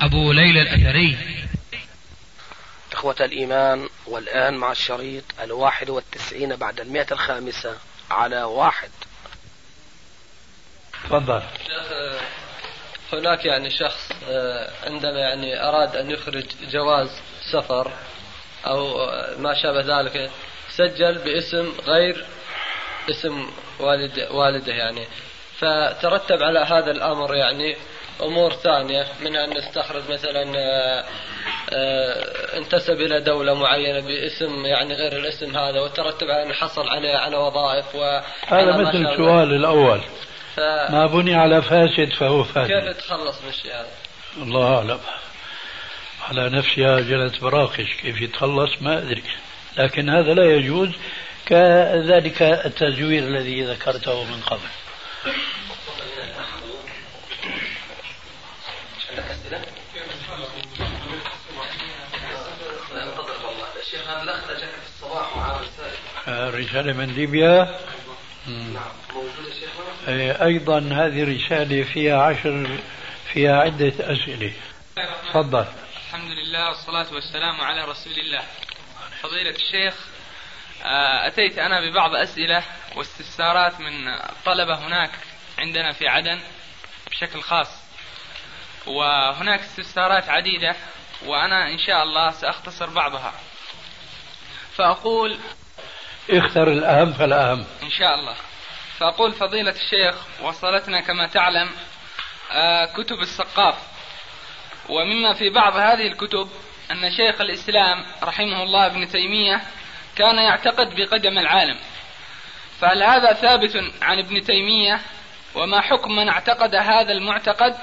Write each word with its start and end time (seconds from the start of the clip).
أبو 0.00 0.32
ليلى 0.32 0.62
الأثري. 0.62 1.18
إخوة 2.92 3.16
الإيمان 3.20 3.88
والآن 4.06 4.54
مع 4.54 4.72
الشريط 4.72 5.24
الواحد 5.42 5.90
والتسعين 5.90 6.56
بعد 6.56 6.80
المئة 6.80 7.06
الخامسة 7.12 7.76
على 8.10 8.42
واحد. 8.42 8.90
تفضل. 11.04 11.42
هناك 13.12 13.44
يعني 13.44 13.70
شخص 13.70 14.12
آه، 14.28 14.70
عندما 14.86 15.18
يعني 15.18 15.68
أراد 15.68 15.96
أن 15.96 16.10
يخرج 16.10 16.44
جواز 16.70 17.08
سفر 17.52 17.92
أو 18.66 19.06
ما 19.38 19.54
شابه 19.62 20.00
ذلك 20.00 20.30
سجل 20.70 21.18
باسم 21.18 21.72
غير 21.86 22.26
اسم 23.10 23.50
والد 23.78 24.28
والده 24.30 24.72
يعني. 24.72 25.06
فترتب 25.58 26.42
على 26.42 26.58
هذا 26.58 26.90
الأمر 26.90 27.34
يعني 27.34 27.76
أمور 28.22 28.52
ثانية 28.52 29.06
منها 29.20 29.44
أن 29.44 29.56
استخرج 29.56 30.02
مثلا 30.10 30.52
آه، 30.56 31.04
آه، 31.72 32.58
انتسب 32.58 33.00
إلى 33.00 33.20
دولة 33.20 33.54
معينة 33.54 34.00
باسم 34.00 34.66
يعني 34.66 34.94
غير 34.94 35.12
الاسم 35.12 35.56
هذا 35.56 35.80
وترتب 35.80 36.26
على 36.30 36.42
أن 36.42 36.52
حصل 36.52 36.88
عليه 36.88 37.16
على 37.16 37.36
وظائف 37.36 37.94
و 37.94 38.20
هذا 38.46 38.76
مثل 38.76 39.06
السؤال 39.06 39.54
الأول. 39.54 40.00
ف... 40.56 40.60
ما 40.90 41.06
بني 41.06 41.34
على 41.34 41.62
فاسد 41.62 42.12
فهو 42.12 42.44
فاسد. 42.44 42.72
كيف 42.72 42.84
يتخلص 42.84 43.42
من 43.42 43.48
الشيء 43.48 43.72
هذا؟ 43.72 43.88
الله 44.36 44.76
أعلم. 44.76 45.00
على 46.28 46.50
نفسها 46.50 47.00
جلت 47.00 47.40
براقش 47.40 47.96
كيف 48.02 48.20
يتخلص؟ 48.20 48.82
ما 48.82 48.98
أدري. 48.98 49.22
لكن 49.78 50.10
هذا 50.10 50.34
لا 50.34 50.44
يجوز 50.44 50.90
كذلك 51.46 52.42
التزوير 52.42 53.22
الذي 53.22 53.64
ذكرته 53.64 54.24
من 54.24 54.40
قبل. 54.40 54.68
رسالة 66.28 66.92
من 66.92 67.14
ليبيا. 67.14 67.78
نعم 68.46 68.92
موجودة 69.14 70.44
أيضا 70.44 70.78
هذه 70.78 71.22
الرسالة 71.22 71.84
فيها 71.84 72.22
عشر 72.22 72.78
فيها 73.32 73.56
عدة 73.60 73.92
أسئلة. 74.00 74.52
تفضل. 75.28 75.66
الحمد 76.06 76.30
لله 76.30 76.68
والصلاة 76.68 77.14
والسلام 77.14 77.60
على 77.60 77.84
رسول 77.84 78.12
الله. 78.12 78.42
فضيلة 79.22 79.50
الشيخ 79.50 79.94
آه، 80.84 81.26
أتيت 81.26 81.58
أنا 81.58 81.80
ببعض 81.80 82.14
أسئلة 82.14 82.62
واستفسارات 82.96 83.80
من 83.80 84.18
طلبة 84.44 84.86
هناك 84.86 85.10
عندنا 85.58 85.92
في 85.92 86.08
عدن 86.08 86.40
بشكل 87.10 87.40
خاص. 87.40 87.68
وهناك 88.86 89.60
استفسارات 89.60 90.28
عديدة 90.28 90.76
وأنا 91.26 91.68
إن 91.68 91.78
شاء 91.78 92.02
الله 92.02 92.30
سأختصر 92.30 92.90
بعضها. 92.90 93.34
فأقول 94.78 95.38
اختر 96.30 96.68
الأهم 96.68 97.12
فالأهم. 97.12 97.64
إن 97.82 97.90
شاء 97.90 98.14
الله. 98.14 98.34
فأقول 98.98 99.32
فضيلة 99.32 99.70
الشيخ 99.70 100.14
وصلتنا 100.42 101.00
كما 101.00 101.26
تعلم 101.26 101.70
آه، 102.52 102.84
كتب 102.84 103.20
السقاف. 103.20 103.74
ومما 104.88 105.34
في 105.34 105.50
بعض 105.50 105.76
هذه 105.76 106.06
الكتب 106.06 106.48
أن 106.90 107.10
شيخ 107.10 107.40
الإسلام 107.40 108.06
رحمه 108.22 108.62
الله 108.62 108.86
ابن 108.86 109.08
تيمية 109.08 109.62
كان 110.16 110.36
يعتقد 110.36 110.94
بقدم 110.96 111.38
العالم. 111.38 111.78
فهل 112.80 113.02
هذا 113.02 113.32
ثابت 113.32 113.76
عن 114.02 114.18
ابن 114.18 114.42
تيمية؟ 114.42 115.00
وما 115.54 115.80
حكم 115.80 116.16
من 116.16 116.28
اعتقد 116.28 116.74
هذا 116.74 117.12
المعتقد؟ 117.12 117.76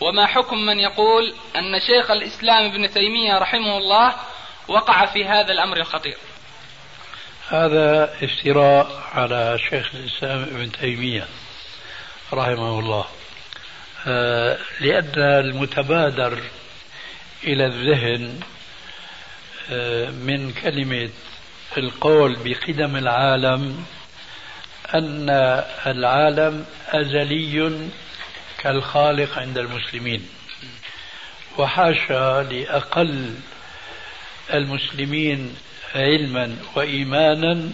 وما 0.00 0.26
حكم 0.26 0.66
من 0.66 0.80
يقول 0.80 1.34
أن 1.56 1.80
شيخ 1.80 2.10
الإسلام 2.10 2.64
ابن 2.64 2.90
تيمية 2.90 3.38
رحمه 3.38 3.76
الله 3.78 4.14
وقع 4.68 5.06
في 5.06 5.24
هذا 5.24 5.52
الأمر 5.52 5.76
الخطير. 5.76 6.16
هذا 7.48 8.14
افتراء 8.22 9.02
على 9.14 9.58
شيخ 9.70 9.94
الإسلام 9.94 10.42
ابن 10.42 10.72
تيمية 10.72 11.26
رحمه 12.32 12.78
الله. 12.78 13.06
آه، 14.06 14.58
لأن 14.80 15.12
المتبادر 15.16 16.42
إلى 17.44 17.66
الذهن 17.66 18.40
آه، 19.70 20.10
من 20.10 20.52
كلمة 20.52 21.10
القول 21.78 22.36
بقدم 22.44 22.96
العالم 22.96 23.84
أن 24.94 25.30
العالم 25.86 26.66
أزلي 26.88 27.88
كالخالق 28.58 29.38
عند 29.38 29.58
المسلمين. 29.58 30.28
وحاشا 31.58 32.46
لأقل 32.50 33.34
المسلمين 34.54 35.54
علما 35.94 36.56
وإيمانا 36.74 37.70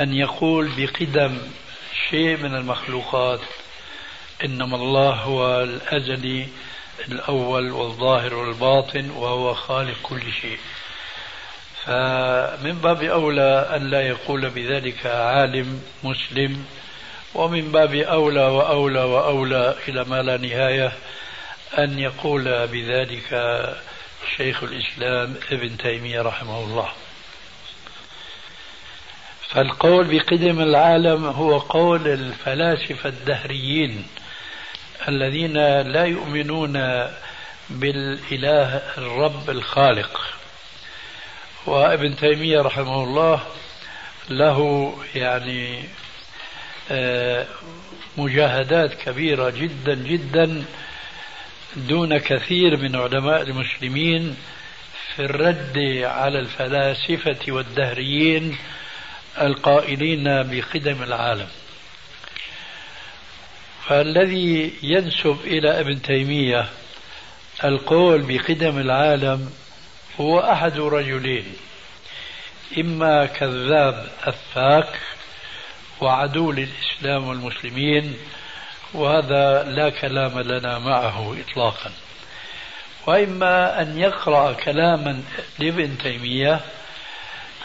أن 0.00 0.12
يقول 0.14 0.70
بقدم 0.76 1.38
شيء 2.10 2.36
من 2.36 2.54
المخلوقات 2.54 3.40
إنما 4.44 4.76
الله 4.76 5.10
هو 5.14 5.62
الأزلي 5.62 6.46
الأول 7.08 7.70
والظاهر 7.70 8.34
والباطن 8.34 9.10
وهو 9.10 9.54
خالق 9.54 9.96
كل 10.02 10.32
شيء. 10.40 10.58
فمن 11.84 12.72
باب 12.82 13.02
أولى 13.02 13.70
أن 13.76 13.90
لا 13.90 14.00
يقول 14.00 14.50
بذلك 14.50 15.06
عالم 15.06 15.82
مسلم 16.04 16.64
ومن 17.34 17.72
باب 17.72 17.94
أولى 17.94 18.40
وأولى 18.40 19.00
وأولى 19.00 19.74
إلى 19.88 20.04
ما 20.04 20.22
لا 20.22 20.36
نهاية 20.36 20.92
أن 21.78 21.98
يقول 21.98 22.66
بذلك 22.66 23.32
شيخ 24.36 24.62
الإسلام 24.62 25.34
ابن 25.52 25.76
تيمية 25.76 26.22
رحمه 26.22 26.58
الله. 26.64 26.88
فالقول 29.48 30.04
بقدم 30.04 30.60
العالم 30.60 31.24
هو 31.24 31.58
قول 31.58 32.08
الفلاسفة 32.08 33.08
الدهريين 33.08 34.06
الذين 35.08 35.56
لا 35.80 36.04
يؤمنون 36.04 36.72
بالإله 37.70 38.82
الرب 38.98 39.50
الخالق. 39.50 40.20
وابن 41.66 42.16
تيمية 42.16 42.60
رحمه 42.60 43.04
الله 43.04 43.40
له 44.30 44.92
يعني 45.14 45.84
آه، 46.90 47.46
مجاهدات 48.16 48.94
كبيرة 48.94 49.50
جدا 49.50 49.94
جدا 49.94 50.64
دون 51.76 52.18
كثير 52.18 52.76
من 52.76 52.96
علماء 52.96 53.42
المسلمين 53.42 54.36
في 55.14 55.22
الرد 55.22 55.78
على 56.04 56.38
الفلاسفة 56.38 57.52
والدهريين 57.52 58.56
القائلين 59.40 60.24
بقدم 60.24 61.02
العالم. 61.02 61.48
فالذي 63.88 64.72
ينسب 64.82 65.38
إلى 65.44 65.80
ابن 65.80 66.02
تيمية 66.02 66.68
القول 67.64 68.22
بقدم 68.22 68.78
العالم 68.78 69.50
هو 70.20 70.40
أحد 70.40 70.78
رجلين 70.78 71.44
إما 72.78 73.26
كذاب 73.26 74.08
أفاك 74.22 74.98
وعدو 76.00 76.52
للإسلام 76.52 77.28
والمسلمين 77.28 78.16
وهذا 78.94 79.62
لا 79.62 79.90
كلام 79.90 80.40
لنا 80.40 80.78
معه 80.78 81.36
إطلاقا. 81.40 81.90
وإما 83.06 83.82
أن 83.82 83.98
يقرأ 83.98 84.52
كلاما 84.52 85.22
لابن 85.58 85.98
تيمية 85.98 86.60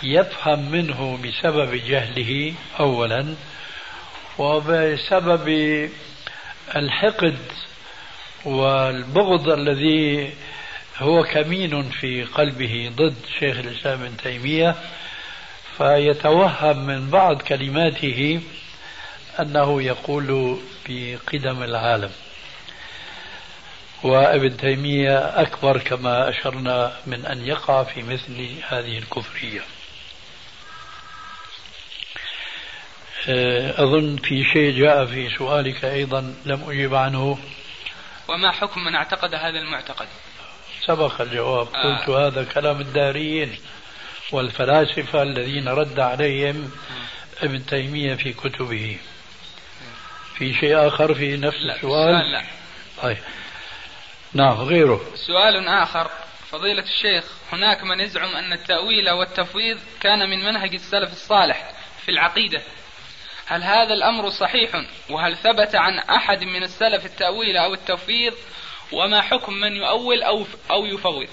يفهم 0.03 0.71
منه 0.71 1.19
بسبب 1.23 1.75
جهله 1.75 2.53
اولا 2.79 3.35
وبسبب 4.37 5.49
الحقد 6.75 7.37
والبغض 8.45 9.49
الذي 9.49 10.33
هو 10.97 11.23
كمين 11.23 11.89
في 11.89 12.23
قلبه 12.23 12.91
ضد 12.95 13.15
شيخ 13.39 13.57
الإسلام 13.57 14.01
ابن 14.01 14.17
تيمية 14.17 14.75
فيتوهم 15.77 16.85
من 16.85 17.09
بعض 17.09 17.41
كلماته 17.41 18.41
أنه 19.39 19.81
يقول 19.81 20.59
بقدم 20.89 21.63
العالم. 21.63 22.11
وابن 24.03 24.57
تيمية 24.57 25.17
أكبر 25.17 25.77
كما 25.77 26.29
أشرنا 26.29 26.97
من 27.05 27.25
أن 27.25 27.45
يقع 27.45 27.83
في 27.83 28.03
مثل 28.03 28.47
هذه 28.67 28.97
الكفرية. 28.97 29.61
آه، 33.29 33.83
أظن 33.83 34.15
في 34.15 34.43
شيء 34.53 34.79
جاء 34.79 35.05
في 35.05 35.29
سؤالك 35.37 35.85
أيضا 35.85 36.35
لم 36.45 36.69
أجيب 36.69 36.95
عنه. 36.95 37.37
وما 38.27 38.51
حكم 38.51 38.83
من 38.83 38.95
اعتقد 38.95 39.35
هذا 39.35 39.59
المعتقد؟ 39.59 40.07
سبق 40.85 41.21
الجواب. 41.21 41.67
آه. 41.75 41.97
قلت 41.97 42.09
هذا 42.09 42.43
كلام 42.43 42.81
الداريين 42.81 43.57
والفلاسفة 44.31 45.21
الذين 45.23 45.67
رد 45.67 45.99
عليهم 45.99 46.71
ابن 47.41 47.65
تيمية 47.65 48.15
في 48.15 48.33
كتبه. 48.33 48.97
في 50.37 50.53
شيء 50.53 50.87
آخر 50.87 51.13
في 51.13 51.37
نفس 51.37 51.57
لا 51.61 51.75
السؤال؟ 51.75 52.13
سؤال 52.15 52.31
لا. 52.31 52.43
طيب. 53.01 53.17
نعم 54.33 54.57
غيره. 54.57 55.01
سؤال 55.15 55.67
آخر. 55.67 56.09
فضيلة 56.51 56.83
الشيخ 56.83 57.23
هناك 57.51 57.83
من 57.83 57.99
يزعم 57.99 58.35
أن 58.35 58.53
التأويل 58.53 59.09
والتفويض 59.09 59.77
كان 60.01 60.29
من 60.29 60.45
منهج 60.45 60.73
السلف 60.73 61.11
الصالح 61.11 61.71
في 62.05 62.11
العقيدة. 62.11 62.61
هل 63.45 63.63
هذا 63.63 63.93
الأمر 63.93 64.29
صحيح؟ 64.29 64.85
وهل 65.09 65.37
ثبت 65.37 65.75
عن 65.75 65.99
أحد 65.99 66.43
من 66.43 66.63
السلف 66.63 67.05
التأويل 67.05 67.57
أو 67.57 67.73
التفويض؟ 67.73 68.33
وما 68.91 69.21
حكم 69.21 69.53
من 69.53 69.75
يؤول 69.75 70.23
أو 70.23 70.45
أو 70.71 70.85
يفوض؟ 70.85 71.27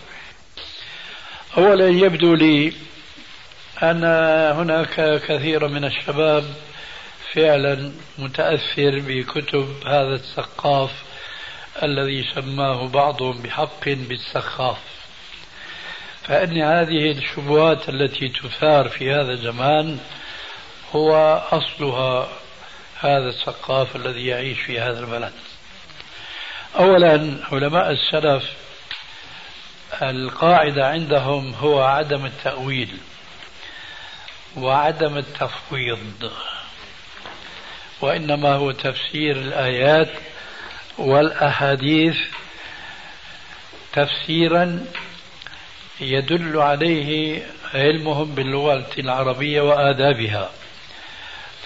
أولا 1.57 1.89
يبدو 1.89 2.35
لي 2.35 2.73
أن 3.83 4.05
هناك 4.57 5.21
كثير 5.29 5.69
من 5.69 5.85
الشباب 5.85 6.45
فعلا 7.35 7.93
متأثر 8.19 8.99
بكتب 8.99 9.87
هذا 9.87 10.15
الثقاف 10.15 10.91
الذي 11.83 12.25
سماه 12.35 12.89
بعضهم 12.89 13.43
بحق 13.43 13.89
بالسخاف. 13.89 14.79
فإن 16.23 16.63
هذه 16.63 17.11
الشبهات 17.11 17.89
التي 17.89 18.29
تثار 18.29 18.89
في 18.89 19.13
هذا 19.13 19.33
الزمان 19.33 19.99
هو 20.93 21.43
أصلها 21.53 22.29
هذا 23.01 23.29
الثقاف 23.29 23.97
الذي 23.97 24.27
يعيش 24.27 24.61
في 24.61 24.81
هذا 24.81 25.01
البلد. 25.01 25.33
أولا 26.79 27.37
علماء 27.53 27.91
السلف 27.91 28.53
القاعدة 30.03 30.89
عندهم 30.89 31.55
هو 31.55 31.83
عدم 31.83 32.27
التأويل 32.27 32.97
وعدم 34.57 35.17
التفويض. 35.17 36.33
وإنما 38.01 38.55
هو 38.55 38.71
تفسير 38.71 39.37
الآيات 39.37 40.09
والأحاديث 40.99 42.17
تفسيرا 43.93 44.87
يدل 46.01 46.59
عليه 46.59 47.43
علمهم 47.75 48.35
باللغة 48.35 48.91
العربية 48.99 49.61
وآدابها. 49.61 50.51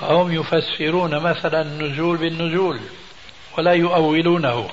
فهم 0.00 0.32
يفسرون 0.32 1.18
مثلا 1.18 1.62
النزول 1.62 2.16
بالنزول 2.16 2.80
ولا 3.58 3.72
يؤولونه 3.72 4.70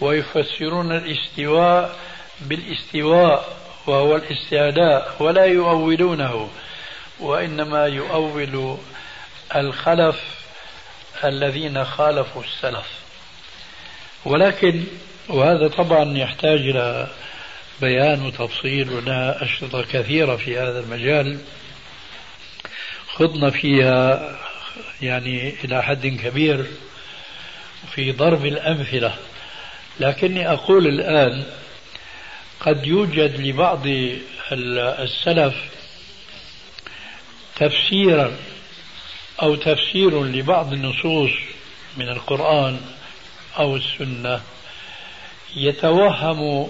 ويفسرون 0.00 0.92
الاستواء 0.92 1.96
بالاستواء 2.40 3.56
وهو 3.86 4.16
الاستعلاء 4.16 5.16
ولا 5.20 5.44
يؤولونه 5.44 6.50
وإنما 7.20 7.86
يؤول 7.86 8.76
الخلف 9.56 10.39
الذين 11.28 11.84
خالفوا 11.84 12.42
السلف. 12.42 12.86
ولكن 14.24 14.84
وهذا 15.28 15.68
طبعا 15.68 16.18
يحتاج 16.18 16.58
إلى 16.60 17.08
بيان 17.80 18.22
وتفصيل 18.26 18.90
ولنا 18.90 19.44
أشرطة 19.44 19.82
كثيرة 19.82 20.36
في 20.36 20.58
هذا 20.58 20.80
المجال. 20.80 21.38
خضنا 23.08 23.50
فيها 23.50 24.20
يعني 25.02 25.54
إلى 25.64 25.82
حد 25.82 26.06
كبير 26.06 26.66
في 27.94 28.12
ضرب 28.12 28.46
الأمثلة. 28.46 29.14
لكني 30.00 30.52
أقول 30.52 30.86
الآن 30.86 31.44
قد 32.60 32.86
يوجد 32.86 33.40
لبعض 33.40 33.86
السلف 34.52 35.54
تفسيرا 37.56 38.36
أو 39.42 39.54
تفسير 39.54 40.24
لبعض 40.24 40.72
النصوص 40.72 41.30
من 41.96 42.08
القرآن 42.08 42.80
أو 43.58 43.76
السنة 43.76 44.40
يتوهم 45.56 46.68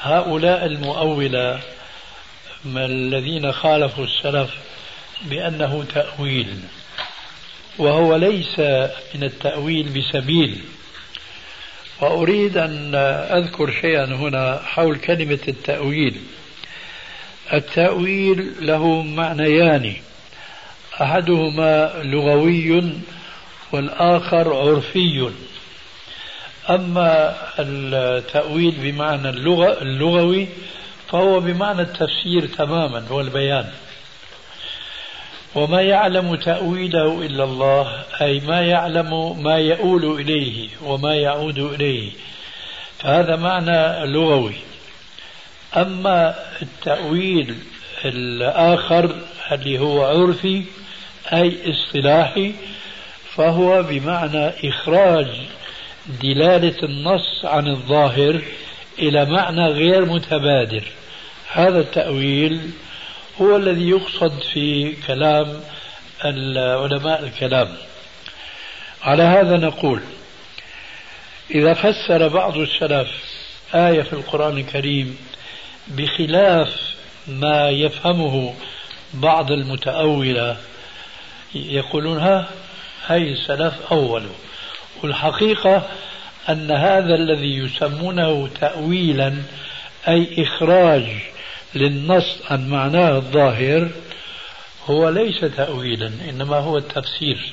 هؤلاء 0.00 0.66
المؤولة 0.66 1.60
الذين 2.66 3.52
خالفوا 3.52 4.04
السلف 4.04 4.50
بأنه 5.22 5.84
تأويل 5.94 6.60
وهو 7.78 8.16
ليس 8.16 8.58
من 9.14 9.22
التأويل 9.22 9.88
بسبيل. 9.88 10.60
وأريد 12.00 12.56
أن 12.56 12.94
أذكر 13.30 13.70
شيئا 13.70 14.04
هنا 14.04 14.62
حول 14.64 14.96
كلمة 14.96 15.38
التأويل. 15.48 16.20
التأويل 17.52 18.54
له 18.60 19.02
معنيان. 19.02 19.96
أحدهما 21.02 21.92
لغوي 22.04 22.92
والآخر 23.72 24.54
عرفي. 24.54 25.30
أما 26.70 27.36
التأويل 27.58 28.74
بمعنى 28.78 29.28
اللغة 29.28 29.82
اللغوي 29.82 30.48
فهو 31.08 31.40
بمعنى 31.40 31.82
التفسير 31.82 32.46
تماما 32.46 33.04
والبيان 33.10 33.66
وما 35.54 35.82
يعلم 35.82 36.34
تأويله 36.34 37.26
إلا 37.26 37.44
الله 37.44 38.04
أي 38.20 38.40
ما 38.40 38.60
يعلم 38.60 39.42
ما 39.42 39.58
يؤول 39.58 40.20
إليه 40.20 40.68
وما 40.82 41.14
يعود 41.14 41.58
إليه. 41.58 42.10
فهذا 42.98 43.36
معنى 43.36 44.06
لغوي. 44.06 44.54
أما 45.76 46.34
التأويل 46.62 47.54
الآخر 48.04 49.14
اللي 49.52 49.78
هو 49.78 50.04
عرفي 50.04 50.64
أي 51.32 51.56
اصطلاحي 51.70 52.54
فهو 53.34 53.82
بمعنى 53.82 54.48
إخراج 54.68 55.26
دلالة 56.22 56.82
النص 56.82 57.44
عن 57.44 57.68
الظاهر 57.68 58.42
إلى 58.98 59.24
معنى 59.24 59.66
غير 59.66 60.04
متبادر. 60.04 60.84
هذا 61.52 61.80
التأويل 61.80 62.70
هو 63.40 63.56
الذي 63.56 63.88
يقصد 63.88 64.42
في 64.52 64.96
كلام 65.06 65.60
علماء 66.24 67.24
الكلام. 67.24 67.68
على 69.02 69.22
هذا 69.22 69.56
نقول 69.56 70.00
إذا 71.54 71.74
فسر 71.74 72.28
بعض 72.28 72.56
السلف 72.56 73.08
آية 73.74 74.02
في 74.02 74.12
القرآن 74.12 74.58
الكريم 74.58 75.18
بخلاف 75.88 76.94
ما 77.28 77.70
يفهمه 77.70 78.54
بعض 79.14 79.52
المتأولة 79.52 80.56
يقولون 81.54 82.18
ها 82.18 82.48
هاي 83.06 83.32
السلف 83.32 83.74
أوله 83.92 84.30
والحقيقة 85.02 85.88
أن 86.48 86.70
هذا 86.70 87.14
الذي 87.14 87.56
يسمونه 87.56 88.48
تأويلا 88.60 89.34
أي 90.08 90.42
إخراج 90.42 91.04
للنص 91.74 92.38
عن 92.50 92.68
معناه 92.68 93.16
الظاهر 93.16 93.90
هو 94.86 95.08
ليس 95.08 95.40
تأويلا 95.40 96.12
إنما 96.28 96.56
هو 96.56 96.76
التفسير. 96.76 97.52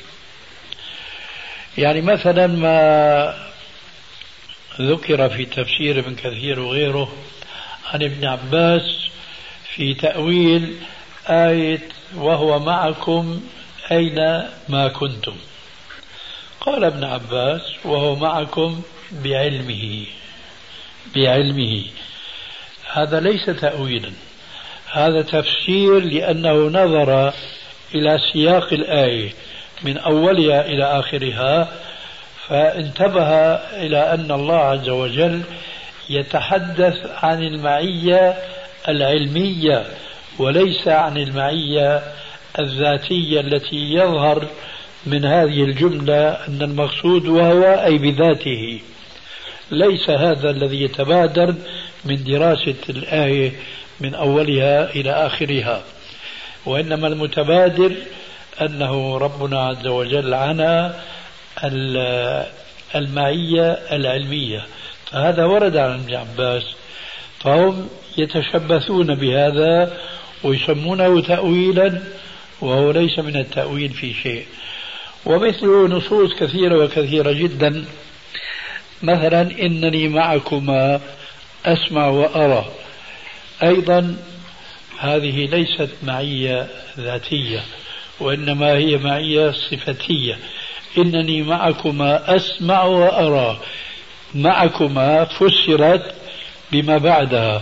يعني 1.77 2.01
مثلا 2.01 2.47
ما 2.47 3.47
ذكر 4.81 5.29
في 5.29 5.45
تفسير 5.45 6.00
ابن 6.00 6.15
كثير 6.15 6.59
وغيره 6.59 7.13
عن 7.93 8.03
ابن 8.03 8.25
عباس 8.25 9.09
في 9.75 9.93
تأويل 9.93 10.75
آية 11.27 11.81
وهو 12.15 12.59
معكم 12.59 13.41
أين 13.91 14.43
ما 14.69 14.87
كنتم؟ 14.87 15.35
قال 16.61 16.83
ابن 16.83 17.03
عباس 17.03 17.61
وهو 17.85 18.15
معكم 18.15 18.81
بعلمه 19.11 20.05
بعلمه. 21.15 21.83
هذا 22.93 23.19
ليس 23.19 23.45
تأويلا 23.45 24.11
هذا 24.91 25.21
تفسير 25.21 25.99
لأنه 25.99 26.53
نظر 26.53 27.33
إلى 27.95 28.19
سياق 28.33 28.73
الآية 28.73 29.33
من 29.83 29.97
أولها 29.97 30.65
إلى 30.65 30.83
آخرها 30.83 31.67
فانتبه 32.47 33.29
إلى 33.55 34.13
أن 34.13 34.31
الله 34.31 34.57
عز 34.57 34.89
وجل 34.89 35.41
يتحدث 36.09 37.23
عن 37.23 37.43
المعية 37.43 38.37
العلمية 38.87 39.85
وليس 40.39 40.87
عن 40.87 41.17
المعية 41.17 42.03
الذاتية 42.60 43.39
التي 43.39 43.93
يظهر 43.93 44.48
من 45.05 45.25
هذه 45.25 45.63
الجملة 45.63 46.29
أن 46.29 46.62
المقصود 46.62 47.27
وهو 47.27 47.63
أي 47.63 47.98
بذاته. 47.98 48.79
ليس 49.72 50.10
هذا 50.10 50.50
الذي 50.50 50.81
يتبادر 50.81 51.55
من 52.05 52.24
دراسة 52.24 52.75
الآية 52.89 53.51
من 54.01 54.15
أولها 54.15 54.89
إلى 54.89 55.12
آخرها 55.12 55.83
وإنما 56.65 57.07
المتبادر 57.07 57.91
أنه 58.62 59.17
ربنا 59.17 59.62
عز 59.62 59.88
وجل 59.88 60.33
عنا 60.33 61.00
المعية 62.95 63.72
العلمية. 63.72 64.65
فهذا 65.12 65.45
ورد 65.45 65.77
عن 65.77 65.93
ابن 65.93 66.15
عباس 66.15 66.63
فهم 67.39 67.88
يتشبثون 68.17 69.15
بهذا 69.15 69.98
ويسمونه 70.43 71.22
تأويلا 71.22 72.01
وهو 72.63 72.91
ليس 72.91 73.20
من 73.20 73.36
التأويل 73.36 73.89
في 73.89 74.13
شيء. 74.13 74.46
ومثله 75.25 75.88
نصوص 75.88 76.34
كثيرة 76.34 76.84
وكثيرة 76.84 77.32
جدا. 77.32 77.86
مثلا 79.03 79.41
إنني 79.41 80.08
معكما 80.08 81.01
أسمع 81.65 82.08
وأرى. 82.08 82.65
أيضا 83.63 84.15
هذه 85.00 85.46
ليست 85.46 85.89
معية 86.03 86.67
ذاتية 87.00 87.60
وإنما 88.20 88.72
هي 88.74 88.98
معية 88.98 89.51
صفتية. 89.51 90.38
إنني 90.98 91.41
معكما 91.41 92.36
أسمع 92.36 92.84
وأرى. 92.84 93.60
معكما 94.36 95.25
فسرت 95.25 96.15
بما 96.72 96.98
بعدها. 96.98 97.62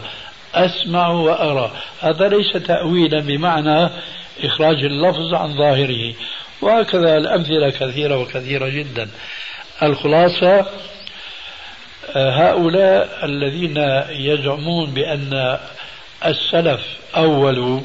أسمع 0.55 1.07
وأرى. 1.07 1.71
هذا 1.99 2.27
ليس 2.27 2.53
تأويلا 2.53 3.19
بمعنى 3.19 3.89
إخراج 4.43 4.83
اللفظ 4.83 5.33
عن 5.33 5.57
ظاهره. 5.57 6.13
وهكذا 6.61 7.17
الأمثلة 7.17 7.69
كثيرة 7.69 8.17
وكثيرة 8.17 8.69
جدا. 8.69 9.09
الخلاصة 9.83 10.65
هؤلاء 12.15 13.19
الذين 13.23 13.77
يزعمون 14.09 14.91
بأن 14.91 15.57
السلف 16.25 16.81
أولوا 17.15 17.81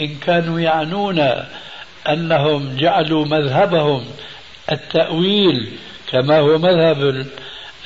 إن 0.00 0.14
كانوا 0.18 0.60
يعنون 0.60 1.44
أنهم 2.08 2.76
جعلوا 2.76 3.24
مذهبهم 3.26 4.06
التأويل 4.72 5.72
كما 6.10 6.38
هو 6.38 6.58
مذهب 6.58 7.26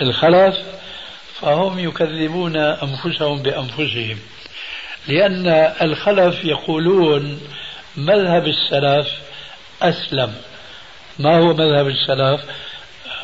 الخلف 0.01 0.57
فهم 1.41 1.79
يكذبون 1.79 2.57
أنفسهم 2.57 3.43
بأنفسهم. 3.43 4.19
لأن 5.09 5.49
الخلف 5.83 6.45
يقولون 6.45 7.41
مذهب 7.99 8.47
السلف 8.47 9.09
أسلم. 9.83 10.33
ما 11.19 11.39
هو 11.39 11.55
مذهب 11.55 11.89
السلف؟ 11.89 12.41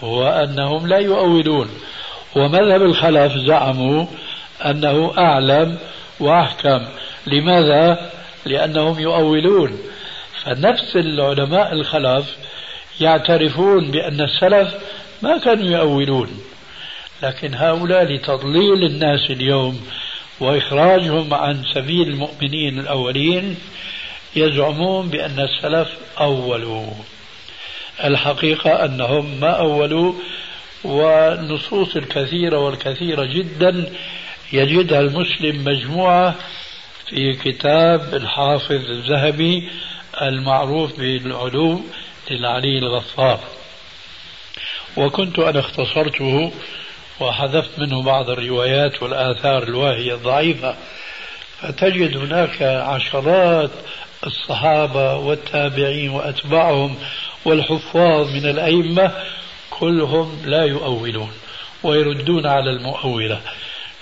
هو 0.01 0.29
أنهم 0.29 0.87
لا 0.87 0.99
يؤولون. 0.99 1.71
ومذهب 2.37 2.83
الخلف 2.83 3.33
زعموا 3.33 4.07
أنه 4.65 5.13
أعلم 5.19 5.79
وأحكم. 6.21 6.87
لماذا؟ 7.27 8.11
لأنهم 8.47 9.01
يؤولون. 9.01 9.79
فنفس 10.45 10.97
العلماء 10.97 11.73
الخلف 11.73 12.37
يعترفون 13.01 13.91
بأن 13.91 14.21
السلف 14.21 14.75
ما 15.23 15.39
كانوا 15.39 15.71
يؤولون. 15.79 16.29
لكن 17.23 17.55
هؤلاء 17.55 18.05
لتضليل 18.05 18.85
الناس 18.85 19.31
اليوم 19.31 19.81
وإخراجهم 20.41 21.35
عن 21.35 21.63
سبيل 21.75 22.09
المؤمنين 22.09 22.79
الأولين 22.79 23.57
يزعمون 24.37 25.09
بأن 25.09 25.41
السلف 25.41 25.89
أولوا. 26.21 26.87
الحقيقة 28.05 28.85
أنهم 28.85 29.41
ما 29.41 29.51
أولوا 29.51 30.13
والنصوص 30.85 31.97
الكثيرة 31.97 32.59
والكثيرة 32.59 33.25
جدا 33.25 33.93
يجدها 34.53 35.01
المسلم 35.01 35.65
مجموعة 35.65 36.35
في 37.07 37.33
كتاب 37.33 38.15
الحافظ 38.15 38.91
الذهبي 38.91 39.69
المعروف 40.23 40.99
بالعلو 40.99 41.81
للعلي 42.31 42.79
الغفار. 42.79 43.41
وكنت 44.97 45.39
أنا 45.39 45.61
اختصرته 45.61 46.53
وحذفت 47.21 47.79
منه 47.79 48.03
بعض 48.03 48.31
الروايات 48.31 49.03
والآثار 49.03 49.63
الواهية 49.63 50.15
الضعيفة. 50.15 50.77
فتجد 51.61 52.17
هناك 52.17 52.63
عشرات 52.63 53.71
الصحابة 54.27 55.17
والتابعين 55.17 56.11
وأتباعهم 56.11 56.97
والحفاظ 57.45 58.31
من 58.31 58.47
الأئمة 58.47 59.13
كلهم 59.71 60.43
لا 60.45 60.65
يؤولون 60.65 61.33
ويردون 61.83 62.47
على 62.47 62.71
المؤولة. 62.71 63.41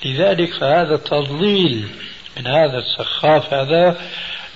لذلك 0.04 0.54
فهذا 0.54 0.96
تضليل 0.96 1.88
من 2.36 2.46
هذا 2.46 2.78
السخاف 2.78 3.54
هذا 3.54 3.96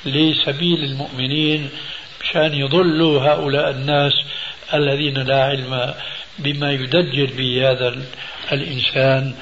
لسبيل 0.07 0.85
المؤمنين 0.85 1.69
مشان 2.23 2.55
يضلوا 2.55 3.21
هؤلاء 3.21 3.71
الناس 3.71 4.13
الذين 4.75 5.19
لا 5.19 5.45
علم 5.45 5.95
بما 6.39 6.73
يدجل 6.73 7.27
به 7.27 7.71
هذا 7.71 8.03
الإنسان 8.53 9.35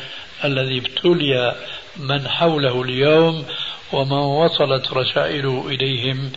الذي 0.44 0.78
ابتلي 0.78 1.54
من 1.96 2.28
حوله 2.28 2.82
اليوم 2.82 3.44
ومن 3.92 4.18
وصلت 4.18 4.92
رسائله 4.92 5.68
إليهم 5.68 6.32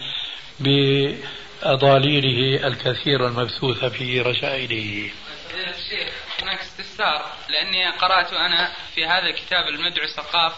بأضاليله 0.60 2.68
الكثيرة 2.68 3.28
المبثوثة 3.28 3.90
في 3.90 4.22
رسائله. 4.22 5.12
الشيخ 5.54 6.14
هناك 6.42 6.60
استفسار 6.60 7.26
لأني 7.50 7.90
قرأت 7.90 8.34
أنا 8.34 8.72
في 8.96 9.06
هذا 9.06 9.28
الكتاب 9.28 9.68
المدعو 9.68 10.06
الثقاف. 10.06 10.54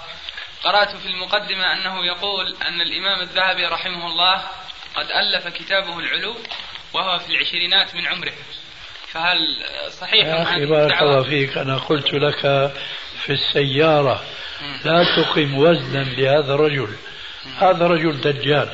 قرأت 0.64 0.96
في 0.96 1.08
المقدمة 1.08 1.74
أنه 1.74 2.06
يقول 2.06 2.56
أن 2.68 2.82
الإمام 2.82 3.22
الذهبي 3.22 3.66
رحمه 3.66 4.08
الله 4.08 4.44
قد 4.96 5.06
ألف 5.12 5.48
كتابه 5.48 6.00
العلو 6.00 6.36
وهو 6.94 7.20
في 7.20 7.30
العشرينات 7.30 7.96
من 7.96 8.08
عمره. 8.08 8.34
فهل 9.08 9.38
صحيح 9.92 10.28
يا 10.28 10.44
أخي 10.44 10.66
بارك 10.66 11.02
الله 11.02 11.24
فيك 11.24 11.58
أنا 11.58 11.78
قلت 11.78 12.14
لك 12.14 12.72
في 13.24 13.34
السيارة. 13.34 14.24
لا 14.86 15.04
تقم 15.16 15.58
وزنا 15.58 16.04
لهذا 16.04 16.54
الرجل. 16.54 16.90
هذا 17.58 17.88
رجل 17.88 18.22
دجال. 18.22 18.70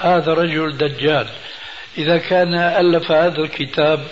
هذا 0.00 0.34
رجل 0.34 0.76
دجال. 0.76 1.28
إذا 1.98 2.18
كان 2.18 2.54
ألف 2.54 3.12
هذا 3.12 3.38
الكتاب 3.38 4.06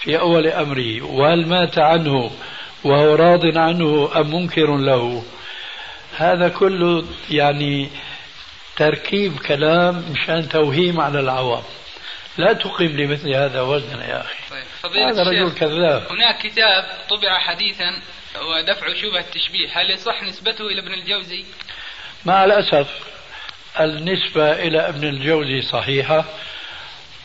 في 0.00 0.18
أول 0.18 0.46
أمره 0.46 1.02
وهل 1.02 1.46
مات 1.46 1.78
عنه 1.78 2.30
وهو 2.84 3.14
راض 3.14 3.56
عنه 3.56 4.10
أم 4.16 4.34
منكر 4.34 4.76
له؟ 4.76 5.24
هذا 6.16 6.48
كله 6.48 7.04
يعني 7.30 7.90
تركيب 8.76 9.38
كلام 9.38 10.04
مشان 10.12 10.48
توهيم 10.48 11.00
على 11.00 11.20
العوام. 11.20 11.62
لا 12.38 12.52
تقيم 12.52 12.96
لمثل 12.96 13.34
هذا 13.34 13.60
وزنا 13.60 14.08
يا 14.08 14.20
أخي. 14.20 14.34
طيب. 14.50 14.96
هذا 14.96 15.22
رجل 15.22 15.54
كذاب. 15.54 16.06
هناك 16.10 16.38
كتاب 16.38 16.84
طبع 17.10 17.38
حديثا 17.38 17.90
ودفع 18.40 18.94
شبهة 18.94 19.20
التشبيه. 19.20 19.68
هل 19.72 19.90
يصح 19.90 20.22
نسبته 20.22 20.66
إلى 20.66 20.80
ابن 20.80 20.94
الجوزي؟ 20.94 21.44
مع 22.24 22.44
الأسف 22.44 22.88
النسبة 23.80 24.52
إلى 24.52 24.88
ابن 24.88 25.04
الجوزي 25.08 25.62
صحيحة 25.62 26.24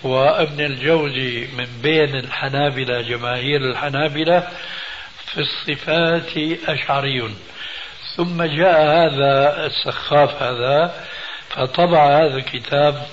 وابن 0.03 0.65
الجوزي 0.65 1.47
من 1.57 1.67
بين 1.81 2.15
الحنابلة 2.15 3.01
جماهير 3.01 3.61
الحنابلة 3.61 4.47
في 5.25 5.39
الصفات 5.39 6.37
أشعري 6.69 7.33
ثم 8.15 8.43
جاء 8.43 8.81
هذا 8.81 9.65
السخاف 9.65 10.43
هذا 10.43 11.05
فطبع 11.49 12.07
هذا 12.07 12.35
الكتاب 12.35 13.07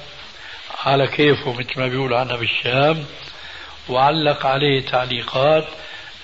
على 0.84 1.06
كيفه 1.06 1.52
مثل 1.52 1.80
ما 1.80 1.88
بيقول 1.88 2.14
عنا 2.14 2.36
بالشام 2.36 3.04
وعلق 3.88 4.46
عليه 4.46 4.86
تعليقات. 4.86 5.64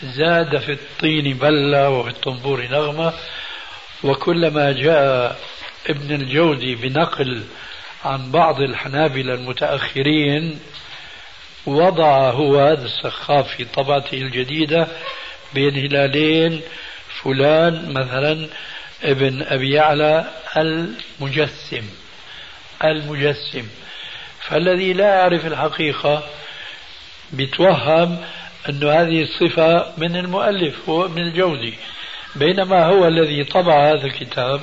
زاد 0.02 0.58
في 0.58 0.72
الطين 0.72 1.34
بلة 1.34 1.90
وفي 1.90 2.10
الطنبور 2.10 2.62
نغمة 2.62 3.12
وكلما 4.04 4.72
جاء 4.72 5.38
ابن 5.88 6.14
الجوزي 6.14 6.74
بنقل 6.74 7.42
عن 8.04 8.30
بعض 8.30 8.60
الحنابلة 8.60 9.34
المتأخرين 9.34 10.58
وضع 11.66 12.30
هو 12.30 12.60
هذا 12.60 12.84
السخاف 12.84 13.48
في 13.56 13.64
طبعته 13.64 14.14
الجديدة 14.16 14.86
بين 15.54 15.76
هلالين 15.76 16.60
فلان 17.22 17.92
مثلا 17.92 18.48
ابن 19.02 19.42
أبي 19.42 19.74
يعلى 19.74 20.30
المجسم 20.56 21.82
المجسم. 22.84 23.68
فالذي 24.40 24.92
لا 24.92 25.14
يعرف 25.14 25.46
الحقيقة 25.46 26.22
بيتوهم 27.32 28.24
أن 28.68 28.88
هذه 28.88 29.22
الصفة 29.22 29.92
من 29.96 30.16
المؤلف 30.16 30.88
هو 30.88 31.04
ابن 31.04 31.22
الجوزي 31.22 31.74
بينما 32.36 32.86
هو 32.86 33.06
الذي 33.06 33.44
طبع 33.44 33.90
هذا 33.90 34.06
الكتاب 34.06 34.60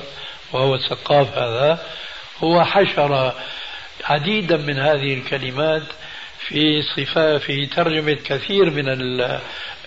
وهو 0.52 0.74
السقاف 0.74 1.38
هذا 1.38 1.86
هو 2.38 2.64
حشر 2.64 3.34
عديدا 4.04 4.56
من 4.56 4.78
هذه 4.78 5.14
الكلمات 5.14 5.82
في 6.38 6.82
صفة 6.82 7.38
في 7.38 7.66
ترجمة 7.66 8.18
كثير 8.24 8.70
من 8.70 8.84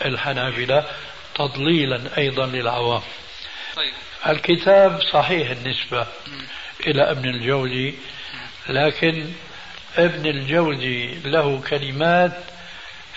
الحنابلة 0.05 0.85
تضليلا 1.35 2.17
أيضا 2.17 2.45
للعوام. 2.45 3.01
طيب. 3.75 3.93
الكتاب 4.27 5.01
صحيح 5.01 5.49
النسبة 5.49 6.07
إلى 6.87 7.11
ابن 7.11 7.29
الجوزي 7.29 7.93
لكن 8.69 9.25
ابن 9.97 10.25
الجوزي 10.25 11.19
له 11.25 11.61
كلمات 11.69 12.33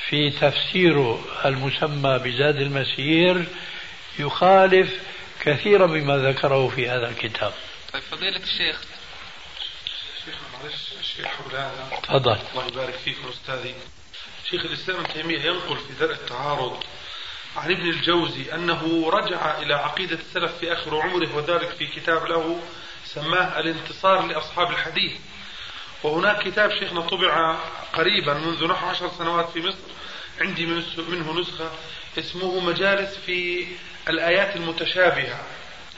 في 0.09 0.31
تفسيره 0.31 1.25
المسمى 1.45 2.19
بزاد 2.19 2.57
المسير 2.57 3.47
يخالف 4.19 4.91
كثيرا 5.41 5.87
مما 5.87 6.17
ذكره 6.17 6.69
في 6.69 6.89
هذا 6.89 7.09
الكتاب. 7.09 7.53
طيب 7.93 8.03
فضيلة 8.03 8.37
الشيخ. 8.37 8.81
شيخ 10.25 10.35
معلش 10.53 10.93
الشيخ 11.01 11.27
مولانا 11.47 11.89
تفضل. 12.03 12.39
الله 12.53 12.67
يبارك 12.67 12.95
فيكم 12.95 13.29
أستاذي. 13.29 13.75
شيخ 14.51 14.65
الإسلام 14.65 15.01
ابن 15.01 15.13
تيمية 15.13 15.41
ينقل 15.41 15.77
في 15.77 15.93
درء 16.01 16.13
التعارض 16.15 16.85
عن 17.57 17.73
ابن 17.73 17.91
الجوزي 17.91 18.55
أنه 18.55 19.11
رجع 19.11 19.59
إلى 19.59 19.75
عقيدة 19.75 20.19
السلف 20.19 20.59
في 20.59 20.73
آخر 20.73 21.01
عمره 21.01 21.37
وذلك 21.37 21.69
في 21.69 21.87
كتاب 21.87 22.27
له 22.27 22.61
سماه 23.05 23.61
الانتصار 23.61 24.27
لأصحاب 24.27 24.71
الحديث. 24.71 25.13
وهناك 26.03 26.43
كتاب 26.43 26.71
شيخنا 26.71 27.01
طبع 27.01 27.57
قريبا 27.93 28.35
منذ 28.35 28.67
نحو 28.67 28.87
عشر 28.87 29.11
سنوات 29.19 29.49
في 29.51 29.61
مصر. 29.61 29.79
عندي 30.41 30.67
منه 31.09 31.41
نسخة 31.41 31.71
اسمه 32.19 32.61
مجالس 32.61 33.17
في 33.27 33.67
الآيات 34.09 34.57
المتشابهة. 34.57 35.41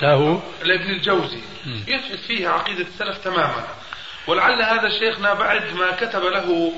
له 0.02 0.42
لابن 0.62 0.90
الجوزي. 0.90 1.40
يثبت 1.86 2.18
فيها 2.18 2.50
عقيدة 2.50 2.82
السلف 2.82 3.18
تماما. 3.18 3.68
ولعل 4.26 4.62
هذا 4.62 4.88
شيخنا 4.98 5.34
بعد 5.34 5.74
ما 5.74 5.90
كتب 5.90 6.22
له 6.22 6.72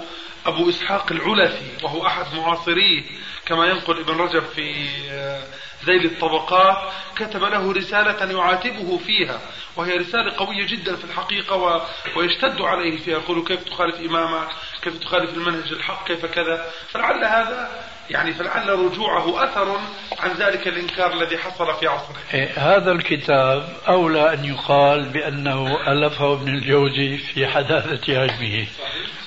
أبو 0.46 0.68
إسحاق 0.70 1.12
العلفي 1.12 1.84
وهو 1.84 2.06
أحد 2.06 2.34
معاصريه 2.34 3.02
كما 3.46 3.66
ينقل 3.66 3.98
ابن 4.00 4.16
رجب 4.16 4.44
في 4.44 4.86
آه، 5.10 5.42
ذيل 5.86 6.04
الطبقات 6.04 6.92
كتب 7.16 7.44
له 7.44 7.72
رسالة 7.72 8.38
يعاتبه 8.38 8.98
فيها 8.98 9.40
وهي 9.76 9.96
رسالة 9.96 10.36
قوية 10.36 10.66
جدا 10.66 10.96
في 10.96 11.04
الحقيقة 11.04 11.56
و... 11.56 11.80
ويشتد 12.16 12.60
عليه 12.60 12.98
فيها 12.98 13.18
يقول 13.18 13.44
كيف 13.44 13.64
تخالف 13.64 14.00
إمامك؟ 14.00 14.48
كيف 14.82 14.98
تخالف 14.98 15.34
المنهج 15.34 15.72
الحق؟ 15.72 16.06
كيف 16.06 16.26
كذا؟ 16.26 16.64
فلعل 16.88 17.24
هذا 17.24 17.70
يعني 18.10 18.32
فلعل 18.32 18.68
رجوعه 18.68 19.44
أثر 19.44 19.80
عن 20.18 20.32
ذلك 20.32 20.68
الإنكار 20.68 21.12
الذي 21.12 21.38
حصل 21.38 21.74
في 21.80 21.86
عصره. 21.86 22.16
إيه، 22.34 22.50
هذا 22.56 22.92
الكتاب 22.92 23.68
أولى 23.88 24.34
أن 24.34 24.44
يقال 24.44 25.08
بأنه 25.08 25.92
ألفه 25.92 26.32
ابن 26.32 26.48
الجوزي 26.48 27.18
في 27.18 27.46
حداثة 27.46 28.20
علمه 28.20 28.66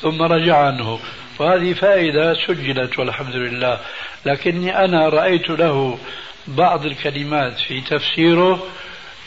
ثم 0.02 0.22
رجع 0.22 0.58
عنه. 0.58 1.00
وهذه 1.40 1.74
فائدة 1.74 2.34
سجلت 2.34 3.00
والحمد 3.00 3.36
لله. 3.36 3.80
لكني 4.26 4.86
أنا 4.86 5.10
رأيت 5.10 5.50
له 5.50 5.98
بعض 6.48 6.86
الكلمات 6.86 7.60
في 7.60 7.82
تفسيره 7.82 8.64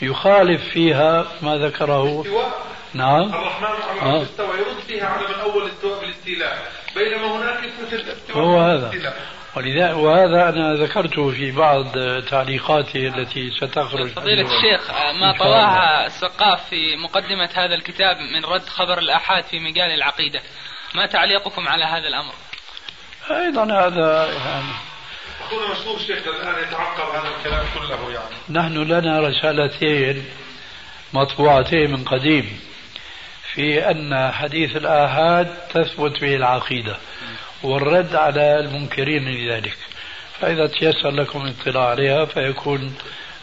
يخالف 0.01 0.61
فيها 0.73 1.25
ما 1.41 1.57
ذكره. 1.57 2.25
نعم. 2.93 3.33
الرحمن 3.33 3.67
على 3.67 4.01
العرش 4.01 4.21
استوى 4.21 4.57
يرد 4.57 4.79
فيها 4.87 5.05
على 5.05 5.27
من 5.27 5.33
أول 5.33 5.67
استواء 5.69 5.99
بالاستيلاء 5.99 6.57
بينما 6.95 7.37
هناك 7.37 7.63
الاستواء 7.93 8.37
هو 8.37 8.59
هذا. 8.59 9.13
ولذا 9.55 9.93
وهذا 9.93 10.49
أنا 10.49 10.73
ذكرته 10.73 11.31
في 11.31 11.51
بعض 11.51 11.85
تعليقاتي 12.29 13.07
التي 13.07 13.51
ستخرج. 13.51 14.07
فضيلة 14.07 14.41
الشيخ 14.41 14.91
ما 15.21 15.31
طواها 15.31 16.05
السقاف 16.05 16.69
في 16.69 16.95
مقدمة 16.95 17.49
هذا 17.53 17.75
الكتاب 17.75 18.17
من 18.17 18.45
رد 18.45 18.69
خبر 18.69 18.99
الآحاد 18.99 19.43
في 19.43 19.59
مجال 19.59 19.91
العقيدة؟ 19.91 20.41
ما 20.95 21.05
تعليقكم 21.05 21.67
على 21.67 21.85
هذا 21.85 22.07
الأمر؟ 22.07 22.33
أيضا 23.31 23.63
هذا 23.63 24.25
يعني 24.25 24.96
أخونا 25.47 25.71
مشهور 25.71 25.99
شيخ 25.99 26.27
الآن 26.27 26.63
يتعقب 26.63 27.15
هذا 27.15 27.35
الكلام 27.37 27.65
كله 27.73 28.11
يعني. 28.11 28.35
نحن 28.49 28.83
لنا 28.83 29.19
رسالتين 29.19 30.25
مطبوعتين 31.13 31.91
من 31.91 32.03
قديم 32.03 32.59
في 33.53 33.91
أن 33.91 34.31
حديث 34.31 34.75
الآحاد 34.75 35.47
تثبت 35.69 36.21
به 36.21 36.35
العقيدة 36.35 36.97
والرد 37.63 38.15
على 38.15 38.59
المنكرين 38.59 39.27
لذلك 39.27 39.77
فإذا 40.39 40.67
تيسر 40.67 41.11
لكم 41.11 41.45
الاطلاع 41.45 41.89
عليها 41.89 42.25
فيكون 42.25 42.95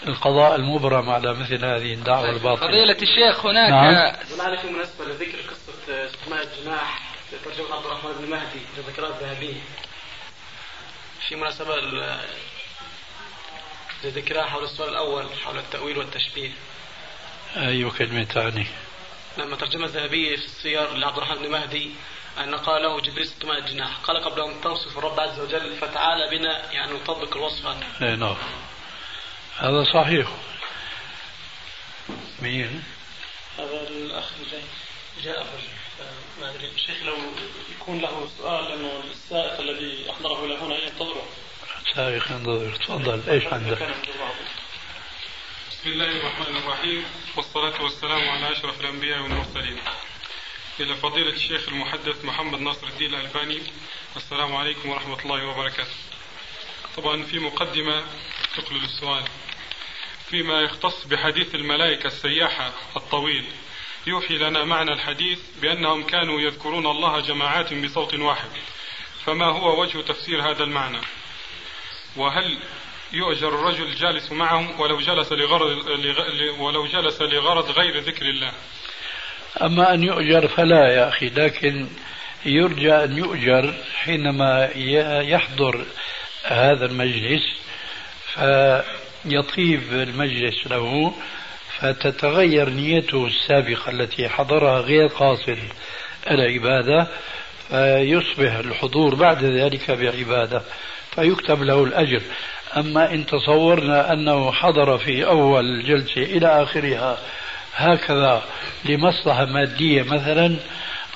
القضاء 0.07 0.57
المبرم 0.57 1.11
على 1.11 1.35
مثل 1.35 1.65
هذه 1.65 1.95
الدعوة 1.95 2.31
الباطلة. 2.31 2.69
فضيلة 2.69 2.97
الشيخ 3.03 3.47
هناك 3.47 3.71
نعم. 3.71 4.17
هنالك 4.41 4.65
مناسبة 4.65 5.05
لذكر 5.05 5.39
قصة 5.51 6.05
استثناء 6.05 6.43
الجناح 6.43 7.01
في 7.31 7.37
ترجمة 7.45 7.75
عبد 7.77 7.87
الرحمن 7.87 8.11
بن 8.21 8.31
مهدي 8.31 8.61
لذكرات 8.79 9.11
الذهبية. 9.23 9.61
في 11.29 11.37
مناسبة 11.37 11.77
لذكرها 14.05 14.45
حول 14.45 14.65
السؤال 14.65 14.89
الأول 14.89 15.27
حول 15.45 15.59
التأويل 15.59 15.99
والتشبيه. 15.99 16.51
أي 17.57 17.91
كلمة 17.91 18.25
تعني 18.25 18.67
لما 19.39 19.57
ترجمة 19.57 19.85
الذهبية 19.87 20.37
في 20.37 20.45
السير 20.45 20.95
لعبد 20.95 21.17
الرحمن 21.17 21.43
بن 21.43 21.51
مهدي 21.51 21.91
أن 22.39 22.55
قال 22.55 22.83
له 22.83 23.01
جبريل 23.01 23.27
ستمائة 23.27 23.61
جناح 23.61 23.97
قال 23.97 24.25
قبل 24.25 24.41
أن 24.43 24.61
توصف 24.61 24.99
الرب 24.99 25.21
عز 25.21 25.41
وجل 25.41 25.77
فتعالى 25.77 26.39
بنا 26.39 26.73
يعني 26.73 26.93
نطبق 26.93 27.37
الوصف 27.37 27.67
هذا. 27.67 27.87
أي 28.03 28.17
نعم. 28.17 28.37
هذا 29.57 29.85
صحيح. 29.85 30.29
مين؟ 32.43 32.85
هذا 33.59 33.89
الأخ 33.89 34.31
جاي 34.51 34.63
جاء 35.23 35.43
الرجل. 35.43 35.69
ما 36.41 36.51
أدري 36.51 36.69
الشيخ 36.69 37.03
لو 37.03 37.17
يكون 37.77 38.01
له 38.01 38.29
سؤال 38.39 38.65
لأنه 38.65 39.03
السائق 39.11 39.61
الذي 39.61 40.11
أحضره 40.11 40.45
إلى 40.45 40.57
هنا 40.57 40.85
ينتظره. 40.85 41.29
سائق 41.95 42.31
ينتظر. 42.31 42.77
تفضل. 42.77 43.31
إيش 43.31 43.47
عندك؟ 43.47 43.95
بسم 45.71 45.91
الله 45.91 46.11
الرحمن 46.11 46.57
الرحيم. 46.57 47.05
والصلاة 47.37 47.83
والسلام 47.83 48.29
على 48.29 48.53
أشرف 48.53 48.81
الأنبياء 48.81 49.21
والمرسلين. 49.21 49.79
إلى 50.81 50.95
فضيلة 50.97 51.33
الشيخ 51.33 51.69
المحدث 51.69 52.25
محمد 52.25 52.61
ناصر 52.61 52.87
الدين 52.87 53.15
الألباني. 53.15 53.63
السلام 54.17 54.57
عليكم 54.57 54.89
ورحمة 54.89 55.21
الله 55.23 55.47
وبركاته. 55.47 55.97
طبعا 56.97 57.23
في 57.23 57.39
مقدمة 57.39 58.05
تقلل 58.57 58.85
السؤال. 58.85 59.25
فيما 60.31 60.61
يختص 60.61 61.05
بحديث 61.05 61.55
الملائكة 61.55 62.07
السياحة 62.07 62.73
الطويل. 62.97 63.45
يوحي 64.07 64.39
لنا 64.39 64.65
معنى 64.65 64.93
الحديث 64.93 65.39
بأنهم 65.63 66.03
كانوا 66.03 66.41
يذكرون 66.41 66.87
الله 66.87 67.21
جماعات 67.21 67.75
بصوت 67.75 68.15
واحد. 68.15 68.51
فما 69.27 69.47
هو 69.47 69.83
وجه 69.83 70.01
تفسير 70.01 70.51
هذا 70.51 70.65
المعنى؟ 70.65 71.01
وهل 72.17 72.59
يؤجر 73.13 73.49
الرجل 73.49 73.95
جالس 73.95 74.33
معهم 74.33 74.81
ولو 74.81 75.01
جلس 75.01 75.33
لغرض 75.33 75.87
ولو 76.59 76.87
جلس 76.87 77.23
لغرض 77.23 77.71
غير 77.71 77.99
ذكر 77.99 78.27
الله؟ 78.27 78.53
أما 79.63 79.95
أن 79.95 80.03
يؤجر 80.03 80.49
فلا 80.49 80.89
يا 80.89 81.09
أخي 81.09 81.27
لكن 81.27 81.89
يرجى 82.47 82.93
أن 82.93 83.19
يؤجر 83.19 83.75
حينما 83.95 84.71
يحضر 85.23 85.87
هذا 86.45 86.87
المجلس 86.87 87.43
فيطيب 88.35 89.83
المجلس 89.93 90.67
له 90.67 91.15
فتتغير 91.79 92.71
نيته 92.71 93.27
السابقة 93.27 93.91
التي 93.91 94.29
حضرها 94.29 94.81
غير 94.81 95.07
قاصد 95.07 95.59
العبادة 96.31 97.07
فيصبح 97.69 98.55
الحضور 98.55 99.15
بعد 99.15 99.45
ذلك 99.45 99.91
بعبادة 99.91 100.63
فيكتب 101.15 101.63
له 101.63 101.85
الأجر. 101.85 102.23
أما 102.77 103.15
إن 103.15 103.27
تصورنا 103.27 104.13
أنه 104.13 104.53
حضر 104.53 104.99
في 104.99 105.27
أول 105.27 105.85
جلسة 105.85 106.23
إلى 106.23 106.63
آخرها 106.63 107.19
هكذا 107.75 108.43
لمصلحة 108.85 109.45
مادية 109.45 110.03
مثلا 110.03 110.57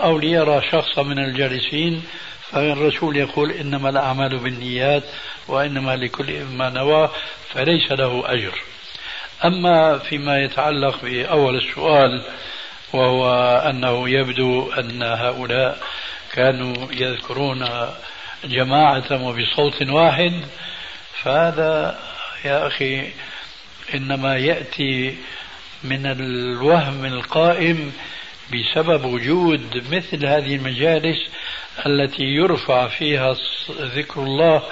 أو 0.00 0.18
ليرى 0.18 0.62
شخصا 0.72 1.02
من 1.02 1.18
الجالسين 1.18 2.02
فالرسول 2.50 3.16
يقول 3.16 3.50
إنما 3.50 3.88
الأعمال 3.88 4.38
بالنيات 4.38 5.02
وإنما 5.48 5.96
لكل 5.96 6.44
ما 6.44 6.70
نوى 6.70 7.10
فليس 7.48 7.92
له 7.92 8.22
أجر. 8.26 8.58
أما 9.44 9.98
فيما 9.98 10.38
يتعلق 10.38 11.02
بأول 11.02 11.56
السؤال 11.56 12.22
وهو 12.92 13.32
أنه 13.70 14.08
يبدو 14.08 14.72
أن 14.72 15.02
هؤلاء 15.02 15.78
كانوا 16.32 16.92
يذكرون 16.92 17.68
جماعة 18.44 19.26
وبصوت 19.26 19.82
واحد 19.82 20.32
فهذا 21.22 21.98
يا 22.44 22.66
أخي 22.66 23.12
إنما 23.94 24.36
يأتي 24.36 25.16
من 25.84 26.06
الوهم 26.06 27.04
القائم 27.04 27.92
بسبب 28.52 29.04
وجود 29.04 29.84
مثل 29.92 30.26
هذه 30.26 30.54
المجالس 30.56 31.18
التي 31.86 32.24
يرفع 32.24 32.88
فيها 32.88 33.36
ذكر 33.70 34.20
الله 34.22 34.62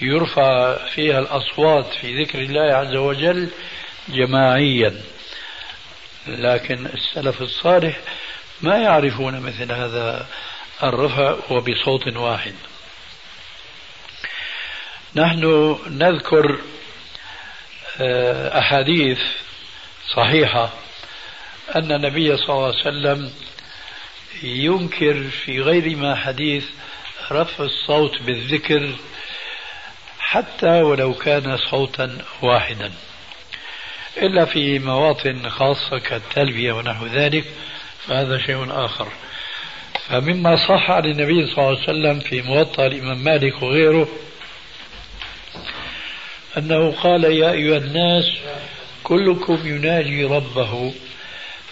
يرفع 0.00 0.76
فيها 0.86 1.18
الأصوات 1.18 1.86
في 2.00 2.22
ذكر 2.22 2.38
الله 2.38 2.74
عز 2.74 2.94
وجل. 2.94 3.48
جماعيا. 4.08 5.00
لكن 6.26 6.86
السلف 6.86 7.42
الصالح 7.42 8.00
ما 8.60 8.76
يعرفون 8.78 9.40
مثل 9.40 9.72
هذا 9.72 10.26
الرفع 10.82 11.36
وبصوت 11.50 12.16
واحد. 12.16 12.54
نحن 15.14 15.76
نذكر 15.86 16.58
آه، 18.00 18.58
أحاديث 18.58 19.20
صحيحة 20.16 20.70
أن 21.76 21.92
النبي 21.92 22.36
صلى 22.36 22.48
الله 22.48 22.66
عليه 22.66 22.80
وسلم 22.80 23.32
ينكر 24.42 25.22
في 25.22 25.60
غير 25.60 25.96
ما 25.96 26.14
حديث 26.14 26.64
رفع 27.32 27.64
الصوت 27.64 28.22
بالذكر 28.22 28.92
حتى 30.18 30.82
ولو 30.82 31.14
كان 31.14 31.56
صوتا 31.56 32.18
واحدا. 32.42 32.92
إلا 34.16 34.44
في 34.44 34.78
مواطن 34.78 35.48
خاصة 35.48 35.98
كالتلبية 35.98 36.72
ونحو 36.72 37.06
ذلك 37.06 37.44
فهذا 38.06 38.38
شيء 38.38 38.66
آخر. 38.70 39.08
فمما 40.08 40.56
صح 40.56 40.90
عن 40.90 41.04
النبي 41.04 41.46
صلى 41.46 41.58
الله 41.58 41.68
عليه 41.68 41.82
وسلم 41.82 42.20
في 42.20 42.42
موطأ 42.42 42.86
الإمام 42.86 43.24
مالك 43.24 43.62
وغيره 43.62 44.08
أنه 46.58 46.90
قال 46.90 47.24
يا 47.24 47.50
أيها 47.50 47.76
الناس 47.76 48.24
كلكم 49.02 49.58
يناجي 49.64 50.24
ربه 50.24 50.94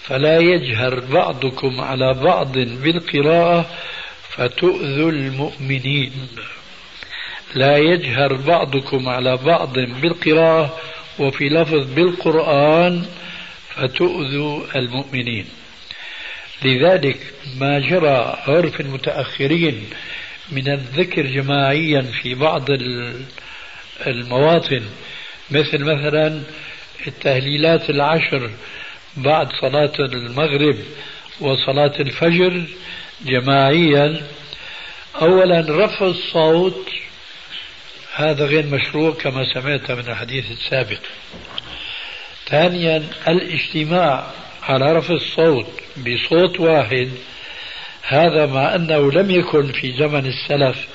فلا 0.02 0.38
يجهر 0.38 1.00
بعضكم 1.00 1.80
على 1.80 2.14
بعض 2.14 2.52
بالقراءة 2.58 3.70
فتؤذوا 4.28 5.10
المؤمنين. 5.10 6.12
لا 7.54 7.76
يجهر 7.78 8.34
بعضكم 8.34 9.08
على 9.08 9.36
بعض 9.36 9.78
بالقراءة 9.78 10.78
وفي 11.18 11.48
لفظ 11.48 11.94
بالقرآن 11.94 13.06
فتؤذوا 13.74 14.64
المؤمنين. 14.76 15.46
لذلك 16.64 17.34
ما 17.56 17.78
جرى 17.78 18.38
عرف 18.46 18.80
المتأخرين 18.80 19.90
من 20.52 20.68
الذكر 20.68 21.26
جماعيا 21.26 22.02
في 22.02 22.34
بعض 22.34 22.66
المواطن 24.06 24.82
مثل 25.50 25.84
مثلا 25.84 26.42
التهليلات 27.06 27.90
العشر 27.90 28.50
بعد 29.16 29.52
صلاة 29.60 29.92
المغرب 29.98 30.76
وصلاة 31.40 31.92
الفجر 32.00 32.62
جماعيا. 33.26 34.22
أولا 35.22 35.64
رفع 35.68 36.06
الصوت 36.06 36.88
هذا 38.20 38.44
غير 38.44 38.66
مشروع 38.66 39.14
كما 39.14 39.54
سمعت 39.54 39.90
من 39.90 40.08
الحديث 40.08 40.50
السابق. 40.50 41.00
ثانيا 42.48 43.04
الاجتماع 43.28 44.26
على 44.62 44.92
رفع 44.92 45.14
الصوت 45.14 45.66
بصوت 45.96 46.60
واحد 46.60 47.10
هذا 48.02 48.46
مع 48.46 48.74
أنه 48.74 49.12
لم 49.12 49.30
يكن 49.30 49.72
في 49.72 49.92
زمن 49.92 50.26
السلف. 50.26 50.88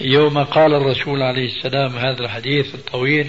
يوم 0.00 0.44
قال 0.44 0.74
الرسول 0.74 1.22
عليه 1.22 1.46
السلام 1.46 1.96
هذا 1.96 2.20
الحديث 2.20 2.74
الطويل 2.74 3.26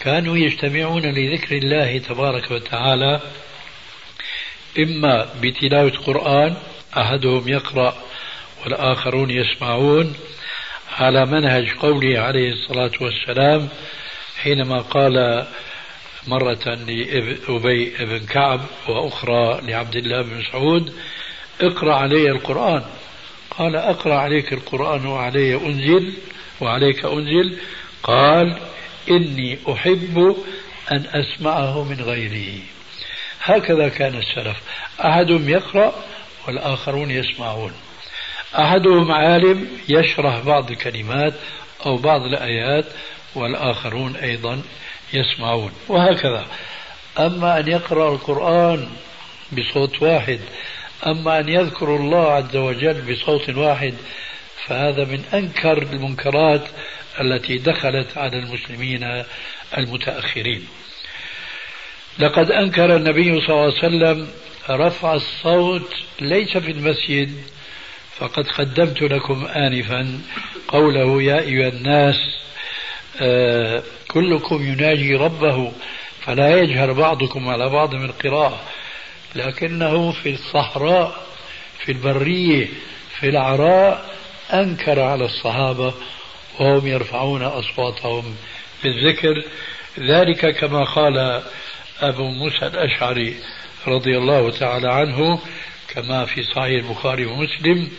كانوا 0.00 0.36
يجتمعون 0.36 1.02
لذكر 1.02 1.56
الله 1.56 1.98
تبارك 1.98 2.50
وتعالى 2.50 3.20
إما 4.78 5.28
بتلاوة 5.42 5.90
قرآن 5.90 6.56
أحدهم 6.96 7.48
يقرأ 7.48 7.94
والآخرون 8.64 9.30
يسمعون 9.30 10.14
على 10.98 11.26
منهج 11.26 11.70
قوله 11.70 12.18
عليه 12.20 12.52
الصلاة 12.52 12.92
والسلام 13.00 13.68
حينما 14.42 14.78
قال 14.78 15.46
مرة 16.26 16.74
لأبي 16.74 17.92
بن 18.00 18.18
كعب 18.18 18.60
وأخرى 18.88 19.60
لعبد 19.62 19.96
الله 19.96 20.22
بن 20.22 20.38
مسعود 20.38 20.92
اقرأ 21.60 21.94
علي 21.94 22.30
القرآن. 22.30 22.82
قال 23.50 23.76
أقرأ 23.76 24.14
عليك 24.14 24.52
القرآن 24.52 25.06
وعلي 25.06 25.54
أنزل 25.54 26.12
وعليك 26.60 27.04
أنزل. 27.04 27.58
قال 28.02 28.56
إني 29.10 29.58
أحب 29.72 30.36
أن 30.92 31.04
أسمعه 31.12 31.84
من 31.84 32.00
غيري 32.00 32.62
هكذا 33.46 33.88
كان 33.88 34.14
السلف. 34.14 34.56
أحدهم 35.00 35.48
يقرأ 35.48 35.94
والآخرون 36.46 37.10
يسمعون. 37.10 37.72
أحدهم 38.58 39.12
عالم 39.12 39.68
يشرح 39.88 40.38
بعض 40.38 40.70
الكلمات 40.70 41.34
أو 41.86 41.96
بعض 41.96 42.22
الآيات 42.22 42.84
والآخرون 43.34 44.16
أيضا 44.16 44.62
يسمعون. 45.12 45.72
وهكذا. 45.88 46.46
أما 47.18 47.60
أن 47.60 47.68
يقرأ 47.68 48.14
القرآن 48.14 48.88
بصوت 49.52 50.02
واحد 50.02 50.40
أما 51.06 51.40
أن 51.40 51.48
يذكر 51.48 51.96
الله 51.96 52.32
عز 52.32 52.56
وجل 52.56 53.12
بصوت 53.12 53.48
واحد 53.48 53.94
فهذا 54.66 55.04
من 55.04 55.24
أنكر 55.34 55.82
المنكرات 55.82 56.68
التي 57.20 57.58
دخلت 57.58 58.18
على 58.18 58.38
المسلمين 58.38 59.24
المتأخرين. 59.78 60.66
لقد 62.18 62.50
أنكر 62.50 62.96
النبي 62.96 63.40
صلى 63.40 63.48
الله 63.54 63.62
عليه 63.62 63.78
وسلم 63.78 64.28
رفع 64.70 65.14
الصوت 65.14 65.94
ليس 66.20 66.56
في 66.56 66.70
المسجد 66.70 67.32
فقد 68.18 68.46
قدمت 68.48 69.02
لكم 69.02 69.44
آنفا 69.46 70.20
قوله 70.68 71.22
يا 71.22 71.40
أيها 71.40 71.68
الناس 71.68 72.16
آه 73.20 73.82
كلكم 74.08 74.72
يناجي 74.72 75.14
ربه 75.14 75.72
فلا 76.20 76.60
يجهر 76.60 76.92
بعضكم 76.92 77.48
على 77.48 77.68
بعض 77.68 77.94
من 77.94 78.04
القراءة 78.04 78.60
لكنه 79.34 80.10
في 80.12 80.30
الصحراء 80.30 81.26
في 81.78 81.92
البرية 81.92 82.68
في 83.20 83.28
العراء 83.28 84.10
أنكر 84.52 85.00
على 85.00 85.24
الصحابة 85.24 85.94
وهم 86.60 86.86
يرفعون 86.86 87.42
أصواتهم 87.42 88.36
بالذكر 88.84 89.42
ذلك 90.00 90.56
كما 90.58 90.84
قال 90.84 91.42
أبو 92.00 92.28
موسى 92.28 92.66
الأشعري 92.66 93.36
رضي 93.86 94.18
الله 94.18 94.50
تعالى 94.50 94.92
عنه 94.92 95.40
كما 95.88 96.24
في 96.24 96.42
صحيح 96.42 96.84
البخاري 96.84 97.26
ومسلم 97.26 97.90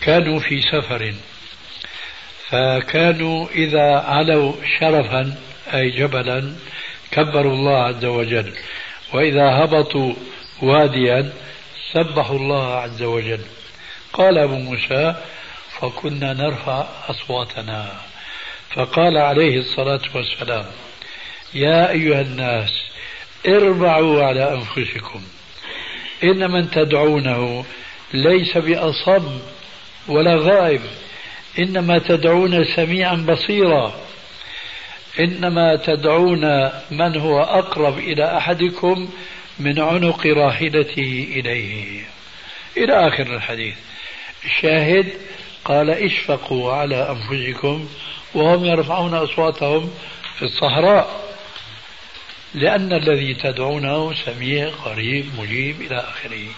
كانوا 0.00 0.40
في 0.40 0.62
سفر. 0.62 1.14
فكانوا 2.48 3.48
إذا 3.48 3.98
علوا 3.98 4.52
شرفا 4.80 5.34
أي 5.74 5.90
جبلا 5.90 6.54
كبروا 7.10 7.52
الله 7.52 7.82
عز 7.82 8.04
وجل. 8.04 8.52
وإذا 9.12 9.64
هبطوا 9.64 10.14
واديا 10.62 11.32
سبحوا 11.92 12.38
الله 12.38 12.74
عز 12.74 13.02
وجل. 13.02 13.40
قال 14.12 14.38
أبو 14.38 14.56
موسى 14.56 15.14
فكنا 15.80 16.32
نرفع 16.32 16.86
أصواتنا. 17.08 18.00
فقال 18.74 19.16
عليه 19.16 19.58
الصلاة 19.58 20.00
والسلام 20.14 20.64
يا 21.54 21.90
أيها 21.90 22.20
الناس 22.20 22.70
اربعوا 23.48 24.24
على 24.24 24.52
أنفسكم. 24.52 25.22
إن 26.24 26.50
من 26.50 26.70
تدعونه 26.70 27.64
ليس 28.14 28.58
بأصم 28.58 29.38
ولا 30.08 30.36
غائب. 30.36 30.80
إنما 31.58 31.98
تدعون 31.98 32.64
سميعا 32.64 33.14
بصيرا. 33.14 33.94
إنما 35.20 35.76
تدعون 35.76 36.70
من 36.90 37.16
هو 37.16 37.40
أقرب 37.40 37.98
إلى 37.98 38.36
أحدكم 38.36 39.08
من 39.58 39.80
عنق 39.80 40.26
راحلته 40.26 41.28
إليه. 41.30 42.02
إلى 42.76 43.08
آخر 43.08 43.34
الحديث. 43.34 43.74
الشاهد 44.44 45.12
قال 45.64 45.90
اشفقوا 45.90 46.72
على 46.72 47.10
أنفسكم 47.10 47.88
وهم 48.34 48.64
يرفعون 48.64 49.14
أصواتهم 49.14 49.90
في 50.38 50.42
الصحراء. 50.44 51.36
لأن 52.54 52.92
الذي 52.92 53.34
تدعونه 53.34 54.14
سميع 54.14 54.68
قريب 54.70 55.26
مجيب 55.38 55.80
إلى 55.80 55.98
آخره. 55.98 56.48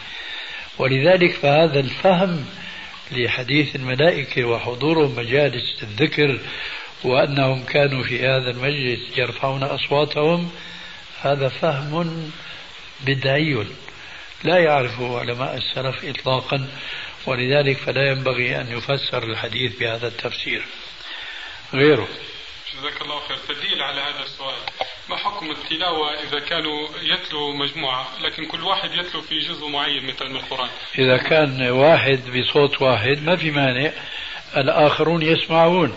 ولذلك 0.79 1.33
فهذا 1.33 1.81
الفهم 1.81 2.45
لحديث 3.13 3.77
الملائكة 3.77 4.45
وحضورهم 4.45 5.17
مجالس 5.17 5.83
الذكر 5.83 6.39
وأنهم 7.05 7.65
كانوا 7.65 8.03
في 8.03 8.27
هذا 8.27 8.51
المجلس 8.51 9.19
يرفعون 9.19 9.63
أصواتهم 9.63 10.51
هذا 11.23 11.49
فهم 11.49 12.31
بدعي. 13.07 13.67
لا 14.45 14.59
يعرفه 14.59 15.19
علماء 15.19 15.57
السلف 15.57 16.05
إطلاقا 16.05 16.69
ولذلك 17.27 17.77
فلا 17.77 18.11
ينبغي 18.11 18.61
أن 18.61 18.73
يفسر 18.73 19.23
الحديث 19.23 19.79
بهذا 19.79 20.09
التفسير. 20.09 20.63
غيره. 21.75 22.09
جزاك 22.79 23.03
الله 23.03 23.21
خير. 23.29 23.37
تدليل 23.49 23.83
على 23.83 24.01
هذا 24.01 24.23
السؤال. 24.23 24.59
ما 25.09 25.17
حكم 25.17 25.51
التلاوة 25.51 26.15
إذا 26.15 26.39
كانوا 26.39 26.89
يتلوا 27.03 27.55
مجموعة؟ 27.55 28.07
لكن 28.21 28.47
كل 28.47 28.65
واحد 28.65 28.95
يتلو 28.95 29.23
في 29.23 29.39
جزء 29.39 29.69
معين 29.69 30.07
مثل 30.07 30.29
من 30.29 30.37
القرآن. 30.37 30.69
إذا 30.99 31.17
كان 31.17 31.71
واحد 31.71 32.21
بصوت 32.31 32.83
واحد 32.83 33.23
ما 33.23 33.37
في 33.37 33.51
مانع. 33.51 33.91
الآخرون 34.57 35.23
يسمعون. 35.23 35.95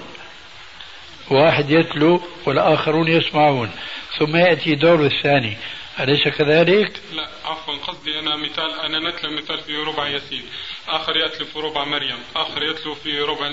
واحد 1.31 1.71
يتلو 1.71 2.21
والآخرون 2.45 3.07
يسمعون. 3.07 3.71
ثم 4.19 4.35
يأتي 4.35 4.75
دور 4.75 5.05
الثاني. 5.05 5.57
أليس 5.99 6.27
كذلك؟ 6.27 7.01
لا 7.13 7.29
عفوا 7.45 7.75
قصدي 7.75 8.19
أنا 8.19 8.35
مثال 8.35 8.79
أنا 8.79 9.09
نتلو 9.09 9.31
مثال 9.31 9.61
في 9.61 9.75
ربع 9.77 10.07
ياسين. 10.07 10.45
آخر 10.95 11.17
يتلو 11.17 11.45
في 11.45 11.59
ربع 11.59 11.83
مريم 11.83 12.19
آخر 12.35 12.63
يتلو 12.63 12.95
في 12.95 13.19
ربع 13.19 13.47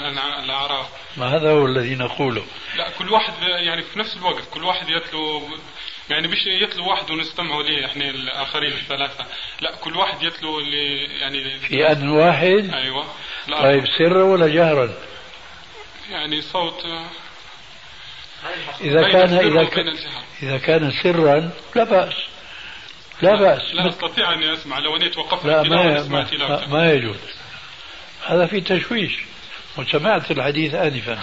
الأعراف. 0.44 0.86
ما 1.16 1.36
هذا 1.36 1.50
هو 1.50 1.66
الذي 1.66 1.94
نقوله. 1.94 2.44
لا 2.76 2.90
كل 2.90 3.12
واحد 3.12 3.32
يعني 3.42 3.82
في 3.82 3.98
نفس 3.98 4.16
الوقت 4.16 4.44
كل 4.50 4.64
واحد 4.64 4.88
يتلو 4.88 5.42
يعني 6.10 6.28
مش 6.28 6.46
يتلو 6.46 6.88
واحد 6.88 7.10
ونستمعوا 7.10 7.62
ليه 7.62 7.86
إحنا 7.86 8.10
الآخرين 8.10 8.72
الثلاثة. 8.72 9.26
لا 9.60 9.76
كل 9.76 9.96
واحد 9.96 10.22
يتلو 10.22 10.58
اللي 10.58 11.04
يعني 11.20 11.58
في 11.58 11.92
أن 11.92 12.08
واحد. 12.08 12.70
لا 13.48 13.62
طيب 13.62 13.84
سرا 13.98 14.22
ولا 14.22 14.46
جهرا؟ 14.48 14.94
يعني 16.10 16.42
صوت 16.42 16.84
إذا 18.80 19.02
بين 19.02 19.12
كان 19.12 19.34
وبين 19.34 19.64
كان. 19.64 19.96
إذا 20.42 20.58
كان 20.58 20.90
سرا 21.02 21.50
لا 21.74 21.84
بأس. 21.84 22.14
لا 23.22 23.36
بأس. 23.36 23.74
لا 23.74 23.88
أستطيع 23.88 24.34
اني 24.34 24.52
أسمع 24.54 24.78
لو 24.78 24.96
اني 24.96 25.08
توقفت 25.08 25.46
لا 25.46 25.62
ما 25.62 26.02
ما, 26.08 26.66
ما 26.66 26.92
يجوز. 26.92 27.16
هذا 28.26 28.46
في 28.46 28.60
تشويش. 28.60 29.12
وسمعت 29.76 30.30
الحديث 30.30 30.74
آنفا. 30.74 31.18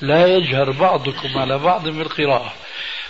لا 0.00 0.26
يجهر 0.26 0.70
بعضكم 0.70 1.38
على 1.38 1.58
بعض 1.58 1.88
بالقراءة 1.88 2.52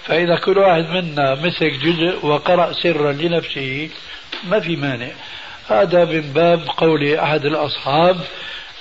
فإذا 0.05 0.37
كل 0.37 0.59
واحد 0.59 0.89
منا 0.89 1.35
مسك 1.35 1.73
جزء 1.73 2.27
وقرأ 2.27 2.73
سرا 2.73 3.13
لنفسه 3.13 3.91
ما 4.45 4.61
في 4.61 4.77
مانع. 4.77 5.11
هذا 5.69 6.05
من 6.05 6.21
باب 6.21 6.69
قول 6.77 7.15
أحد 7.15 7.45
الأصحاب 7.45 8.21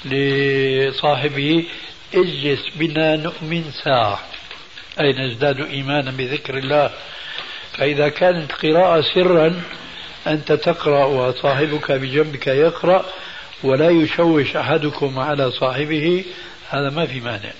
لصاحبه 0.06 1.66
اجلس 2.14 2.70
بنا 2.76 3.16
نؤمن 3.16 3.72
ساعة. 3.84 4.20
أي 5.00 5.14
نزداد 5.14 5.62
إيمانا 5.62 6.12
بذكر 6.12 6.58
الله؟ 6.58 6.92
فإذا 7.78 8.10
كانت 8.10 8.52
قراءة 8.52 9.02
سرا 9.02 9.64
أنت 10.28 10.52
تقرأ 10.52 11.06
وصاحبك 11.06 11.92
بجنبك 11.92 12.48
يقرأ 12.48 13.06
ولا 13.64 13.90
يشوش 13.90 14.56
أحدكم 14.56 15.20
على 15.20 15.52
صاحبه 15.52 16.26
هذا 16.70 16.90
ما 16.90 17.06
في 17.06 17.20
مانع. 17.20 17.54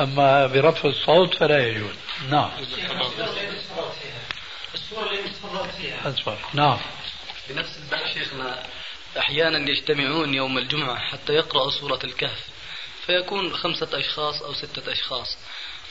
أما 0.00 0.46
برفع 0.46 0.88
الصوت 0.88 1.34
فلا 1.34 1.68
يجوز. 1.68 1.94
نعم. 2.30 2.50
فيها 5.78 6.14
نعم. 6.54 6.78
بنفس 7.48 7.78
الباب 7.78 8.06
شيخنا 8.14 8.62
أحيانا 9.18 9.70
يجتمعون 9.70 10.34
يوم 10.34 10.58
الجمعة 10.58 10.98
حتى 10.98 11.32
يقرأوا 11.32 11.70
سورة 11.70 11.98
الكهف 12.04 12.46
فيكون 13.06 13.52
خمسة 13.56 13.88
أشخاص 13.92 14.42
أو 14.42 14.54
ستة 14.54 14.92
أشخاص 14.92 15.38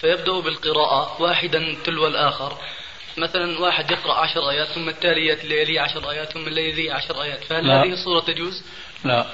فيبدأ 0.01 0.39
بالقراءة 0.39 1.21
واحدا 1.21 1.77
تلو 1.83 2.07
الآخر 2.07 2.57
مثلا 3.17 3.59
واحد 3.59 3.91
يقرأ 3.91 4.13
عشر 4.13 4.49
آيات 4.49 4.67
ثم 4.67 4.89
التالي 4.89 5.27
يلي 5.27 5.79
عشر 5.79 6.11
آيات 6.11 6.31
ثم 6.33 6.47
اللي 6.47 6.69
يلي 6.69 6.91
عشر 6.91 7.21
آيات. 7.21 7.43
فهل 7.43 7.67
لا. 7.67 7.83
هذه 7.83 7.93
الصورة 7.93 8.19
تجوز؟ 8.19 8.63
لا. 9.03 9.25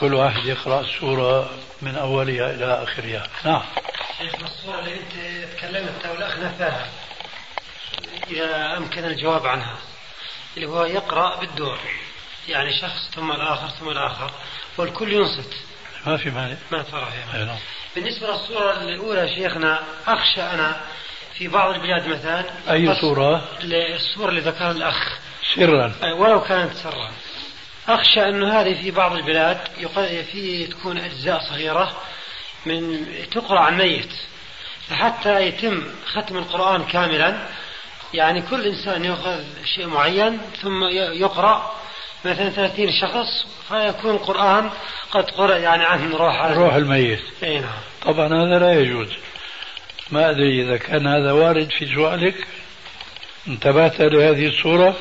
كل 0.00 0.14
واحد 0.14 0.46
يقرأ 0.46 0.80
السورة 0.80 1.50
من 1.82 1.96
أولها 1.96 2.50
إلى 2.50 2.82
آخرها. 2.82 3.26
نعم. 3.44 3.62
شيخ 4.18 4.34
الصورة 4.42 4.78
اللي 4.78 4.94
أنت 4.94 5.12
تكلمت 5.56 6.04
أو 6.04 6.14
الأخ 6.14 6.38
نفاها. 6.38 6.88
إذا 8.30 8.76
أمكن 8.76 9.04
الجواب 9.04 9.46
عنها. 9.46 9.78
اللي 10.56 10.68
هو 10.68 10.84
يقرأ 10.84 11.40
بالدور. 11.40 11.78
يعني 12.48 12.80
شخص 12.80 13.10
ثم 13.14 13.32
الآخر 13.32 13.68
ثم 13.68 13.88
الآخر. 13.88 14.30
والكل 14.78 15.12
ينصت. 15.12 15.52
ما 16.06 16.16
في 16.16 16.30
مانع. 16.30 16.56
ما 16.72 16.82
ترى 16.82 17.08
نعم. 17.34 17.58
بالنسبة 17.94 18.26
للصورة 18.26 18.82
الأولى 18.82 19.34
شيخنا 19.34 19.82
أخشى 20.06 20.42
أنا 20.42 20.80
في 21.34 21.48
بعض 21.48 21.74
البلاد 21.74 22.08
مثلا 22.08 22.44
أي 22.70 22.94
صورة 22.94 23.48
الصورة 23.64 24.28
اللي 24.28 24.40
ذكرها 24.40 24.70
الأخ. 24.70 25.18
سرا. 25.54 25.92
ولو 26.18 26.40
كانت 26.40 26.72
سرا. 26.72 27.10
أخشى 27.88 28.28
أنه 28.28 28.60
هذه 28.60 28.82
في 28.82 28.90
بعض 28.90 29.12
البلاد 29.12 29.58
في 30.32 30.66
تكون 30.66 30.98
أجزاء 30.98 31.40
صغيرة 31.50 31.96
من 32.66 33.06
تقرأ 33.32 33.60
عن 33.60 33.78
ميت. 33.78 34.12
فحتى 34.88 35.46
يتم 35.46 35.82
ختم 36.06 36.36
القرآن 36.38 36.84
كاملا 36.84 37.48
يعني 38.14 38.42
كل 38.42 38.66
إنسان 38.66 39.04
يأخذ 39.04 39.40
شيء 39.64 39.86
معين 39.86 40.38
ثم 40.62 40.84
يقرأ 41.12 41.72
مثلا 42.24 42.50
30 42.50 42.92
شخص 42.92 43.46
فيكون 43.68 44.10
القرآن 44.10 44.70
قد 45.10 45.30
قرأ 45.30 45.56
يعني 45.56 45.84
عن 45.84 46.12
روح 46.12 46.44
روح 46.44 46.74
الميت. 46.74 47.22
أي 47.42 47.58
نعم. 47.58 47.80
طبعا 48.02 48.26
هذا 48.26 48.58
لا 48.58 48.80
يجوز. 48.80 49.08
ما 50.12 50.30
أدري 50.30 50.62
إذا 50.62 50.76
كان 50.76 51.06
هذا 51.06 51.32
وارد 51.32 51.70
في 51.70 51.94
سؤالك. 51.94 52.46
انتبهت 53.48 54.00
لهذه 54.00 54.46
الصورة؟ 54.46 54.96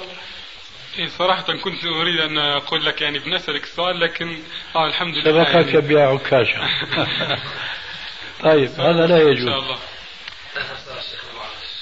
إيه 0.99 1.07
صراحة 1.07 1.43
كنت 1.63 1.85
أريد 1.85 2.19
أن 2.19 2.37
أقول 2.37 2.85
لك 2.85 3.01
يعني 3.01 3.19
بنسألك 3.19 3.63
السؤال 3.63 3.99
لكن 3.99 4.37
آه 4.75 4.87
الحمد 4.87 5.15
لله 5.15 5.43
سبقك 5.43 5.73
يعني. 5.73 6.01
عكاشة 6.01 6.59
طيب 8.43 8.69
هذا 8.69 9.07
لا 9.07 9.15
إن 9.15 9.19
شاء 9.19 9.31
يجوز 9.31 9.47
الله. 9.47 9.77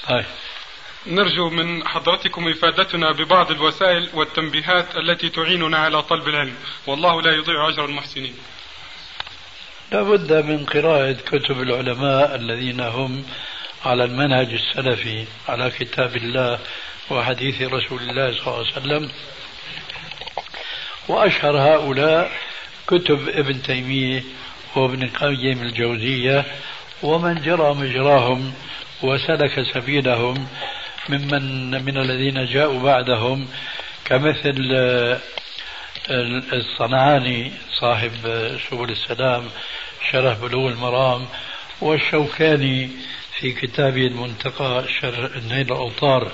طيب. 0.09 0.25
نرجو 1.07 1.49
من 1.49 1.87
حضرتكم 1.87 2.47
إفادتنا 2.47 3.11
ببعض 3.11 3.51
الوسائل 3.51 4.09
والتنبيهات 4.13 4.95
التي 4.95 5.29
تعيننا 5.29 5.77
على 5.77 6.01
طلب 6.01 6.27
العلم. 6.27 6.55
والله 6.87 7.21
لا 7.21 7.35
يضيع 7.35 7.69
أجر 7.69 7.85
المحسنين. 7.85 8.35
لا 9.91 10.03
بد 10.03 10.33
من 10.33 10.65
قراءة 10.65 11.11
كتب 11.11 11.61
العلماء 11.61 12.35
الذين 12.35 12.79
هم 12.79 13.25
على 13.85 14.03
المنهج 14.03 14.53
السلفي 14.53 15.25
على 15.47 15.69
كتاب 15.69 16.15
الله 16.15 16.59
وحديث 17.09 17.61
رسول 17.61 18.01
الله 18.01 18.31
صلى 18.31 18.47
الله 18.47 18.57
عليه 18.57 18.77
وسلم. 18.77 19.11
وأشهر 21.07 21.57
هؤلاء 21.57 22.31
كتب 22.87 23.29
ابن 23.29 23.61
تيمية 23.61 24.23
وابن 24.75 25.03
القيم 25.03 25.61
الجوزية 25.61 26.45
ومن 27.03 27.41
جرى 27.41 27.73
مجراهم 27.73 28.53
وسلك 29.01 29.65
سبيلهم 29.73 30.47
ممن 31.09 31.85
من 31.85 31.97
الذين 31.97 32.45
جاءوا 32.45 32.79
بعدهم 32.83 33.47
كمثل 34.05 34.55
الصنعاني 36.53 37.51
صاحب 37.79 38.11
سبل 38.69 38.89
السلام 38.89 39.43
شرح 40.11 40.37
بلوغ 40.37 40.71
المرام 40.71 41.25
والشوكاني 41.81 42.89
في 43.39 43.51
كتابه 43.51 44.07
المنتقى 44.07 44.83
شرح 45.01 45.29
نيل 45.49 45.65
الأوطار 45.65 46.31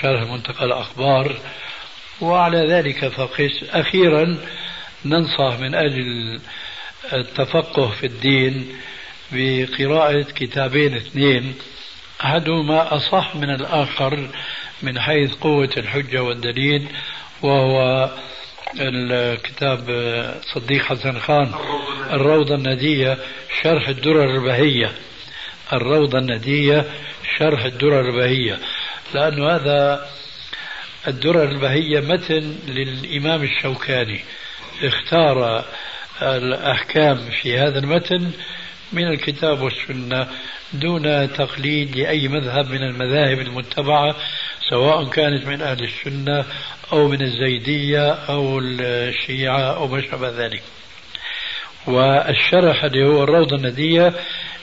شرح 0.00 0.22
منتقى 0.22 0.64
الأخبار. 0.64 1.36
وعلى 2.20 2.58
ذلك 2.58 3.08
فقس. 3.08 3.64
أخيرا 3.70 4.38
ننصح 5.04 5.58
من 5.60 5.74
أجل 5.74 6.40
التفقه 7.12 7.88
في 7.88 8.06
الدين 8.06 8.76
بقراءة 9.32 10.22
كتابين 10.22 10.94
اثنين. 10.94 11.54
أحدهما 12.24 12.96
أصح 12.96 13.36
من 13.36 13.50
الآخر 13.50 14.28
من 14.82 15.00
حيث 15.00 15.34
قوة 15.34 15.70
الحجة 15.76 16.22
والدليل 16.22 16.88
وهو 17.42 18.10
الكتاب 18.76 19.80
صديق 20.54 20.82
حسن 20.82 21.18
خان 21.18 21.54
الروضة 22.10 22.54
الندية 22.54 23.18
شرح 23.62 23.88
الدرر 23.88 24.36
البهية. 24.36 24.92
الروضة 25.72 26.18
الندية 26.18 26.84
شرح 27.38 27.64
الدرر 27.64 28.00
البهية. 28.00 28.58
لأن 29.14 29.42
هذا 29.42 30.08
الدرر 31.08 31.48
البهية 31.48 32.00
متن 32.00 32.56
للإمام 32.68 33.42
الشوكاني. 33.42 34.20
اختار 34.82 35.64
الأحكام 36.22 37.18
في 37.42 37.58
هذا 37.58 37.78
المتن 37.78 38.30
من 38.92 39.08
الكتاب 39.08 39.60
والسنة 39.60 40.28
دون 40.72 41.32
تقليد 41.32 41.96
لأي 41.96 42.28
مذهب 42.28 42.70
من 42.70 42.82
المذاهب 42.82 43.40
المتبعة. 43.40 44.16
سواء 44.70 45.04
كانت 45.04 45.46
من 45.46 45.62
أهل 45.62 45.84
السنة 45.84 46.44
أو 46.92 47.08
من 47.08 47.22
الزيدية 47.22 48.10
أو 48.12 48.58
الشيعة 48.58 49.76
أو 49.76 49.88
ما 49.88 50.02
شابه 50.02 50.46
ذلك. 50.46 50.62
والشرح 51.86 52.84
اللي 52.84 53.04
هو 53.04 53.22
الروضة 53.22 53.56
الندية 53.56 54.12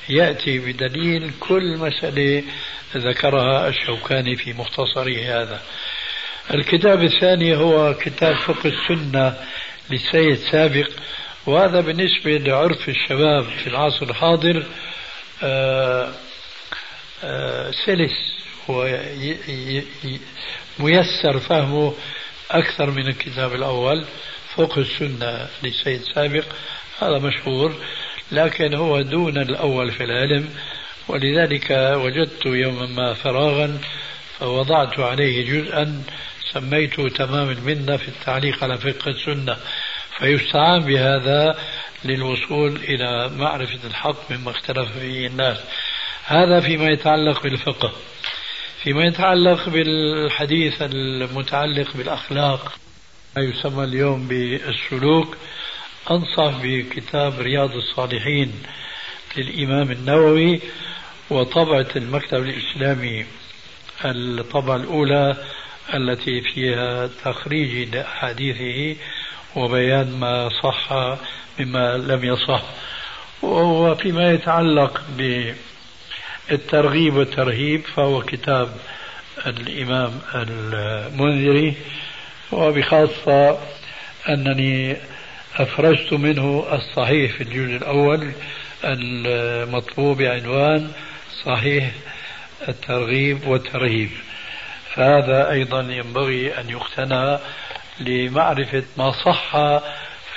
يأتي 0.09 0.59
بدليل 0.59 1.31
كل 1.39 1.77
مسألة 1.77 2.43
ذكرها 2.95 3.67
الشوكاني 3.67 4.35
في 4.35 4.53
مختصره 4.53 5.41
هذا. 5.41 5.61
الكتاب 6.53 7.03
الثاني 7.03 7.57
هو 7.57 7.93
كتاب 7.93 8.35
فقه 8.35 8.69
السنة 8.69 9.35
للسيد 9.89 10.35
سابق 10.35 10.89
وهذا 11.45 11.81
بالنسبة 11.81 12.37
لعرف 12.37 12.89
الشباب 12.89 13.43
في 13.43 13.67
العصر 13.67 14.05
الحاضر 14.05 14.65
آه، 15.43 16.11
آه، 17.23 17.71
سلس 17.71 18.44
وميسر 20.79 21.39
فهمه 21.39 21.93
أكثر 22.51 22.91
من 22.91 23.07
الكتاب 23.07 23.55
الأول. 23.55 24.05
فقه 24.55 24.81
السنة 24.81 25.47
للسيد 25.63 26.01
سابق 26.15 26.45
هذا 27.01 27.19
مشهور 27.19 27.75
لكن 28.31 28.75
هو 28.75 29.01
دون 29.01 29.37
الأول 29.37 29.91
في 29.91 30.03
العلم. 30.03 30.49
ولذلك 31.07 31.71
وجدت 31.95 32.45
يوما 32.45 32.85
ما 32.85 33.13
فراغا 33.13 33.77
فوضعت 34.39 34.99
عليه 34.99 35.45
جزءا 35.45 36.03
سميته 36.53 37.09
تمام 37.09 37.49
المنة 37.49 37.97
في 37.97 38.07
التعليق 38.07 38.63
على 38.63 38.77
فقه 38.77 39.11
السنة. 39.11 39.57
فيستعان 40.17 40.79
بهذا 40.79 41.59
للوصول 42.05 42.75
إلى 42.75 43.29
معرفة 43.29 43.79
الحق 43.87 44.31
مما 44.31 44.51
اختلف 44.51 44.97
فيه 44.99 45.27
الناس. 45.27 45.57
هذا 46.25 46.59
فيما 46.59 46.87
يتعلق 46.87 47.43
بالفقه. 47.43 47.93
فيما 48.85 49.03
يتعلق 49.05 49.69
بالحديث 49.69 50.81
المتعلق 50.81 51.97
بالأخلاق 51.97 52.73
ما 53.35 53.43
يسمى 53.43 53.83
اليوم 53.83 54.27
بالسلوك 54.27 55.37
أنصح 56.11 56.61
بكتاب 56.63 57.39
رياض 57.39 57.75
الصالحين 57.75 58.51
للإمام 59.37 59.91
النووي 59.91 60.61
وطبعة 61.29 61.87
المكتب 61.95 62.43
الإسلامي 62.43 63.25
الطبعة 64.05 64.75
الأولى 64.75 65.37
التي 65.93 66.41
فيها 66.41 67.07
تخريج 67.07 67.95
لأحاديثه 67.95 68.99
وبيان 69.55 70.19
ما 70.19 70.49
صح 70.63 70.93
مما 71.59 71.97
لم 71.97 72.25
يصح 72.25 72.63
وفيما 73.41 74.31
يتعلق 74.31 75.01
بالترغيب 76.49 77.15
والترهيب 77.15 77.81
فهو 77.95 78.21
كتاب 78.21 78.69
الإمام 79.47 80.21
المنذري 80.35 81.73
وبخاصة 82.51 83.59
أنني 84.29 84.97
أفرجت 85.57 86.13
منه 86.13 86.67
الصحيح 86.71 87.31
في 87.31 87.41
الجزء 87.41 87.75
الأول 87.75 88.31
المطلوب 88.83 90.17
بعنوان 90.17 90.91
صحيح 91.45 91.91
الترغيب 92.67 93.47
والترهيب. 93.47 94.09
فهذا 94.93 95.51
أيضا 95.51 95.81
ينبغي 95.81 96.59
أن 96.59 96.69
يقتنى 96.69 97.37
لمعرفة 97.99 98.83
ما 98.97 99.11
صح 99.11 99.51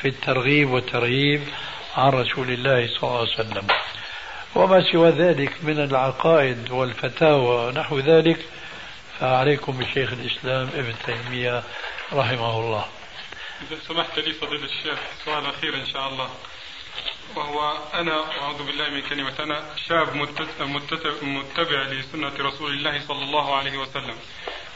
في 0.01 0.09
الترغيب 0.09 0.71
والترهيب 0.71 1.41
عن 1.97 2.09
رسول 2.11 2.51
الله 2.51 2.87
صلى 2.87 3.03
الله 3.03 3.19
عليه 3.19 3.31
وسلم. 3.31 3.67
وما 4.55 4.93
سوى 4.93 5.11
ذلك 5.11 5.65
من 5.65 5.81
العقائد 5.81 6.71
والفتاوى 6.71 7.67
ونحو 7.67 7.99
ذلك 7.99 8.47
فعليكم 9.21 9.79
بشيخ 9.79 10.13
الإسلام 10.13 10.69
ابن 10.75 10.95
تيمية 11.07 11.63
رحمه 12.13 12.61
الله. 12.61 12.89
إذا 13.63 13.79
سمحت 13.89 14.19
لي 14.19 14.33
فضيلة 14.33 14.65
الشيخ 14.65 14.99
سؤال 15.25 15.47
أخير 15.47 15.75
إن 15.75 15.87
شاء 15.87 16.09
الله. 16.09 16.31
وهو 17.37 17.79
أنا 17.95 18.41
أعوذ 18.41 18.67
بالله 18.67 18.91
من 18.91 19.03
كلمة 19.03 19.35
أنا 19.41 19.65
شاب 19.89 20.17
متبع 21.23 21.83
لسنة 21.83 22.33
رسول 22.41 22.71
الله 22.73 23.01
صلى 23.09 23.25
الله 23.25 23.57
عليه 23.57 23.79
وسلم. 23.79 24.17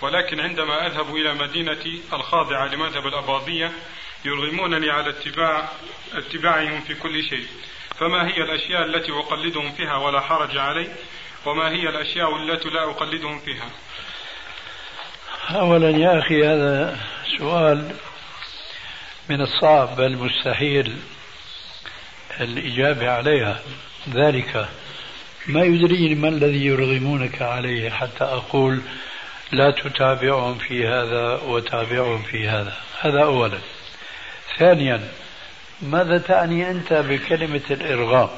ولكن 0.03 0.41
عندما 0.41 0.87
أذهب 0.87 1.17
إلى 1.17 1.35
مدينتي 1.35 2.03
الخاضعة 2.13 2.67
لمذهب 2.67 3.07
الأباضية 3.07 3.73
يرغمونني 4.25 4.91
على 4.91 5.11
اتباع 5.11 5.69
اتباعهم 6.13 6.81
في 6.81 6.95
كل 6.95 7.25
شيء. 7.25 7.47
فما 8.03 8.29
هي 8.29 8.43
الأشياء 8.43 8.85
التي 8.85 9.13
أقلدهم 9.13 9.73
فيها 9.73 9.97
ولا 9.97 10.21
حرج 10.21 10.57
علي؟ 10.57 10.89
وما 11.47 11.71
هي 11.71 11.89
الأشياء 11.89 12.37
التي 12.37 12.69
لا 12.69 12.91
أقلدهم 12.91 13.39
فيها؟ 13.39 13.71
أولا 15.51 15.91
يا 15.91 16.19
أخي 16.19 16.47
هذا 16.47 16.99
سؤال 17.39 17.91
من 19.29 19.41
الصعب 19.41 19.97
بل 19.97 20.17
مستحيل 20.17 20.97
الإجابة 22.41 23.11
عليها. 23.11 23.61
ذلك 24.15 24.69
ما 25.47 25.63
يدريني 25.63 26.15
ما 26.15 26.29
الذي 26.29 26.67
يرغمونك 26.67 27.43
عليه 27.43 27.91
حتى 27.91 28.25
أقول 28.25 28.83
لا 29.53 29.71
تتابعهم 29.71 30.59
في 30.59 30.87
هذا 30.87 31.41
وتابعهم 31.47 32.23
في 32.23 32.49
هذا؟ 32.49 32.77
هذا 33.01 33.25
أولا. 33.25 33.59
ثانيا 34.59 35.09
ماذا 35.83 36.19
تعني 36.19 36.71
أنت 36.71 36.93
بكلمة 36.93 37.61
الإرغام 37.71 38.29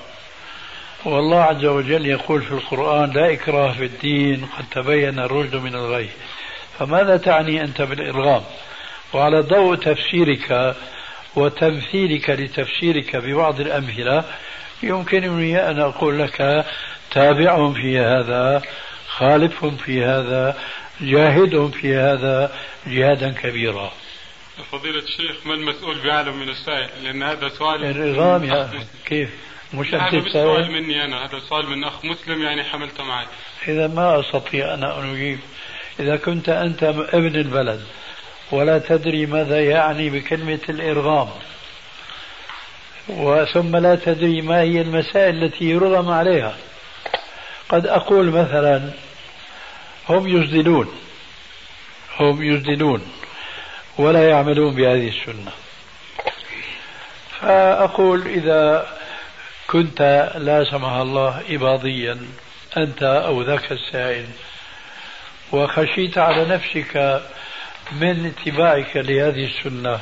والله 1.05 1.43
عز 1.43 1.65
وجل 1.65 2.07
يقول 2.07 2.43
في 2.43 2.53
القرآن 2.53 3.11
لا 3.11 3.33
إكراه 3.33 3.73
في 3.73 3.85
الدين 3.85 4.47
قد 4.59 4.65
تبين 4.71 5.19
الرشد 5.19 5.57
من 5.57 5.75
الغي. 5.75 6.09
فماذا 6.79 7.17
تعني 7.17 7.65
أنت 7.65 7.83
بالإرغام 7.83 8.43
وعلى 9.13 9.41
ضوء 9.41 9.75
تفسيرك 9.75 10.75
وتمثيلك 11.37 12.31
لتفسيرك 12.31 13.17
ببعض 13.17 13.61
الأمثلة 13.61 14.25
يمكنني 14.83 15.71
أن 15.71 15.81
أقول 15.81 16.19
لك 16.19 16.65
تابعهم 17.11 17.75
في 17.75 17.99
هذا 17.99 18.63
خالفهم 19.09 19.77
في 19.77 20.05
هذا 20.05 20.57
جاهدهم 21.01 21.71
في 21.71 21.97
هذا 21.97 22.53
جهادا 22.87 23.33
كبيرا. 23.33 23.93
فضيلة 24.63 25.03
الشيخ 25.03 25.47
ما 25.47 25.55
المسؤول 25.55 25.99
بأعلم 25.99 26.41
من 26.41 26.49
السائل؟ 26.49 27.05
لأن 27.05 27.23
هذا 27.23 27.49
سؤال 27.49 27.85
النظام 27.85 28.45
يا 28.45 28.71
كيف؟ 29.07 29.31
مش 29.75 29.95
أنت 29.95 30.15
مش 30.15 30.33
سؤال 30.33 30.73
مني 30.73 31.05
أنا 31.05 31.25
هذا 31.25 31.39
سؤال 31.49 31.67
من 31.67 31.85
أخ 31.85 32.05
مسلم 32.05 32.43
يعني 32.43 32.65
حملته 32.65 33.05
معي. 33.05 33.27
إذا 33.69 33.87
ما 33.87 34.21
أستطيع 34.21 34.75
أنا 34.75 35.01
أن 35.01 35.15
أجيب. 35.15 35.39
إذا 36.01 36.17
كنت 36.17 36.49
أنت 36.49 36.83
ابن 36.83 37.37
البلد 37.37 37.85
ولا 38.53 38.79
تدري 38.79 39.27
ماذا 39.27 39.65
يعني 39.65 40.11
بكلمة 40.11 40.61
الإرغام. 40.69 41.29
وثم 43.09 43.77
لا 43.77 43.95
تدري 43.95 44.43
ما 44.43 44.61
هي 44.61 44.81
المسائل 44.81 45.45
التي 45.45 45.65
يرغم 45.65 46.09
عليها. 46.09 46.57
قد 47.69 47.87
أقول 47.87 48.27
مثلا 48.31 48.91
هم 50.09 50.29
يجدلون 50.29 50.89
هم 52.21 52.43
يجدلون 52.43 53.03
ولا 53.99 54.29
يعملون 54.29 54.75
بهذه 54.75 55.09
السنة. 55.09 55.53
فأقول 57.41 58.27
إذا 58.27 58.87
كنت 59.67 60.31
لا 60.37 60.65
سمح 60.71 60.93
الله 60.93 61.43
إباضيا 61.49 62.19
أنت 62.77 63.03
أو 63.03 63.43
ذاك 63.43 63.73
السائل 63.73 64.27
وخشيت 65.53 66.19
على 66.19 66.45
نفسك 66.45 67.23
من 67.93 68.27
اتباعك 68.27 68.97
لهذه 68.97 69.45
السنة 69.45 70.01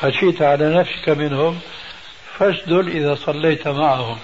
خشيت 0.00 0.42
على 0.42 0.74
نفسك 0.74 1.08
منهم 1.08 1.60
فاسدل 2.38 2.88
إذا 2.88 3.14
صليت 3.14 3.68
معهم. 3.68 4.18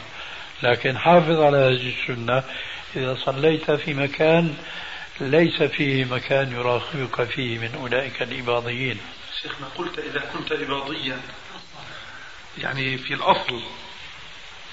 لكن 0.62 0.98
حافظ 0.98 1.40
على 1.40 1.56
هذه 1.56 1.92
السنة 2.00 2.42
إذا 2.96 3.16
صليت 3.24 3.70
في 3.70 3.94
مكان 3.94 4.54
ليس 5.20 5.62
فيه 5.62 6.04
مكان 6.04 6.52
يراقبك 6.52 7.24
فيه 7.24 7.58
من 7.58 7.74
أولئك 7.74 8.22
الإباضيين. 8.22 9.00
شيخنا 9.42 9.66
قلت 9.76 9.98
إذا 9.98 10.20
كنت 10.20 10.52
إباضيا؟ 10.52 11.20
يعني 12.58 12.98
في 12.98 13.14
الأصل 13.14 13.62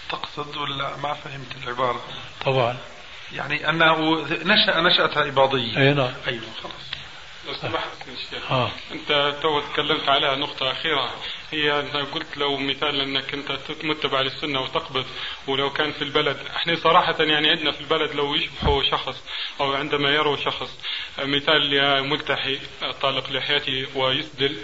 تقصد 0.09 0.57
ولا 0.57 0.97
ما 0.97 1.13
فهمت 1.13 1.55
العبارة؟ 1.63 2.03
طبعا. 2.45 2.77
يعني 3.33 3.69
أنه 3.69 4.21
نشأ 4.31 4.81
نشأة 4.81 5.27
إباضية. 5.27 5.77
أي 5.77 5.93
نعم. 5.93 6.13
أيوه 6.27 6.43
خلاص. 6.63 6.73
لو 7.47 7.53
سمحت 7.53 8.07
الشيخ 8.07 8.51
آه. 8.51 8.71
أنت 8.91 9.35
تو 9.41 9.59
تكلمت 9.59 10.09
عليها 10.09 10.35
نقطة 10.35 10.71
أخيرة. 10.71 11.13
هي 11.51 11.79
أنت 11.79 11.95
قلت 11.95 12.37
لو 12.37 12.57
مثال 12.57 13.01
أنك 13.01 13.33
أنت 13.33 13.59
متبع 13.83 14.21
للسنة 14.21 14.61
وتقبض 14.61 15.05
ولو 15.47 15.69
كان 15.69 15.91
في 15.91 16.01
البلد. 16.01 16.37
إحنا 16.55 16.75
صراحة 16.75 17.23
يعني 17.23 17.49
عندنا 17.49 17.71
في 17.71 17.81
البلد 17.81 18.15
لو 18.15 18.35
يشبهوا 18.35 18.83
شخص 18.83 19.23
أو 19.61 19.73
عندما 19.73 20.09
يروا 20.09 20.37
شخص 20.37 20.79
مثال 21.19 22.03
ملتحي 22.09 22.59
طالق 23.01 23.31
لحيته 23.31 23.87
ويسدل 23.95 24.57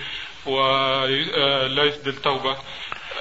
ولا 0.45 1.83
يسدل 1.83 2.15
توبة. 2.15 2.57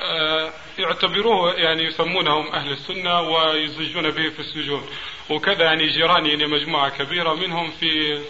آه، 0.03 0.53
يعتبروه 0.79 1.55
يعني 1.55 1.85
يسمونهم 1.85 2.53
أهل 2.53 2.73
السنة 2.73 3.21
ويزجون 3.21 4.11
به 4.11 4.31
في 4.31 4.41
السجون. 4.41 4.87
وكذا 5.31 5.65
يعني 5.65 5.87
جيراني 5.87 6.29
يعني 6.29 6.47
مجموعة 6.47 6.89
كبيرة 6.89 7.35
منهم 7.35 7.71
في 7.71 8.21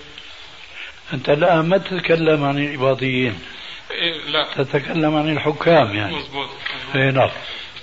أنت 1.13 1.29
الآن 1.29 1.69
ما 1.69 1.79
تتكلم 1.79 2.45
عن 2.45 2.59
الإباضيين 2.59 3.39
إيه 3.91 4.19
لا. 4.31 4.47
تتكلم 4.57 5.17
عن 5.17 5.33
الحكام 5.33 5.97
يعني. 5.97 6.17
مضبوط 6.17 6.49
اي 6.95 7.11
نعم. 7.11 7.31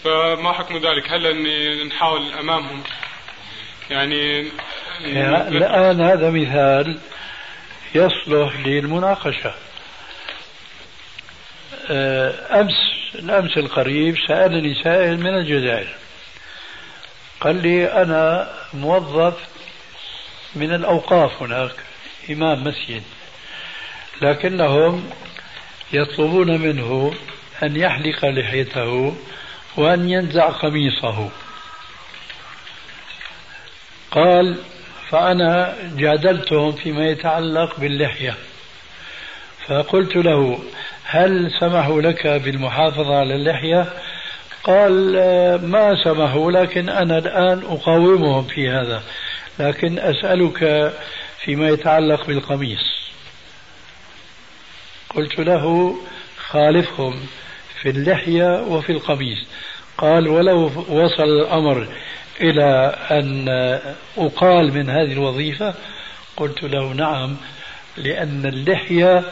فما 0.04 0.52
حكم 0.52 0.78
ذلك؟ 0.78 1.12
هل 1.12 1.26
أني 1.26 1.84
نحاول 1.84 2.34
أمامهم؟ 2.34 2.84
يعني 3.90 4.52
الآن 5.48 6.02
هذا 6.02 6.30
مثال 6.30 7.00
يصلح 7.96 8.60
للمناقشة. 8.66 9.54
آه، 11.90 12.62
أمس 12.62 12.74
الأمس 13.16 13.58
القريب 13.58 14.16
سألني 14.28 14.84
سائل 14.84 15.20
من 15.20 15.34
الجزائر. 15.34 15.96
قال 17.42 17.56
لي 17.62 17.86
أنا 17.86 18.54
موظف 18.74 19.38
من 20.56 20.74
الأوقاف 20.74 21.42
هناك 21.42 21.76
إمام 22.30 22.64
مسجد. 22.64 23.04
لكنهم 24.22 25.10
يطلبون 25.94 26.62
منه 26.62 27.14
أن 27.64 27.76
يحلق 27.76 28.26
لحيته 28.26 29.16
وأن 29.78 30.10
ينزع 30.10 30.50
قميصه. 30.50 31.30
قال 34.12 34.58
فأنا 35.10 35.76
جادلتهم 35.98 36.72
فيما 36.72 37.08
يتعلق 37.08 37.80
باللحية. 37.80 38.36
فقلت 39.68 40.16
له 40.16 40.60
هل 41.04 41.52
سمحوا 41.60 42.02
لك 42.02 42.28
بالمحافظة 42.28 43.16
على 43.16 43.36
اللحية؟ 43.36 43.94
قال 44.64 45.16
ما 45.66 46.04
سمحوا 46.04 46.52
لكن 46.52 46.90
أنا 46.90 47.18
الآن 47.18 47.64
أقاومهم 47.66 48.44
في 48.44 48.70
هذا 48.70 49.04
لكن 49.60 50.00
أسألك 50.00 50.94
فيما 51.46 51.70
يتعلق 51.70 52.28
بالقميص. 52.28 53.11
قلت 55.16 55.40
له 55.40 55.96
خالفهم 56.38 57.14
في 57.82 57.90
اللحية 57.90 58.62
وفي 58.62 58.92
القميص. 58.92 59.46
قال 59.98 60.28
ولو 60.28 60.72
وصل 60.90 61.24
الأمر 61.24 61.88
إلى 62.42 62.96
أن 63.12 63.50
أقال 64.18 64.74
من 64.74 64.90
هذه 64.90 65.12
الوظيفة 65.12 65.74
قلت 66.38 66.64
له 66.64 66.94
نعم 66.94 67.38
لأن 67.98 68.46
اللحية 68.46 69.24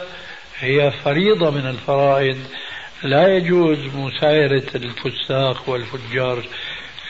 هي 0.58 0.90
فريضة 1.04 1.50
من 1.50 1.66
الفرائض. 1.66 2.38
لا 3.02 3.36
يجوز 3.36 3.78
مسايرة 3.94 4.66
الفساق 4.74 5.68
والفجار 5.68 6.44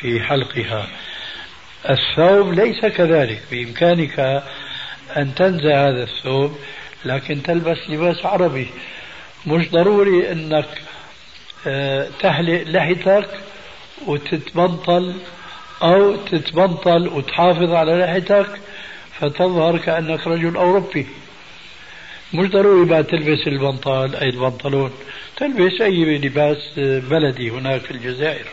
في 0.00 0.20
حلقها. 0.20 0.86
الثوب 1.90 2.52
ليس 2.52 2.80
كذلك 2.80 3.42
بإمكانك 3.50 4.42
أن 5.16 5.34
تنزع 5.34 5.88
هذا 5.88 6.02
الثوب 6.02 6.58
لكن 7.04 7.42
تلبس 7.42 7.78
لباس 7.88 8.26
عربي. 8.26 8.66
مش 9.46 9.70
ضروري 9.70 10.32
أنك 10.32 10.68
آه، 11.66 12.08
تحلق 12.20 12.62
لحيتك 12.66 13.28
وتتبنطل 14.06 15.14
أو 15.82 16.16
تتبنطل 16.16 17.08
وتحافظ 17.08 17.72
على 17.72 17.92
لحيتك 17.92 18.46
فتظهر 19.18 19.78
كأنك 19.78 20.26
رجل 20.26 20.56
أوروبي. 20.56 21.06
مش 22.34 22.48
ضروري 22.48 22.88
بقى 22.88 23.02
تلبس 23.02 23.46
البنطال 23.46 24.16
أي 24.16 24.28
البنطلون. 24.28 24.90
تلبس 25.36 25.80
أي 25.80 26.18
لباس 26.18 26.72
بلدي 27.10 27.50
هناك 27.50 27.80
في 27.80 27.90
الجزائر. 27.90 28.46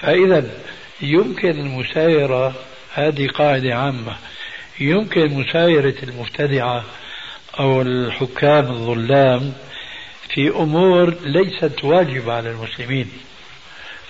فإذا 0.00 0.50
يمكن 1.00 1.50
المسايرة 1.50 2.54
هذه 2.94 3.28
قاعدة 3.28 3.74
عامة. 3.74 4.16
يمكن 4.80 5.34
مسايرة 5.34 5.94
المبتدعة 6.02 6.84
أو 7.58 7.82
الحكام 7.82 8.70
الظلام 8.70 9.52
في 10.28 10.48
أمور 10.48 11.14
ليست 11.24 11.84
واجبة 11.84 12.32
على 12.32 12.50
المسلمين 12.50 13.10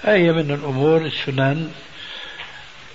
فهي 0.02 0.32
من 0.32 0.50
الأمور 0.50 1.06
السنن 1.06 1.70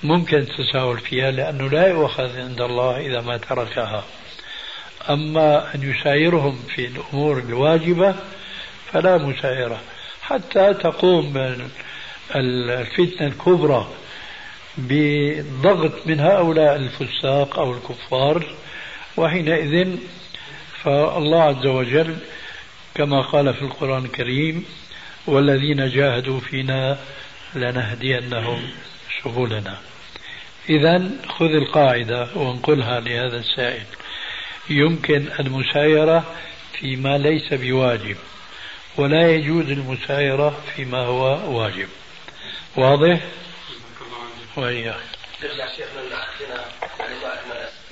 ممكن 0.04 0.38
التساهل 0.38 1.00
فيها 1.00 1.32
لأنه 1.32 1.70
لا 1.70 1.88
يؤخذ 1.88 2.40
عند 2.40 2.62
الله 2.62 3.00
إذا 3.00 3.22
ما 3.22 3.38
تركها. 3.38 4.04
أما 5.10 5.76
أن 5.76 5.92
يسايرهم 5.92 6.60
في 6.76 6.86
الأمور 6.86 7.40
الواجبة 7.40 8.16
فلا 8.92 9.18
مسايرة 9.18 9.80
حتى 10.22 10.74
تقوم 10.74 11.58
الفتنة 12.36 13.28
الكبرى 13.28 13.88
بضغط 14.78 16.08
من 16.08 16.20
هؤلاء 16.20 16.76
الفساق 16.76 17.60
أو 17.60 17.74
الكفار 17.74 18.44
وحينئذ 19.18 19.98
فالله 20.84 21.44
عز 21.44 21.66
وجل 21.66 22.18
كما 22.96 23.22
قال 23.22 23.54
في 23.54 23.62
القرآن 23.62 24.06
الكريم 24.06 24.66
والذين 25.28 25.90
جاهدوا 25.90 26.40
فينا 26.40 26.98
لنهدينهم 27.56 28.62
سبلنا. 29.24 29.78
إذا 30.70 31.12
خذ 31.28 31.46
القاعدة 31.46 32.28
وانقلها 32.36 33.00
لهذا 33.00 33.38
السائل. 33.38 33.84
يمكن 34.70 35.26
المسايرة 35.40 36.24
فيما 36.74 37.18
ليس 37.18 37.54
بواجب 37.54 38.16
ولا 38.98 39.32
يجوز 39.32 39.72
المسايرة 39.72 40.58
فيما 40.76 40.98
هو 40.98 41.60
واجب. 41.60 41.88
واضح؟ 42.76 43.20
وإياك 44.56 44.96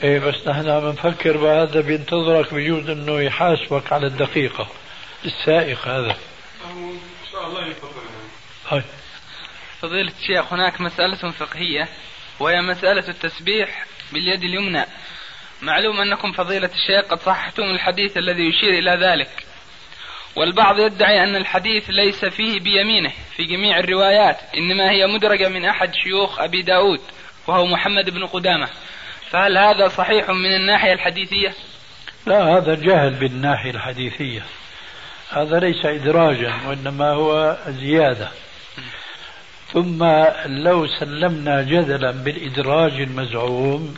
إيه 0.04 0.20
بس 0.20 0.48
نحن 0.48 0.70
عم 0.70 0.90
نفكر 0.90 1.38
بهذا 1.38 1.82
بينتظرك 1.82 2.54
بجوز 2.54 2.90
إنه 2.90 3.22
يحاسبك 3.22 3.94
على 3.94 4.08
الدقيقة 4.08 4.68
السائق 5.26 5.88
هذا. 5.88 6.18
إن 6.66 7.00
شاء 7.32 7.48
الله. 7.48 8.84
فضيلة 9.82 10.12
الشيخ 10.22 10.54
هناك 10.54 10.82
مسألة 10.82 11.32
فقهية 11.32 11.88
وهي 12.40 12.62
مسألة 12.62 13.10
التسبيح 13.10 13.86
باليد 14.12 14.44
اليمنى. 14.44 14.86
معلوم 15.62 16.02
أنكم 16.02 16.32
فضيلة 16.32 16.70
الشيخ 16.76 17.12
قد 17.12 17.20
صححتم 17.20 17.64
الحديث 17.64 18.18
الذي 18.18 18.44
يشير 18.50 18.70
إلى 18.70 18.92
ذلك. 18.92 19.46
والبعض 20.40 20.80
يدعي 20.80 21.24
أن 21.24 21.36
الحديث 21.36 21.90
ليس 21.90 22.26
فيه 22.26 22.60
بيمينه 22.60 23.12
في 23.36 23.44
جميع 23.44 23.80
الروايات 23.80 24.38
إنما 24.58 24.92
هي 24.92 25.08
مدرجة 25.08 25.50
من 25.50 25.66
أحد 25.66 25.94
شيوخ 25.94 26.40
أبي 26.40 26.62
داود 26.62 27.00
وهو 27.48 27.66
محمد 27.66 28.10
بن 28.10 28.26
قدامة. 28.26 28.68
فهل 29.30 29.58
هذا 29.58 29.88
صحيح 29.88 30.30
من 30.30 30.56
الناحية 30.56 30.94
الحديثية؟ 30.94 31.54
لا 32.26 32.44
هذا 32.44 32.76
جهل 32.76 33.14
بالناحية 33.14 33.72
الحديثية. 33.72 34.42
هذا 35.30 35.60
ليس 35.60 35.86
إدراجا 35.86 36.54
وإنما 36.68 37.10
هو 37.12 37.58
زيادة. 37.68 38.30
ثم 39.74 40.04
لو 40.46 40.88
سلمنا 40.88 41.62
جدلا 41.62 42.12
بالإدراج 42.12 43.02
المزعوم 43.02 43.96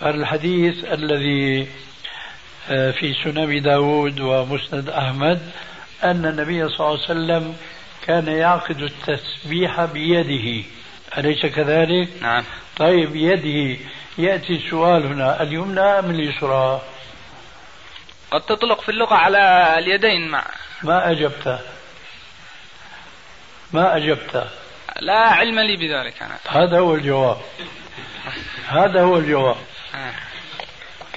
فالحديث 0.00 0.84
الذي 0.84 1.68
في 2.66 3.14
سنن 3.24 3.62
داود 3.62 4.20
ومسند 4.20 4.88
أحمد 4.88 5.52
أن 6.04 6.26
النبي 6.26 6.68
صلى 6.68 6.86
الله 6.86 6.90
عليه 6.90 7.00
وسلم 7.02 7.56
كان 8.06 8.28
يعقد 8.28 8.82
التسبيح 8.82 9.84
بيده. 9.84 10.64
أليس 11.18 11.46
كذلك؟ 11.46 12.08
نعم. 12.22 12.44
طيب 12.76 13.12
بيده 13.12 13.80
يأتي 14.18 14.52
السؤال 14.52 15.06
هنا 15.06 15.42
اليمنى 15.42 15.80
أم 15.80 16.10
اليسرى؟ 16.10 16.82
قد 18.30 18.40
تطلق 18.40 18.80
في 18.80 18.88
اللغة 18.88 19.14
على 19.14 19.74
اليدين 19.78 20.28
مع 20.28 20.44
ما 20.82 21.10
أجبت. 21.10 21.60
ما 23.72 23.96
أجبت. 23.96 24.46
لا 25.00 25.18
علم 25.18 25.58
لي 25.58 25.76
بذلك 25.76 26.22
أنا. 26.22 26.38
هذا 26.48 26.78
هو 26.78 26.94
الجواب. 26.94 27.38
هذا 28.68 29.02
هو 29.02 29.16
الجواب. 29.16 29.56
آه. 29.94 30.12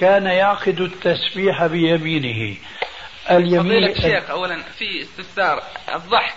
كان 0.00 0.26
يعقد 0.26 0.80
التسبيح 0.80 1.66
بيمينه. 1.66 2.56
اليمين 3.30 3.60
فضيلة 3.62 3.92
الشيخ 3.92 4.30
أولا 4.30 4.62
في 4.78 5.02
استفسار 5.02 5.62
الضحك 5.94 6.34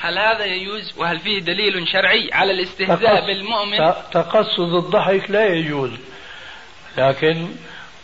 هل 0.00 0.18
هذا 0.18 0.44
يجوز 0.44 0.92
وهل 0.98 1.18
فيه 1.20 1.38
دليل 1.40 1.88
شرعي 1.88 2.30
على 2.32 2.52
الاستهزاء 2.52 3.20
تقص- 3.20 3.26
بالمؤمن؟ 3.26 3.78
تقصد 4.12 4.74
الضحك 4.84 5.30
لا 5.30 5.46
يجوز 5.46 5.90
لكن 6.98 7.48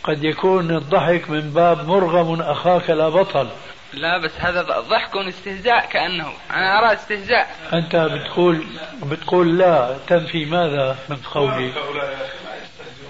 قد 0.03 0.23
يكون 0.23 0.75
الضحك 0.77 1.29
من 1.29 1.51
باب 1.53 1.87
مرغم 1.87 2.41
أخاك 2.41 2.89
لا 2.89 3.09
بطل. 3.09 3.49
لا 3.93 4.17
بس 4.17 4.31
هذا 4.39 4.61
ضحك 4.61 5.15
استهزاء 5.17 5.85
كأنه. 5.89 6.33
أنا 6.51 6.79
أرى 6.79 6.93
استهزاء. 6.93 7.55
أنت 7.73 7.95
بتقول 7.95 8.63
بتقول 9.03 9.57
لا 9.57 9.97
تنفي 10.07 10.45
ماذا 10.45 10.97
من 11.09 11.15
قولي؟ 11.33 11.71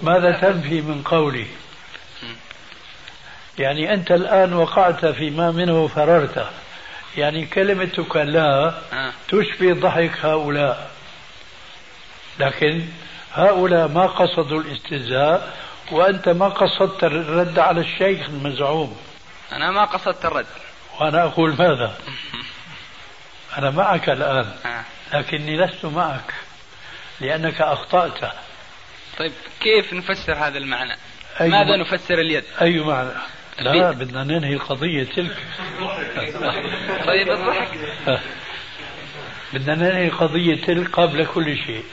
ماذا 0.02 0.30
تنفي 0.32 0.80
من 0.80 1.02
قولي؟ 1.02 1.46
يعني 3.58 3.94
أنت 3.94 4.10
الآن 4.12 4.52
وقعت 4.52 5.06
فيما 5.06 5.50
منه 5.50 5.86
فررت 5.86 6.46
يعني 7.16 7.46
كلمتك 7.46 8.16
لا 8.16 8.74
آه. 8.92 9.12
تشبه 9.28 9.72
ضحك 9.72 10.24
هؤلاء. 10.24 10.90
لكن 12.38 12.84
هؤلاء 13.34 13.88
ما 13.88 14.06
قصدوا 14.06 14.60
الاستهزاء 14.60 15.56
وأنت 15.92 16.28
ما 16.28 16.48
قصدت 16.48 17.04
الرد 17.04 17.58
على 17.58 17.80
الشيخ 17.80 18.28
المزعوم. 18.28 18.96
أنا 19.52 19.70
ما 19.70 19.84
قصدت 19.84 20.24
الرد. 20.24 20.46
وأنا 21.00 21.24
أقول 21.24 21.50
ماذا؟ 21.58 21.94
أنا 23.58 23.70
معك 23.70 24.08
الآن 24.08 24.52
آه. 24.66 24.84
لكني 25.18 25.56
لست 25.56 25.84
معك 25.84 26.34
لأنك 27.20 27.60
أخطأت. 27.60 28.32
طيب 29.18 29.32
كيف 29.60 29.92
نفسر 29.92 30.34
هذا 30.34 30.58
المعنى؟ 30.58 30.96
أي 31.40 31.48
ماذا 31.48 31.76
م- 31.76 31.80
نفسر 31.80 32.14
اليد؟ 32.14 32.44
أي 32.62 32.78
معنى؟ 32.80 33.10
لا 33.60 33.90
البيت. 33.90 34.08
بدنا 34.08 34.24
ننهي 34.24 34.52
القضية 34.52 35.04
تلك. 35.04 35.36
طيب 37.06 37.30
الضحك. 37.30 37.78
بدنا 39.52 39.74
ننهي 39.74 40.06
القضية 40.06 40.64
تلك 40.64 40.90
قبل 40.90 41.26
كل 41.26 41.56
شيء. 41.56 41.84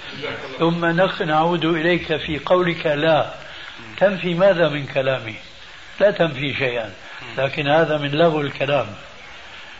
ثم 0.59 0.85
نعود 1.21 1.65
إليك 1.65 2.17
في 2.17 2.39
قولك 2.39 2.85
لا. 2.85 3.33
تنفي 3.97 4.33
ماذا 4.33 4.69
من 4.69 4.85
كلامي؟ 4.85 5.35
لا 5.99 6.11
تنفي 6.11 6.53
شيئا. 6.53 6.93
لكن 7.37 7.67
هذا 7.67 7.97
من 7.97 8.11
لغو 8.11 8.41
الكلام. 8.41 8.87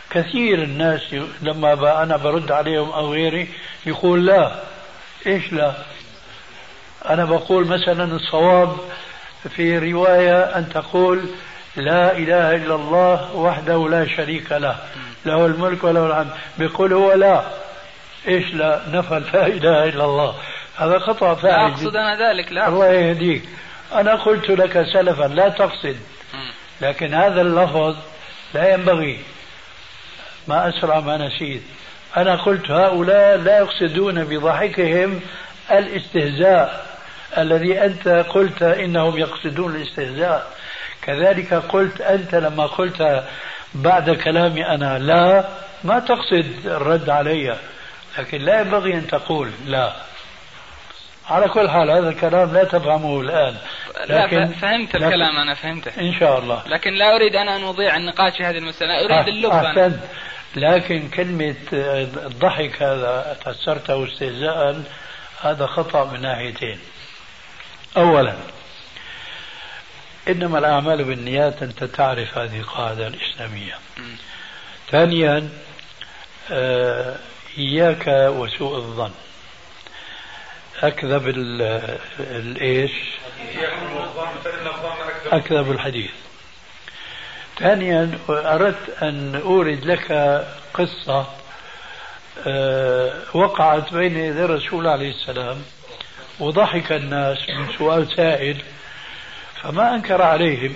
كثير 0.10 0.64
الناس 0.64 1.16
لما 1.42 2.04
أنا 2.04 2.18
برد 2.18 2.52
عليهم 2.52 2.90
أو 2.90 3.14
غيري 3.14 3.48
يقول 3.86 4.26
لا. 4.26 4.64
إيش 5.28 5.54
لا؟ 5.54 5.74
أنا 7.10 7.26
بقول 7.26 7.68
مثلا 7.68 8.04
الصواب 8.16 8.78
في 9.50 9.78
رواية 9.78 10.44
أن 10.44 10.70
تقول 10.70 11.30
لا 11.76 12.17
إله 12.17 12.55
إلا 12.55 12.76
الله 12.76 13.36
وحده 13.36 13.89
لا 13.89 14.07
شريك 14.07 14.51
له 14.51 14.76
له 15.26 15.45
الملك 15.45 15.84
وله 15.84 16.07
الحمد. 16.07 16.32
بيقول 16.57 16.93
هو 16.93 17.13
لا. 17.13 17.43
إيش 18.28 18.53
لا؟ 18.53 18.82
نفى 18.91 19.21
لا 19.34 19.47
إله 19.47 19.84
إلا 19.84 20.05
الله. 20.05 20.36
هذا 20.78 20.99
خطأ 20.99 21.36
فاحش 21.36 21.43
لا 21.43 21.67
أقصد 21.67 21.95
أنا 21.95 22.32
ذلك 22.32 22.51
لا. 22.51 22.67
الله 22.67 22.88
يهديك. 22.88 23.43
أنا 23.93 24.15
قلت 24.15 24.49
لك 24.49 24.86
سلفا 24.93 25.23
لا 25.23 25.49
تقصد. 25.49 25.97
لكن 26.82 27.13
هذا 27.13 27.41
اللفظ 27.41 27.95
لا 28.53 28.73
ينبغي. 28.73 29.19
ما 30.47 30.69
أسرع 30.69 30.99
ما 30.99 31.17
نسيت. 31.17 31.61
أنا 32.17 32.36
قلت 32.36 32.71
هؤلاء 32.71 33.38
لا 33.38 33.57
يقصدون 33.57 34.23
بضحكهم 34.23 35.21
الاستهزاء. 35.71 36.86
الذي 37.38 37.86
أنت 37.86 38.07
قلت 38.07 38.63
إنهم 38.63 39.17
يقصدون 39.17 39.76
الاستهزاء. 39.76 40.55
كذلك 41.06 41.53
قلت 41.53 42.01
أنت 42.01 42.36
لما 42.36 42.66
قلت 42.66 43.24
بعد 43.74 44.10
كلامي 44.10 44.66
أنا 44.66 44.99
لا 44.99 45.45
ما 45.84 45.99
تقصد 45.99 46.66
الرد 46.66 47.10
علي 47.10 47.58
لكن 48.18 48.41
لا 48.41 48.62
ينبغي 48.62 48.93
أن 48.93 49.08
تقول 49.08 49.51
لا. 49.66 49.93
على 51.30 51.47
كل 51.47 51.70
حال 51.70 51.91
هذا 51.91 52.10
الكلام 52.10 52.53
لا 52.53 52.64
تفهمه 52.64 53.22
الآن. 53.22 53.56
لكن 54.10 54.38
لا 54.38 54.47
فهمت 54.47 54.95
الكلام 54.95 55.38
أنا 55.38 55.53
فهمته. 55.53 55.91
إن 55.99 56.14
شاء 56.20 56.39
الله. 56.39 56.64
لكن 56.68 56.93
لا 56.93 57.16
أريد 57.16 57.36
أنا 57.36 57.56
أن 57.56 57.64
أضيع 57.64 57.97
النقاش 57.97 58.38
في 58.38 58.43
هذه 58.43 58.58
المسألة 58.58 59.06
أريد 59.06 59.28
اللب 59.28 59.51
أحسنت. 59.51 59.99
لكن 60.56 61.10
كلمة 61.10 61.56
الضحك 61.74 62.82
هذا 62.82 63.38
فسرته 63.45 64.06
استهزاء 64.06 64.84
هذا 65.41 65.66
خطأ 65.66 66.06
من 66.06 66.22
ناحيتين. 66.22 66.80
أولا 67.97 68.34
إنما 70.28 70.59
الأعمال 70.59 71.03
بالنيات 71.03 71.63
أنت 71.63 71.84
تعرف 71.84 72.38
هذه 72.38 72.59
القاعدة 72.59 73.07
الإسلامية. 73.07 73.73
ثانيا 74.91 75.49
آه، 76.51 77.15
إياك 77.57 78.07
وسوء 78.07 78.76
الظن. 78.78 79.11
أكذب 80.84 81.28
الإيش؟ 82.19 82.91
أكذب 85.32 85.71
الحديث. 85.71 86.11
ثانيا 87.59 88.19
أردت 88.30 89.03
أن 89.03 89.36
أورد 89.36 89.86
لك 89.86 90.11
قصة 90.73 91.28
آه، 92.47 93.13
وقعت 93.34 93.93
بين 93.93 94.17
يدي 94.17 94.45
الرسول 94.45 94.88
عليه 94.88 95.09
السلام 95.09 95.61
وضحك 96.39 96.91
الناس 96.91 97.38
من 97.49 97.67
سؤال 97.78 98.15
سائل. 98.15 98.61
فما 99.66 99.95
أنكر 99.95 100.22
عليهم 100.22 100.74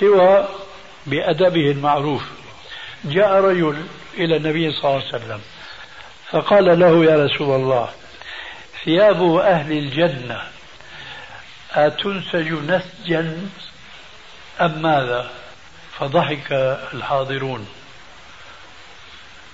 سوى 0.00 0.48
بأدبه 1.06 1.70
المعروف. 1.70 2.22
جاء 3.04 3.32
رجل 3.32 3.86
إلى 4.14 4.36
النبي 4.36 4.72
صلى 4.72 4.84
الله 4.84 5.04
عليه 5.04 5.16
وسلم 5.24 5.40
فقال 6.30 6.80
له 6.80 7.04
يا 7.04 7.24
رسول 7.24 7.60
الله 7.60 7.88
ثياب 8.84 9.36
أهل 9.36 9.72
الجنة 9.72 10.42
أتنسج 11.72 12.52
نسجا 12.52 13.48
أم 14.60 14.82
ماذا؟ 14.82 15.30
فضحك 15.98 16.52
الحاضرون. 16.94 17.68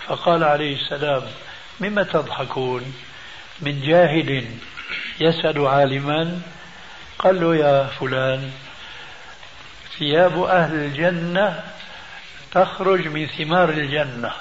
فقال 0.06 0.44
عليه 0.44 0.76
السلام 0.76 1.22
مما 1.80 2.02
تضحكون؟ 2.02 2.94
من 3.60 3.82
جاهل 3.82 4.44
يسأل 5.20 5.66
عالما 5.66 6.40
قال 7.24 7.40
له 7.40 7.56
يا 7.56 7.86
فلان 7.86 8.50
ثياب 9.98 10.42
أهل 10.42 10.74
الجنة 10.74 11.62
تخرج 12.52 13.08
من 13.08 13.26
ثمار 13.26 13.68
الجنة. 13.68 14.32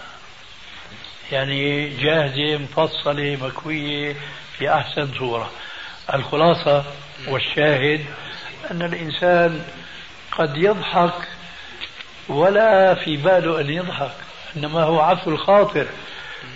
يعني 1.31 1.89
جاهزة 1.89 2.57
مفصلة 2.57 3.37
مكوية 3.41 4.15
في 4.57 4.73
أحسن 4.73 5.07
صورة. 5.19 5.51
الخلاصة 6.13 6.83
والشاهد 7.27 8.05
أن 8.71 8.81
الإنسان 8.81 9.65
قد 10.31 10.57
يضحك 10.57 11.27
ولا 12.29 12.95
في 12.95 13.17
باله 13.17 13.61
أن 13.61 13.69
يضحك 13.69 14.15
إنما 14.57 14.83
هو 14.83 14.99
عفو 14.99 15.31
الخاطر. 15.31 15.87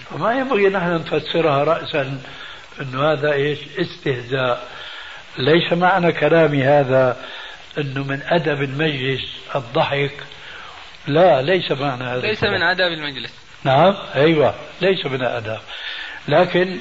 فما 0.09 0.34
ينبغي 0.34 0.69
نحن 0.69 0.93
نفسرها 0.93 1.63
رأسا 1.63 2.21
أنه 2.82 3.11
هذا 3.11 3.34
إيش؟ 3.34 3.59
استهزاء. 3.80 4.67
ليس 5.38 5.74
معنى 5.74 6.12
كلامي 6.12 6.64
هذا 6.64 7.18
أنه 7.78 8.04
من 8.04 8.22
أدب 8.22 8.62
المجلس 8.62 9.22
الضحك. 9.56 10.24
لا 11.08 11.42
ليس 11.42 11.72
معنى 11.72 12.04
هذا 12.04 12.22
ليس 12.22 12.44
الكلام. 12.44 12.54
من 12.54 12.64
آداب 12.64 12.92
المجلس. 12.92 13.34
نعم 13.64 13.96
أيوة 14.16 14.56
ليس 14.82 15.06
من 15.06 15.22
آداب 15.22 15.60
لكن 16.28 16.78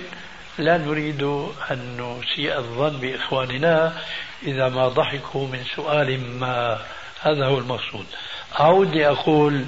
لا 0.59 0.79
نريد 0.79 1.23
أن 1.71 1.97
نسيء 2.21 2.59
الظن 2.59 2.97
بإخواننا 2.97 3.93
إذا 4.43 4.69
ما 4.69 4.89
ضحكوا 4.89 5.49
من 5.49 5.63
سؤال 5.77 6.39
ما. 6.39 6.79
هذا 7.23 7.47
هو 7.47 7.59
المقصود. 7.59 8.07
أعود 8.61 8.95
لأقول 8.95 9.65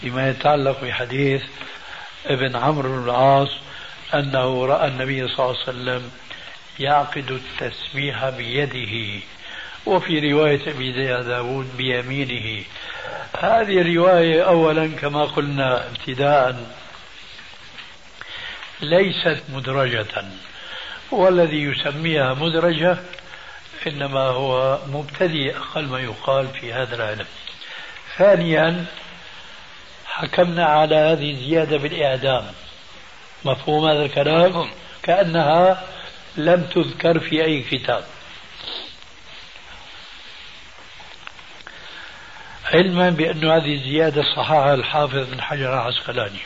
فيما 0.00 0.30
يتعلق 0.30 0.80
بحديث 0.84 1.42
ابن 2.26 2.56
عمرو 2.56 2.88
بن 2.88 3.04
العاص 3.04 3.48
أنه 4.14 4.66
رأى 4.66 4.88
النبي 4.88 5.28
صلى 5.28 5.46
الله 5.46 5.58
عليه 5.58 5.68
وسلم 5.68 6.10
يعقد 6.78 7.30
التسبيح 7.30 8.28
بيده 8.28 9.22
وفي 9.86 10.32
رواية 10.32 10.70
أبي 10.70 10.92
داود 11.22 11.76
بيمينه. 11.76 12.64
هذه 13.38 13.80
الرواية 13.80 14.42
أولا 14.42 14.88
كما 14.88 15.24
قلنا 15.24 15.86
ابتداء 15.88 16.74
ليست 18.80 19.42
مدرجة 19.48 20.24
والذي 21.10 21.62
يسميها 21.62 22.34
مدرجة 22.34 22.98
إنما 23.86 24.20
هو 24.20 24.78
مبتدئ 24.86 25.56
أقل 25.56 25.86
ما 25.86 26.00
يقال 26.00 26.48
في 26.48 26.72
هذا 26.72 26.96
العلم. 26.96 27.26
ثانيا 28.18 28.84
حكمنا 30.06 30.64
على 30.64 30.96
هذه 30.96 31.30
الزيادة 31.30 31.76
بالإعدام. 31.76 32.44
مفهوم 33.44 33.88
هذا 33.90 34.04
الكلام. 34.04 34.70
كأنها 35.02 35.82
لم 36.36 36.62
تذكر 36.74 37.20
في 37.20 37.44
أي 37.44 37.62
كتاب. 37.62 38.04
علما 42.74 43.10
بأن 43.10 43.50
هذه 43.50 43.74
الزيادة 43.74 44.22
صححها 44.22 44.74
الحافظ 44.74 45.30
بن 45.30 45.42
حجر 45.42 45.74
العسقلاني. 45.74 46.40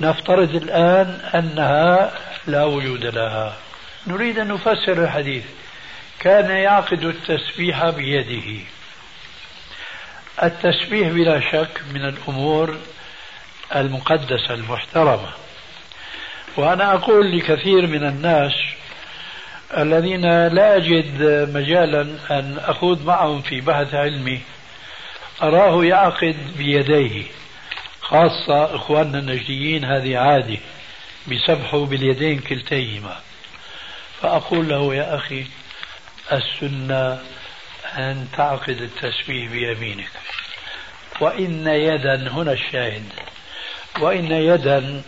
نفترض 0.00 0.54
الآن 0.54 1.30
أنها 1.34 2.18
لا 2.46 2.64
وجود 2.64 3.04
لها. 3.04 3.56
نريد 4.06 4.38
أن 4.38 4.48
نفسر 4.48 5.04
الحديث. 5.04 5.44
كان 6.18 6.50
يعقد 6.50 7.04
التسبيح 7.04 7.90
بيده. 7.90 8.64
التسبيح 10.42 11.08
بلا 11.08 11.40
شك 11.40 11.80
من 11.92 12.04
الأمور 12.04 12.76
المقدسة 13.76 14.54
المحترمة. 14.54 15.32
وأنا 16.56 16.94
أقول 16.94 17.38
لكثير 17.38 17.86
من 17.86 18.04
الناس 18.04 18.52
الذين 19.76 20.46
لا 20.48 20.76
أجد 20.76 21.22
مجالا 21.54 22.00
أن 22.30 22.58
أخوض 22.58 23.06
معهم 23.06 23.42
في 23.42 23.60
بحث 23.60 23.94
علمي 23.94 24.40
أراه 25.42 25.84
يعقد 25.84 26.36
بيديه 26.56 27.22
خاصة 28.00 28.76
إخواننا 28.76 29.18
النجديين 29.18 29.84
هذه 29.84 30.18
عادة 30.18 30.58
بسبحوا 31.28 31.86
باليدين 31.86 32.38
كلتيهما. 32.38 33.16
فأقول 34.22 34.68
له 34.68 34.94
يا 34.94 35.14
أخي 35.14 35.46
السنة 36.32 37.18
أن 37.98 38.26
تعقد 38.36 38.80
التسبيح 38.82 39.52
بيمينك 39.52 40.10
وإن 41.20 41.66
يدا 41.66 42.28
هنا 42.30 42.52
الشاهد 42.52 43.04
وإن 44.00 44.32
يدا 44.32 45.02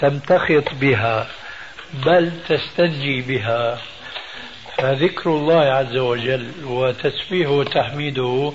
تمتخط 0.00 0.74
بها 0.80 1.28
بل 1.92 2.32
تستنجي 2.48 3.20
بها. 3.20 3.78
فذكر 4.76 5.30
الله 5.30 5.60
عز 5.64 5.96
وجل 5.96 6.52
وتسبيحه 6.64 7.50
وتحميده 7.50 8.52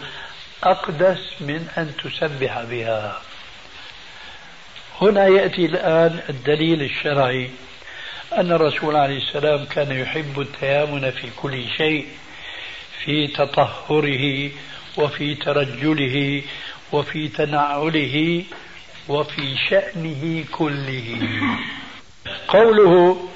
أقدس 0.63 1.41
من 1.41 1.67
أن 1.77 1.91
تسبح 2.03 2.61
بها. 2.61 3.21
هنا 5.01 5.27
يأتي 5.27 5.65
الآن 5.65 6.19
الدليل 6.29 6.81
الشرعي 6.81 7.49
أن 8.37 8.51
الرسول 8.51 8.95
عليه 8.95 9.17
السلام 9.17 9.65
كان 9.65 9.91
يحب 9.91 10.39
التيامن 10.39 11.11
في 11.11 11.29
كل 11.35 11.67
شيء 11.77 12.07
في 13.03 13.27
تطهره 13.27 14.51
وفي 14.97 15.35
ترجله 15.35 16.41
وفي 16.91 17.27
تنعله 17.27 18.43
وفي 19.07 19.55
شأنه 19.69 20.45
كله. 20.51 21.19
قوله 22.47 23.29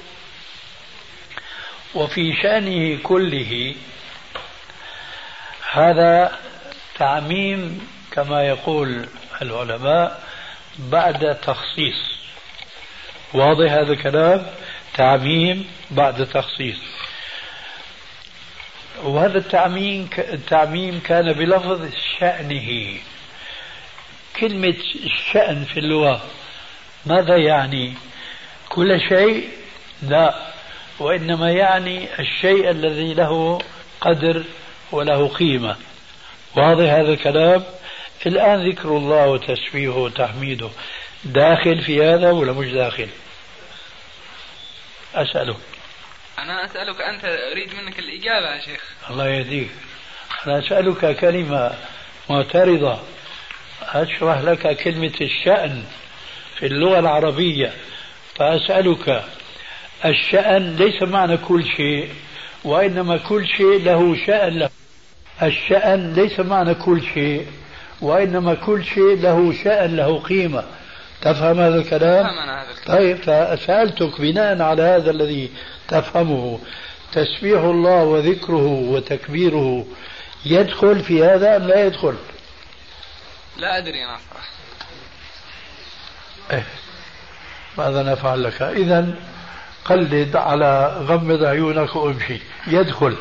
وفي 1.94 2.34
شأنه 2.42 2.98
كله 3.02 3.74
هذا 5.72 6.38
تعميم 6.98 7.88
كما 8.12 8.42
يقول 8.42 9.06
العلماء 9.42 10.22
بعد 10.78 11.40
تخصيص. 11.40 12.20
واضح 13.32 13.72
هذا 13.72 13.92
الكلام؟ 13.92 14.46
تعميم 14.94 15.70
بعد 15.90 16.26
تخصيص. 16.26 16.78
وهذا 19.02 19.38
التعميم 19.38 20.10
التعميم 20.18 21.00
كان 21.00 21.32
بلفظ 21.32 21.88
شأنه. 22.18 22.98
كلمة 24.36 24.76
الشأن 25.04 25.64
في 25.64 25.80
اللغة 25.80 26.22
ماذا 27.06 27.36
يعني؟ 27.36 27.94
كل 28.68 29.00
شيء؟ 29.08 29.48
لا 30.02 30.34
وإنما 30.98 31.50
يعني 31.50 32.20
الشيء 32.20 32.70
الذي 32.70 33.14
له 33.14 33.58
قدر 34.00 34.44
وله 34.92 35.28
قيمة 35.28 35.76
واضح 36.56 36.92
هذا 36.92 37.12
الكلام؟ 37.12 37.64
الآن 38.26 38.68
ذكر 38.68 38.88
الله 38.88 39.26
وتسبيحه 39.26 39.98
وتحميده 39.98 40.70
داخل 41.24 41.82
في 41.82 42.04
هذا 42.04 42.30
ولا 42.30 42.52
مش 42.52 42.72
داخل؟ 42.72 43.08
أسألك 45.14 45.56
أنا 46.38 46.64
أسألك 46.64 47.00
أنت 47.00 47.24
أريد 47.24 47.74
منك 47.74 47.98
الإجابة 47.98 48.54
يا 48.54 48.60
شيخ 48.60 48.82
الله 49.10 49.28
يهديك 49.28 49.70
أنا 50.46 50.58
أسألك 50.58 51.16
كلمة 51.16 51.78
معترضة 52.30 52.98
أشرح 53.94 54.38
لك 54.38 54.76
كلمة 54.76 55.12
الشأن 55.20 55.82
في 56.58 56.66
اللغة 56.66 56.98
العربية 56.98 57.72
فأسألك 58.34 59.24
الشأن 60.04 60.76
ليس 60.76 61.02
معنى 61.02 61.36
كل 61.36 61.64
شيء 61.64 62.08
وإنما 62.64 63.16
كل 63.16 63.46
شيء 63.46 63.82
له 63.84 64.16
شأن 64.26 64.58
له 64.58 64.70
الشأن 65.42 66.12
ليس 66.12 66.40
معنى 66.40 66.74
كل 66.74 67.02
شيء 67.14 67.46
وإنما 68.00 68.54
كل 68.54 68.84
شيء 68.84 69.20
له 69.20 69.52
شأن 69.64 69.96
له 69.96 70.18
قيمة 70.18 70.64
تفهم 71.22 71.60
هذا 71.60 71.76
الكلام؟ 71.76 72.26
هذا 72.26 72.70
الكلام. 72.70 72.98
طيب 72.98 73.16
فسألتك 73.16 74.20
بناء 74.20 74.62
على 74.62 74.82
هذا 74.82 75.10
الذي 75.10 75.50
تفهمه 75.88 76.58
تسبيح 77.12 77.60
الله 77.60 78.04
وذكره 78.04 78.66
وتكبيره 78.66 79.86
يدخل 80.46 81.00
في 81.00 81.24
هذا 81.24 81.56
أم 81.56 81.62
لا 81.62 81.86
يدخل؟ 81.86 82.14
لا 83.56 83.78
أدري 83.78 84.04
أنا 84.04 84.18
صراحة 84.30 84.46
إيه. 86.52 86.66
ماذا 87.78 88.02
نفعل 88.02 88.44
لك؟ 88.44 88.62
إذا 88.62 89.14
قلد 89.84 90.36
على 90.36 90.96
غمض 91.08 91.44
عيونك 91.44 91.96
وامشي. 91.96 92.40
يدخل. 92.66 93.16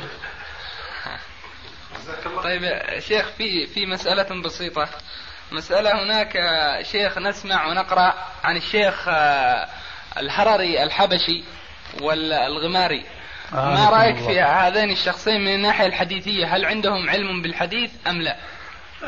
طيب 2.44 2.64
يا 2.64 3.00
شيخ 3.00 3.26
في 3.38 3.68
في 3.68 3.86
مسألة 3.86 4.42
بسيطة. 4.42 4.90
مسألة 5.52 6.04
هناك 6.04 6.34
شيخ 6.92 7.18
نسمع 7.18 7.68
ونقرأ 7.68 8.14
عن 8.44 8.58
الشيخ 8.58 9.06
آه، 9.08 9.68
الحرري 10.18 10.84
الحبشي 10.84 11.44
والغماري. 12.02 13.06
آه 13.54 13.74
ما 13.74 13.90
رأيك 13.90 14.18
الله. 14.18 14.28
في 14.28 14.42
هذين 14.42 14.92
الشخصين 14.92 15.42
من 15.42 15.56
الناحية 15.56 15.86
الحديثية؟ 15.86 16.56
هل 16.56 16.66
عندهم 16.66 17.10
علم 17.10 17.42
بالحديث 17.42 17.92
أم 18.08 18.22
لا؟ 18.22 18.36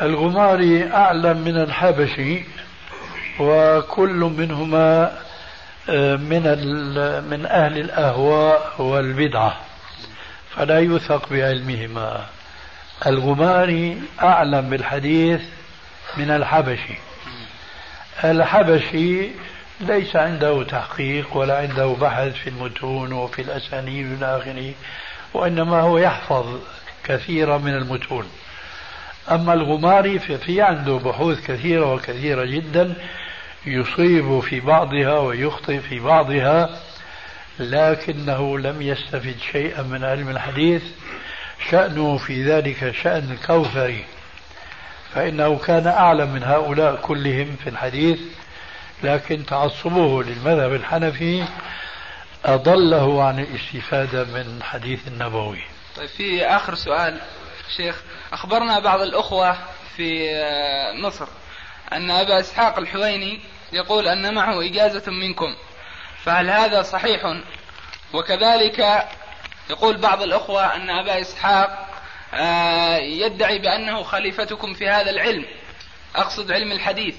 الغماري 0.00 0.92
أعلم 0.92 1.38
من 1.38 1.56
الحبشي 1.56 2.44
وكل 3.40 4.32
منهما 4.38 5.18
آه، 5.88 6.16
من 6.16 6.42
من 7.30 7.46
أهل 7.46 7.78
الأهواء 7.78 8.82
والبدعة. 8.82 9.56
فلا 10.56 10.78
يوثق 10.78 11.28
بعلمهما. 11.30 12.26
الغماري 13.06 14.02
أعلم 14.22 14.70
بالحديث 14.70 15.40
من 16.16 16.30
الحبشي. 16.30 16.94
الحبشي 18.24 19.28
ليس 19.80 20.16
عنده 20.16 20.62
تحقيق 20.62 21.36
ولا 21.36 21.58
عنده 21.58 21.86
بحث 21.86 22.32
في 22.32 22.50
المتون 22.50 23.12
وفي 23.12 23.42
الأسانيد 23.42 24.12
إلى 24.12 24.36
آخره 24.36 24.72
وإنما 25.34 25.80
هو 25.80 25.98
يحفظ 25.98 26.60
كثيرا 27.04 27.58
من 27.58 27.74
المتون. 27.74 28.26
أما 29.30 29.52
الغماري 29.52 30.18
ففي 30.18 30.62
عنده 30.62 30.92
بحوث 30.92 31.46
كثيرة 31.46 31.94
وكثيرة 31.94 32.44
جدا 32.44 32.94
يصيب 33.66 34.40
في 34.40 34.60
بعضها 34.60 35.18
ويخطئ 35.18 35.78
في 35.78 36.00
بعضها 36.00 36.80
لكنه 37.58 38.58
لم 38.58 38.82
يستفد 38.82 39.36
شيئا 39.52 39.82
من 39.82 40.04
علم 40.04 40.28
الحديث. 40.28 40.82
شأنه 41.70 42.16
في 42.16 42.44
ذلك 42.44 42.94
شأن 43.02 43.30
الكوثري. 43.32 44.04
فإنه 45.14 45.58
كان 45.58 45.86
أعلم 45.86 46.32
من 46.32 46.42
هؤلاء 46.42 46.96
كلهم 46.96 47.56
في 47.64 47.70
الحديث 47.70 48.20
لكن 49.02 49.46
تعصبه 49.46 50.22
للمذهب 50.22 50.72
الحنفي 50.74 51.44
أضله 52.44 53.24
عن 53.24 53.38
الاستفادة 53.38 54.24
من 54.24 54.56
الحديث 54.58 55.08
النبوي. 55.08 55.62
طيب 55.96 56.08
في 56.08 56.46
آخر 56.46 56.74
سؤال 56.74 57.20
شيخ 57.76 58.02
أخبرنا 58.32 58.78
بعض 58.78 59.00
الأخوة 59.00 59.58
في 59.96 60.30
آه، 60.30 60.92
مصر 60.92 61.26
أن 61.92 62.10
أبا 62.10 62.40
إسحاق 62.40 62.78
الحويني 62.78 63.40
يقول 63.72 64.08
أن 64.08 64.34
معه 64.34 64.66
إجازة 64.66 65.12
منكم 65.12 65.56
فهل 66.24 66.50
هذا 66.50 66.82
صحيح؟ 66.82 67.36
وكذلك 68.12 69.08
يقول 69.70 69.96
بعض 69.96 70.22
الأخوة 70.22 70.76
أن 70.76 70.90
أبا 70.90 71.20
إسحاق 71.20 71.88
آه، 72.34 72.96
يدعي 72.96 73.58
بأنه 73.58 74.02
خليفتكم 74.02 74.74
في 74.74 74.88
هذا 74.88 75.10
العلم 75.10 75.44
أقصد 76.16 76.52
علم 76.52 76.72
الحديث 76.72 77.16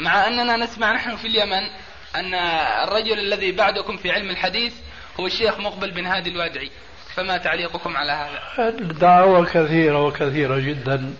مع 0.00 0.26
أننا 0.26 0.56
نسمع 0.56 0.92
نحن 0.92 1.16
في 1.16 1.26
اليمن 1.26 1.70
أن 2.16 2.34
الرجل 2.84 3.18
الذي 3.18 3.52
بعدكم 3.52 3.96
في 3.96 4.10
علم 4.10 4.30
الحديث 4.30 4.74
هو 5.20 5.26
الشيخ 5.26 5.58
مقبل 5.58 5.90
بن 5.90 6.06
هادي 6.06 6.30
الوادعي. 6.30 6.70
فما 7.14 7.38
تعليقكم 7.38 7.96
على 7.96 8.12
هذا؟ 8.12 8.68
الدعوة 8.68 9.44
كثيرة 9.44 10.06
وكثيرة 10.06 10.58
جدا 10.58 11.14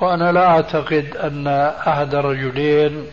وأنا 0.00 0.32
لا 0.32 0.46
أعتقد 0.46 1.16
أن 1.16 1.48
أحد 1.86 2.14
الرجلين 2.14 3.06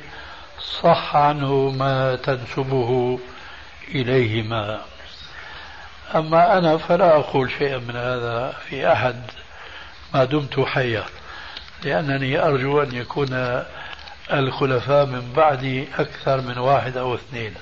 صح 0.82 1.16
عنه 1.16 1.70
ما 1.70 2.16
تنسبه 2.16 3.20
إليهما. 3.96 4.82
أما 6.16 6.58
أنا 6.58 6.78
فلا 6.78 7.16
أقول 7.16 7.52
شيئا 7.52 7.78
من 7.78 7.96
هذا 7.96 8.54
في 8.70 8.92
أحد 8.92 9.22
ما 10.14 10.24
دمت 10.24 10.60
حيا 10.60 11.04
لأنني 11.84 12.40
أرجو 12.40 12.82
أن 12.82 12.96
يكون 12.96 13.64
الخلفاء 14.34 15.06
من 15.06 15.34
بعدي 15.36 15.88
أكثر 16.00 16.42
من 16.42 16.58
واحد 16.58 16.98
أو 16.98 17.16
اثنين. 17.16 17.54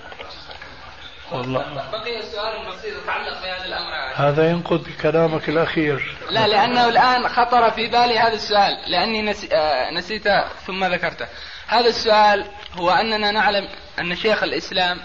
والله. 1.34 1.90
بقي 1.92 2.22
سؤال 2.22 2.68
بسيط 2.68 3.04
يتعلق 3.04 3.42
بهذا 3.42 3.66
الأمر. 3.66 3.92
هذا 4.16 4.50
ينقض 4.50 4.88
كلامك 5.02 5.50
الأخير. 5.50 6.18
لا 6.30 6.48
لأنه 6.48 6.88
الآن 6.88 7.28
خطر 7.28 7.72
في 7.72 7.88
بالي 7.88 8.20
هذا 8.20 8.34
السؤال 8.34 8.92
لأني 8.92 9.22
نسي 9.22 9.50
آه، 9.52 9.92
نسيته 9.92 10.48
ثم 10.68 10.86
ذكرته. 10.86 11.28
هذا 11.68 11.88
السؤال 11.88 12.46
هو 12.74 12.92
أننا 12.92 13.32
نعلم 13.32 13.68
أن 14.00 14.16
شيخ 14.16 14.44
الإسلام 14.44 15.00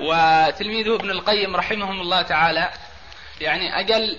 وتلميذه 0.00 0.94
ابن 0.94 1.10
القيم 1.10 1.56
رحمهم 1.56 2.00
الله 2.00 2.22
تعالى 2.22 2.70
يعني 3.40 3.80
أقل 3.80 4.18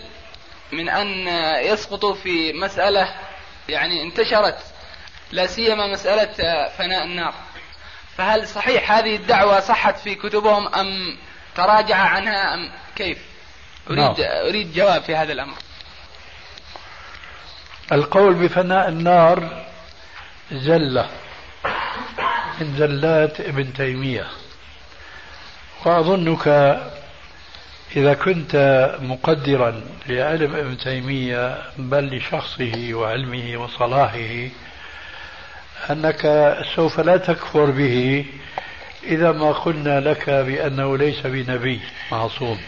من 0.71 0.89
أن 0.89 1.27
يسقطوا 1.65 2.13
في 2.13 2.53
مسألة 2.53 3.15
يعني 3.69 4.03
انتشرت 4.03 4.57
لا 5.31 5.47
سيما 5.47 5.87
مسألة 5.87 6.29
آه، 6.39 6.69
فناء 6.69 7.03
النار. 7.03 7.33
فهل 8.17 8.47
صحيح 8.47 8.91
هذه 8.91 9.15
الدعوة 9.15 9.59
صحت 9.59 9.99
في 9.99 10.15
كتبهم 10.15 10.67
أم 10.67 11.17
تراجع 11.55 11.95
عنها 11.95 12.53
أم 12.53 12.71
كيف؟ 12.95 13.17
اريد 13.89 13.99
نعم. 13.99 14.15
أريد 14.19 14.73
جواب 14.73 15.01
في 15.01 15.15
هذا 15.15 15.33
الأمر. 15.33 15.55
القول 17.91 18.33
بفناء 18.33 18.89
النار 18.89 19.65
زلة 20.51 21.09
من 22.61 22.75
زلات 22.77 23.41
ابن 23.41 23.73
تيمية 23.73 24.27
وأظنك 25.85 26.47
إذا 27.95 28.13
كنت 28.13 28.55
مقدرا 29.01 29.81
لعلم 30.07 30.55
ابن 30.55 30.77
تيمية 30.77 31.61
بل 31.77 32.17
لشخصه 32.17 32.89
وعلمه 32.93 33.57
وصلاحه 33.57 34.49
أنك 35.89 36.55
سوف 36.75 36.99
لا 36.99 37.17
تكفر 37.17 37.71
به 37.71 38.25
إذا 39.05 39.31
ما 39.31 39.51
قلنا 39.51 39.99
لك 39.99 40.29
بأنه 40.29 40.97
ليس 40.97 41.19
بنبي 41.27 41.81
معصوم 42.11 42.61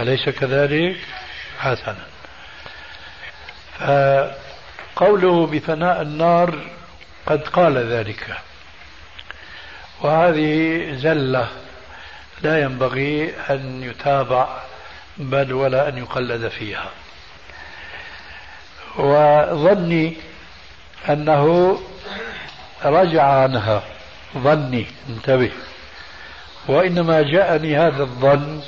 أليس 0.00 0.28
كذلك؟ 0.28 0.96
حسنا. 1.58 2.06
فقوله 3.78 5.46
بفناء 5.46 6.02
النار 6.02 6.58
قد 7.26 7.48
قال 7.48 7.78
ذلك. 7.78 8.36
وهذه 10.00 10.92
زلة 10.94 11.48
لا 12.42 12.62
ينبغي 12.62 13.34
أن 13.50 13.82
يتابع 13.82 14.58
بل 15.16 15.52
ولا 15.52 15.88
أن 15.88 15.98
يقلد 15.98 16.48
فيها. 16.48 16.90
وظني 18.96 20.16
أنه 21.08 21.78
رجع 22.84 23.22
عنها. 23.22 23.82
ظني. 24.38 24.86
انتبه. 25.08 25.50
وإنما 26.68 27.22
جاءني 27.22 27.76
هذا 27.76 28.02
الظن 28.02 28.60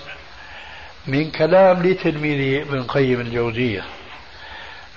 من 1.06 1.30
كلام 1.30 1.82
لتلميذي 1.82 2.62
ابن 2.62 2.82
قيم 2.82 3.20
الجوزية 3.20 3.84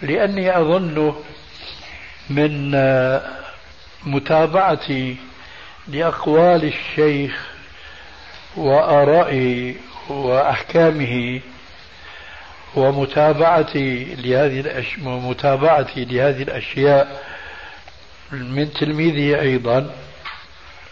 لأني 0.02 0.58
أظن 0.58 1.16
من 2.30 2.72
متابعتي 4.06 5.16
لأقوال 5.88 6.64
الشيخ 6.64 7.48
وآرائه 8.56 9.76
وأحكامه 10.10 11.42
ومتابعتي 12.76 14.16
لهذه 14.16 14.60
الأش... 14.60 15.00
متابعتي 15.00 16.06
لهذه 16.06 16.44
الأشياء 16.44 17.24
من 18.32 18.74
تلميذه 18.74 19.42
أيضا. 19.42 19.92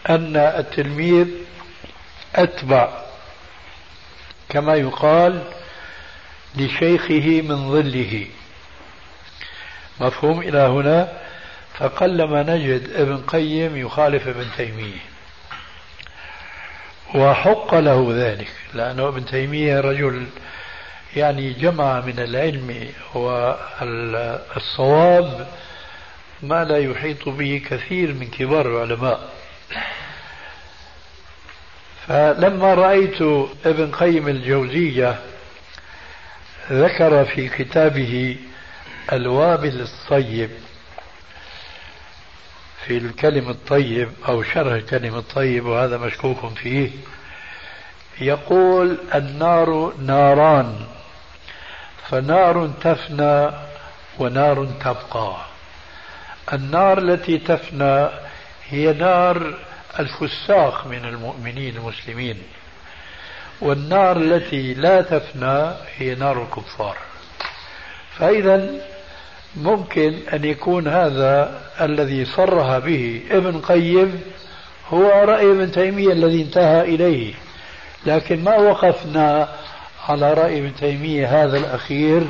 أن 0.08 0.36
التلميذ 0.36 1.26
أتبع 2.34 2.88
كما 4.48 4.74
يقال 4.74 5.42
لشيخه 6.56 7.42
من 7.42 7.70
ظله. 7.70 8.26
مفهوم 10.00 10.40
إلى 10.40 10.58
هنا؟ 10.58 11.12
فقلما 11.78 12.42
نجد 12.42 12.90
ابن 12.90 13.16
قيم 13.16 13.76
يخالف 13.76 14.28
ابن 14.28 14.46
تيمية. 14.56 15.00
وحق 17.14 17.74
له 17.74 18.08
ذلك 18.10 18.52
لأنه 18.74 19.08
ابن 19.08 19.26
تيمية 19.26 19.80
رجل 19.80 20.26
يعني 21.16 21.52
جمع 21.52 22.00
من 22.00 22.18
العلم 22.18 22.88
والصواب 23.14 23.86
ما 26.42 26.64
لا 26.64 26.78
يحيط 26.78 27.28
به 27.28 27.62
كثير 27.70 28.14
من 28.14 28.30
كبار 28.30 28.66
العلماء. 28.66 29.28
فلما 32.08 32.74
رأيت 32.74 33.22
ابن 33.64 33.90
قيم 33.92 34.28
الجوزية 34.28 35.18
ذكر 36.70 37.24
في 37.24 37.48
كتابه 37.48 38.36
الوابل 39.12 39.80
الطيب 39.80 40.50
في 42.86 42.96
الكلم 42.96 43.48
الطيب 43.50 44.10
أو 44.28 44.42
شرح 44.42 44.72
الكلم 44.72 45.14
الطيب 45.14 45.66
وهذا 45.66 45.98
مشكوك 45.98 46.58
فيه 46.58 46.90
يقول 48.20 48.98
النار 49.14 49.92
ناران 49.98 50.86
فنار 52.08 52.70
تفنى 52.80 53.50
ونار 54.18 54.66
تبقى. 54.80 55.36
النار 56.52 56.98
التي 56.98 57.38
تفنى 57.38 58.08
هي 58.70 58.92
نار 58.92 59.54
الفساق 60.00 60.86
من 60.86 61.04
المؤمنين 61.04 61.76
المسلمين. 61.76 62.36
والنار 63.60 64.16
التي 64.16 64.74
لا 64.74 65.02
تفنى 65.02 65.72
هي 65.96 66.14
نار 66.14 66.42
الكفار. 66.42 66.96
فإذا 68.18 68.70
ممكن 69.56 70.14
أن 70.32 70.44
يكون 70.44 70.88
هذا 70.88 71.60
الذي 71.80 72.24
صرح 72.24 72.78
به 72.78 73.22
ابن 73.30 73.60
قيم 73.60 74.20
هو 74.88 75.24
رأي 75.24 75.50
ابن 75.50 75.72
تيمية 75.72 76.12
الذي 76.12 76.42
انتهى 76.42 76.80
إليه. 76.80 77.34
لكن 78.06 78.44
ما 78.44 78.56
وقفنا 78.56 79.48
على 80.08 80.34
رأي 80.34 80.58
ابن 80.58 80.74
تيمية 80.74 81.44
هذا 81.44 81.58
الأخير 81.58 82.22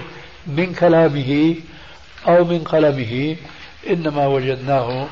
من 0.47 0.75
كلامه 0.75 1.55
أو 2.29 2.45
من 2.45 2.59
قلمه 2.59 3.37
إنما 3.91 4.27
وجدناه 4.27 5.07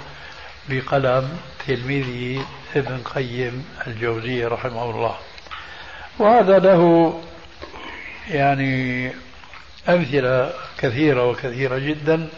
بقلم 0.69 1.39
تلميذه 1.67 2.47
ابن 2.77 3.03
قيم 3.03 3.65
الجوزية 3.87 4.49
رحمه 4.49 4.91
الله. 4.91 5.17
وهذا 6.19 6.59
له 6.59 7.15
يعني 8.31 9.13
أمثلة 9.89 10.53
كثيرة 10.79 11.31
وكثيرة 11.31 11.79
جدا. 11.79 12.29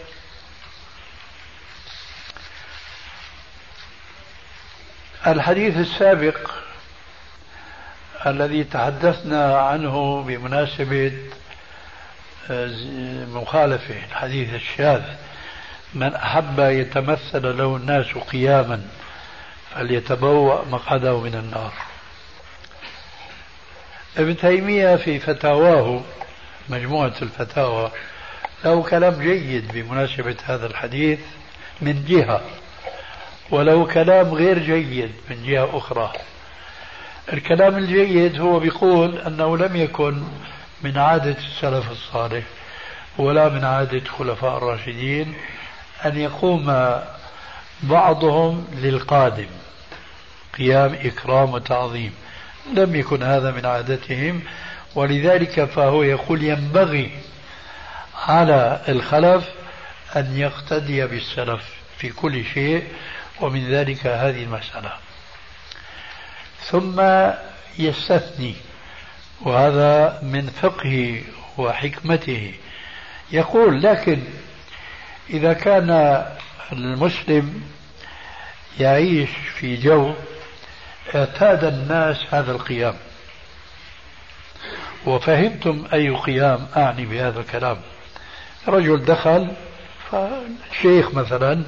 الحديث 5.27 5.77
السابق 5.77 6.51
الذي 8.27 8.65
تحدثنا 8.65 9.59
عنه 9.59 10.23
بمناسبة 10.23 11.13
آه، 12.51 12.71
مخالفة 13.25 14.05
الحديث 14.05 14.55
الشاذ 14.55 15.03
من 15.97 16.15
أحب 16.15 16.59
يتمثل 16.59 17.59
له 17.59 17.77
الناس 17.77 18.07
قياما 18.33 18.83
فليتبوأ 19.75 20.65
مقعده 20.65 21.21
من 21.21 21.35
النار. 21.35 21.73
ابن 24.17 24.37
تيمية 24.37 24.97
في 24.97 25.19
فتاواه 25.19 26.01
مجموعة 26.69 27.15
الفتاوى 27.23 27.91
له 28.65 28.83
كلام 28.83 29.23
جيد 29.23 29.73
بمناسبة 29.73 30.37
هذا 30.45 30.67
الحديث 30.67 31.21
من 31.81 32.05
جهة 32.09 32.41
وله 33.51 33.85
كلام 33.87 34.35
غير 34.35 34.59
جيد 34.59 35.13
من 35.31 35.47
جهة 35.47 35.79
أخرى. 35.79 36.13
الكلام 37.33 37.77
الجيد 37.77 38.41
هو 38.41 38.59
بيقول 38.59 39.19
أنه 39.19 39.57
لم 39.57 39.77
يكن 39.77 40.23
من 40.83 40.99
عادة 40.99 41.37
السلف 41.39 41.91
الصالح 41.91 42.45
ولا 43.19 43.49
من 43.49 43.65
عادة 43.65 44.05
خلفاء 44.19 44.57
الراشدين 44.59 45.35
أن 46.05 46.19
يقوم 46.19 46.95
بعضهم 47.83 48.67
للقادم. 48.73 49.49
قيام 50.59 50.95
إكرام 50.95 51.51
وتعظيم. 51.51 52.13
لم 52.75 52.97
يكن 52.97 53.23
هذا 53.23 53.51
من 53.51 53.67
عادتهم 53.67 54.43
ولذلك 54.95 55.65
فهو 55.65 56.03
يقول 56.03 56.43
ينبغي 56.43 57.11
على 58.29 58.81
الخلف 58.89 59.45
أن 60.17 60.39
يقتدي 60.39 61.07
بالسلف 61.07 61.65
في 61.99 62.09
كل 62.09 62.45
شيء 62.45 62.85
ومن 63.41 63.71
ذلك 63.71 64.07
هذه 64.07 64.43
المسألة. 64.43 64.93
ثم 66.61 67.01
يستثني 67.79 68.55
وهذا 69.41 70.21
من 70.23 70.47
فقهه 70.47 71.23
وحكمته. 71.59 72.55
يقول 73.33 73.83
لكن 73.83 74.23
إذا 75.31 75.53
كان 75.53 76.23
المسلم 76.73 77.63
يعيش 78.81 79.31
في 79.59 79.77
جو 79.77 80.13
اعتاد 81.15 81.65
الناس 81.65 82.17
هذا 82.31 82.53
القيام. 82.53 82.95
وفهمتم 85.07 85.85
أي 85.93 86.11
قيام 86.11 86.67
أعني 86.77 87.07
بهذا 87.07 87.41
الكلام. 87.41 87.77
رجل 88.69 89.05
دخل 89.05 89.49
فشيخ 90.11 91.15
مثلا 91.15 91.63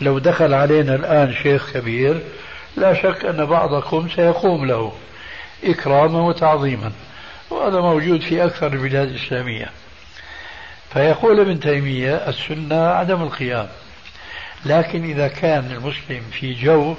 لو 0.00 0.18
دخل 0.18 0.54
علينا 0.54 0.94
الآن 0.94 1.34
شيخ 1.42 1.72
كبير 1.72 2.20
لا 2.76 2.94
شك 2.94 3.24
أن 3.24 3.44
بعضكم 3.44 4.08
سيقوم 4.08 4.66
له 4.66 4.92
إكراما 5.64 6.20
وتعظيما 6.20 6.92
وهذا 7.50 7.80
موجود 7.80 8.20
في 8.20 8.44
أكثر 8.44 8.66
البلاد 8.66 9.08
الإسلامية. 9.08 9.70
فيقول 10.94 11.40
ابن 11.40 11.60
تيمية 11.60 12.28
السنة 12.28 12.88
عدم 12.88 13.22
القيام. 13.22 13.68
لكن 14.66 15.04
إذا 15.04 15.28
كان 15.28 15.70
المسلم 15.70 16.22
في 16.32 16.54
جو 16.54 16.94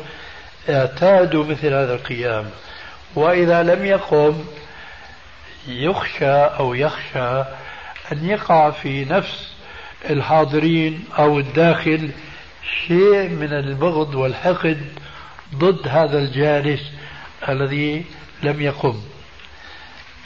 اعتادوا 0.70 1.46
مثل 1.46 1.68
هذا 1.68 1.94
القيام 1.94 2.50
وإذا 3.16 3.64
لم 3.64 3.86
يقم 3.86 4.46
يخشى 5.68 6.36
أو 6.36 6.74
يخشى 6.74 7.44
أن 8.12 8.30
يقع 8.30 8.72
في 8.72 9.06
نفس 9.06 9.54
الحاضرين 10.10 11.04
أو 11.20 11.40
الداخل 11.40 12.12
شيء 12.88 13.30
من 13.30 13.54
البغض 13.54 14.16
والحقد 14.16 14.82
ضد 15.56 15.88
هذا 15.88 16.20
الجالس 16.20 16.82
الذي 17.50 18.06
لم 18.44 18.62
يقم. 18.62 19.02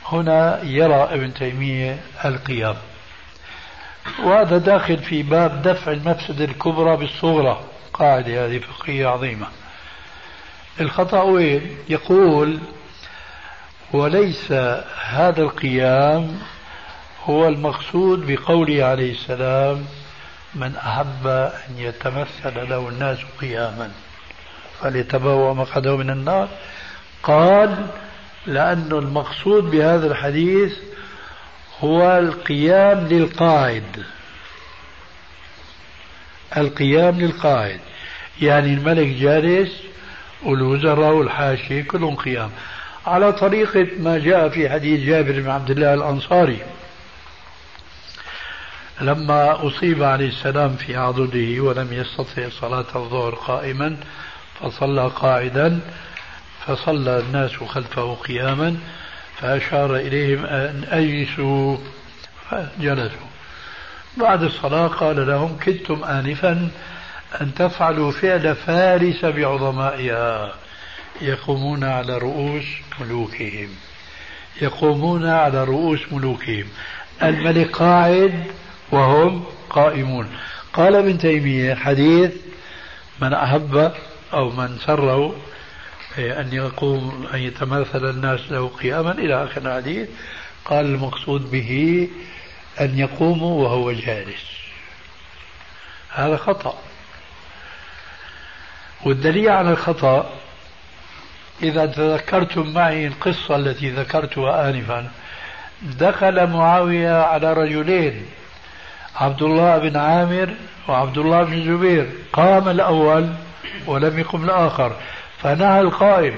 هنا 0.06 0.60
يرى 0.64 1.10
ابن 1.12 1.34
تيمية 1.34 2.00
القيام. 2.26 2.76
وهذا 4.24 4.58
داخل 4.58 4.98
في 4.98 5.24
باب 5.24 5.62
دفع 5.62 5.92
المفسدة 5.92 6.46
الكبرى 6.46 6.98
بالصغرى 6.98 7.64
قاعدة 7.94 8.46
هذه 8.46 8.60
فقهية 8.60 9.08
عظيمة. 9.08 9.48
الخطأ 10.82 11.22
وين؟ 11.22 11.78
يقول 11.90 12.60
وليس 13.94 14.52
هذا 15.06 15.42
القيام 15.42 16.40
هو 17.26 17.48
المقصود 17.48 18.32
بقوله 18.32 18.86
عليه 18.86 19.12
السلام 19.12 19.86
من 20.56 20.76
أحب 20.76 21.28
أن 21.28 21.78
يتمثل 21.78 22.70
له 22.70 22.90
الناس 22.90 23.18
قياما 23.42 23.92
فليتبوأ 24.82 25.54
مقعده 25.54 25.98
من 25.98 26.10
النار 26.10 26.50
قال 27.24 27.88
لأن 28.46 28.90
المقصود 28.92 29.64
بهذا 29.72 30.08
الحديث 30.08 30.74
هو 31.84 32.18
القيام 32.18 33.08
للقاعد 33.08 34.04
القيام 36.58 37.20
للقاعد 37.20 37.80
يعني 38.42 38.74
الملك 38.74 39.08
جالس 39.08 39.72
والوزراء 40.44 41.14
والحاشية 41.14 41.82
كلهم 41.82 42.16
قيام. 42.16 42.52
على 43.06 43.34
طريقة 43.34 43.88
ما 44.00 44.18
جاء 44.18 44.50
في 44.50 44.70
حديث 44.70 45.00
جابر 45.00 45.32
بن 45.32 45.50
عبد 45.50 45.70
الله 45.70 45.94
الأنصاري. 45.94 46.60
لما 49.02 49.68
أصيب 49.68 50.04
عليه 50.04 50.28
السلام 50.28 50.76
في 50.76 50.96
عضده 50.96 51.64
ولم 51.64 51.94
يستطع 51.94 52.50
صلاة 52.50 52.86
الظهر 52.96 53.36
قائما 53.36 53.98
فصلى 54.62 55.08
قاعدا 55.16 55.80
فصلى 56.66 57.20
الناس 57.20 57.52
خلفه 57.52 58.14
قياما. 58.14 58.78
فأشار 59.42 59.96
إليهم 59.96 60.46
أن 60.46 60.84
أجلسوا 60.90 61.78
فجلسوا. 62.50 63.30
بعد 64.18 64.44
الصلاة 64.44 64.88
قال 64.88 65.28
لهم 65.28 65.58
كدتم 65.58 66.04
آنفا 66.04 66.70
أن 67.42 67.54
تفعلوا 67.54 68.12
فعل 68.12 68.56
فارس 68.56 69.26
بعظمائها. 69.26 70.54
يقومون 71.22 71.84
على 71.84 72.18
رؤوس 72.18 72.66
ملوكهم. 73.00 73.70
يقومون 74.62 75.26
على 75.26 75.64
رؤوس 75.64 76.00
ملوكهم. 76.12 76.66
الملك 77.24 77.72
قاعد 77.72 78.44
وهم 78.92 79.44
قائمون. 79.70 80.28
قال 80.74 80.96
ابن 80.96 81.18
تيمية 81.18 81.76
حديث 81.76 82.32
من 83.22 83.34
أحب 83.34 83.92
أو 84.34 84.50
من 84.50 84.78
سره 84.78 85.36
أن 86.18 86.54
يقوم 86.54 87.28
أن 87.34 87.40
يتماثل 87.40 88.10
الناس 88.10 88.52
له 88.52 88.68
قياما 88.68 89.12
إلى 89.12 89.44
آخر 89.44 89.62
الحديث 89.62 90.10
قال 90.66 90.86
المقصود 90.86 91.52
به 91.52 92.08
أن 92.82 93.00
يقوموا 93.00 93.64
وهو 93.64 93.92
جالس. 93.92 94.46
هذا 96.10 96.38
خطأ. 96.38 96.78
والدليل 99.06 99.50
على 99.50 99.72
الخطأ 99.72 100.34
إذا 101.64 101.86
تذكرتم 101.86 102.74
معي 102.74 103.08
القصة 103.08 103.56
التي 103.56 103.90
ذكرتها 103.90 104.70
آنفا 104.70 105.12
دخل 105.82 106.48
معاوية 106.48 107.22
على 107.22 107.54
رجلين 107.54 108.26
عبد 109.16 109.42
الله 109.42 109.78
بن 109.78 109.98
عامر 109.98 110.54
وعبد 110.88 111.18
الله 111.18 111.44
بن 111.44 111.54
الزبير 111.54 112.10
قام 112.34 112.70
الأول 112.70 113.30
ولم 113.86 114.20
يقم 114.20 114.44
الآخر. 114.44 114.96
فنهى 115.44 115.82
القائم 115.82 116.36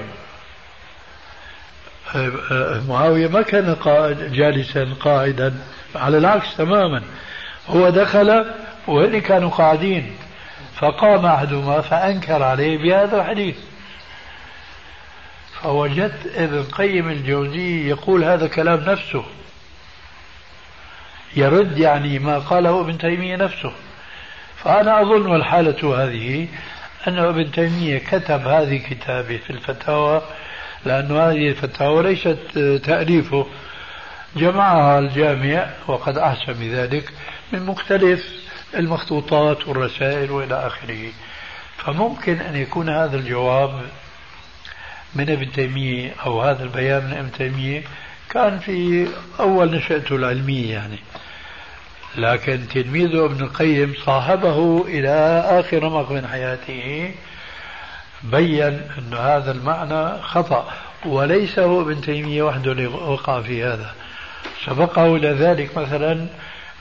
معاوية 2.88 3.28
ما 3.28 3.42
كان 3.42 3.74
قائد 3.74 4.32
جالسا 4.32 4.94
قاعدا 5.00 5.54
على 5.94 6.18
العكس 6.18 6.56
تماما. 6.56 7.02
هو 7.68 7.90
دخل 7.90 8.44
وهن 8.86 9.20
كانوا 9.20 9.50
قاعدين. 9.50 10.16
فقام 10.74 11.26
أحدهما 11.26 11.80
فأنكر 11.80 12.42
عليه 12.42 12.78
بهذا 12.78 13.20
الحديث. 13.20 13.56
فوجدت 15.62 16.36
ابن 16.36 16.58
القيم 16.58 17.08
الجوزي 17.08 17.88
يقول 17.88 18.24
هذا 18.24 18.46
كلام 18.46 18.80
نفسه. 18.80 19.24
يرد 21.36 21.78
يعني 21.78 22.18
ما 22.18 22.38
قاله 22.38 22.80
ابن 22.80 22.98
تيمية 22.98 23.36
نفسه. 23.36 23.72
فأنا 24.56 25.02
أظن 25.02 25.26
والحالة 25.26 26.04
هذه 26.04 26.48
أن 27.08 27.18
ابن 27.18 27.52
تيمية 27.52 27.98
كتب 27.98 28.46
هذه 28.46 28.76
كتابه 28.76 29.36
في 29.36 29.50
الفتاوى 29.50 30.22
لأن 30.84 31.16
هذه 31.16 31.48
الفتاوى 31.48 32.02
ليست 32.02 32.38
تأليفه 32.84 33.46
جمعها 34.36 34.98
الجامع 34.98 35.70
وقد 35.86 36.18
أحسن 36.18 36.52
بذلك 36.52 37.12
من 37.52 37.66
مختلف 37.66 38.24
المخطوطات 38.74 39.68
والرسائل 39.68 40.30
وإلى 40.30 40.66
آخره. 40.66 41.12
فممكن 41.76 42.40
أن 42.40 42.56
يكون 42.56 42.88
هذا 42.88 43.16
الجواب 43.16 43.82
من 45.14 45.30
ابن 45.30 45.52
تيمية 45.52 46.14
أو 46.26 46.42
هذا 46.42 46.64
البيان 46.64 47.04
من 47.04 47.12
ابن 47.12 47.32
تيمية 47.32 47.82
كان 48.30 48.58
في 48.58 49.08
أول 49.40 49.76
نشأته 49.76 50.16
العلمية 50.16 50.72
يعني. 50.72 50.98
لكن 52.16 52.68
تلميذه 52.74 53.24
ابن 53.24 53.44
القيم 53.44 53.94
صاحبه 54.06 54.84
إلى 54.86 55.44
آخر 55.46 55.82
رمق 55.82 56.10
من 56.10 56.26
حياته 56.26 57.14
بين 58.22 58.80
أن 58.98 59.14
هذا 59.14 59.52
المعنى 59.52 60.22
خطأ 60.22 60.72
وليس 61.06 61.58
هو 61.58 61.80
ابن 61.80 62.00
تيمية 62.00 62.42
وحده 62.42 62.72
اللي 62.72 62.86
وقع 62.86 63.40
في 63.40 63.64
هذا. 63.64 63.94
سبقه 64.66 65.16
إلى 65.16 65.28
ذلك 65.28 65.78
مثلا 65.78 66.26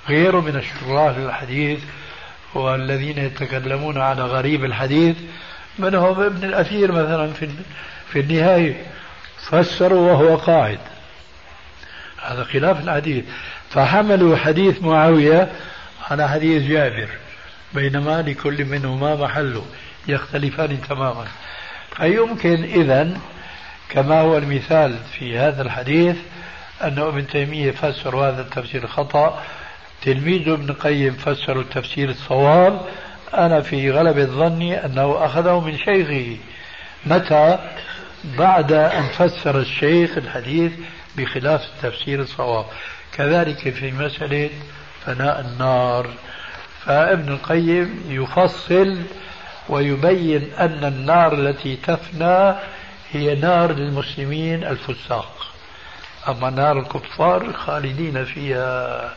غيره 0.10 0.40
من 0.40 0.56
الشراح 0.56 1.18
للحديث 1.18 1.80
والذين 2.54 3.18
يتكلمون 3.18 3.98
على 3.98 4.22
غريب 4.24 4.66
الحديث 4.66 5.18
منهم 5.80 6.22
ابن 6.22 6.48
الأثير 6.48 6.92
مثلا 6.92 7.34
في 7.34 7.50
في 8.12 8.20
النهاية 8.20 8.86
فسروا 9.50 10.12
وهو 10.12 10.36
قاعد. 10.36 10.80
هذا 12.22 12.44
خلاف 12.44 12.84
الحديث. 12.84 13.26
فحملوا 13.74 14.38
حديث 14.38 14.82
معاوية 14.82 15.52
على 16.10 16.30
حديث 16.30 16.64
جابر 16.64 17.10
بينما 17.74 18.22
لكل 18.22 18.66
منهما 18.66 19.16
محله 19.16 19.66
يختلفان 20.08 20.82
تماما. 20.90 21.28
فيمكن 21.96 22.64
إذا 22.64 23.18
كما 23.90 24.22
هو 24.22 24.38
المثال 24.38 24.98
في 25.12 25.38
هذا 25.38 25.62
الحديث 25.62 26.16
أن 26.84 27.00
ابن 27.00 27.28
تيمية 27.28 27.72
فسر 27.72 28.16
هذا 28.16 28.42
التفسير 28.42 28.88
خطأ 28.88 29.44
تلميذ 30.02 30.50
ابن 30.50 30.74
قيم 30.74 31.14
فسر 31.14 31.60
التفسير 31.60 32.10
الصواب. 32.10 32.82
أنا 33.34 33.62
في 33.62 33.92
غلبة 33.92 34.26
ظني 34.26 34.86
أنه 34.86 35.26
أخذه 35.26 35.60
من 35.60 35.78
شيخه. 35.78 36.38
متى؟ 37.06 37.60
بعد 38.38 38.72
أن 38.72 39.04
فسر 39.04 39.60
الشيخ 39.60 40.18
الحديث 40.18 40.72
بخلاف 41.18 41.62
التفسير 41.62 42.22
الصواب. 42.22 42.66
كذلك 43.14 43.70
في 43.70 43.92
مسألة 43.92 44.50
فناء 45.06 45.40
النار. 45.40 46.10
فابن 46.86 47.34
القيم 47.34 48.04
يفصل 48.08 48.98
ويبين 49.70 50.54
أن 50.60 50.86
النار 50.86 51.34
التي 51.34 51.76
تفنى 51.76 52.56
هي 53.12 53.36
نار 53.36 53.72
للمسلمين 53.72 54.64
الفساق. 54.64 55.48
أما 56.28 56.50
نار 56.50 56.80
الكفار 56.80 57.54
خالدين 57.54 58.26
فيها 58.26 59.14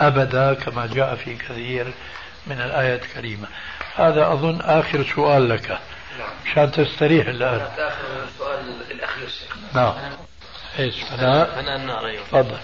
أبدا 0.00 0.54
كما 0.54 0.86
جاء 0.86 1.14
في 1.14 1.36
كثير 1.36 1.92
من 2.46 2.60
الآيات 2.60 3.02
الكريمة. 3.02 3.48
هذا 3.96 4.32
أظن 4.32 4.60
آخر 4.60 5.04
سؤال 5.14 5.48
لك. 5.48 5.78
مشان 6.46 6.72
تستريح 6.72 7.26
الآن. 7.26 7.60
آخر 7.60 8.24
السؤال 8.28 8.74
الأخير. 8.90 9.28
نعم. 9.74 9.94
إيش؟ 10.78 10.94
فناء؟ 11.02 11.50
فناء 11.50 11.76
النار 11.76 12.06
أيوه. 12.06 12.24
تفضل. 12.24 12.58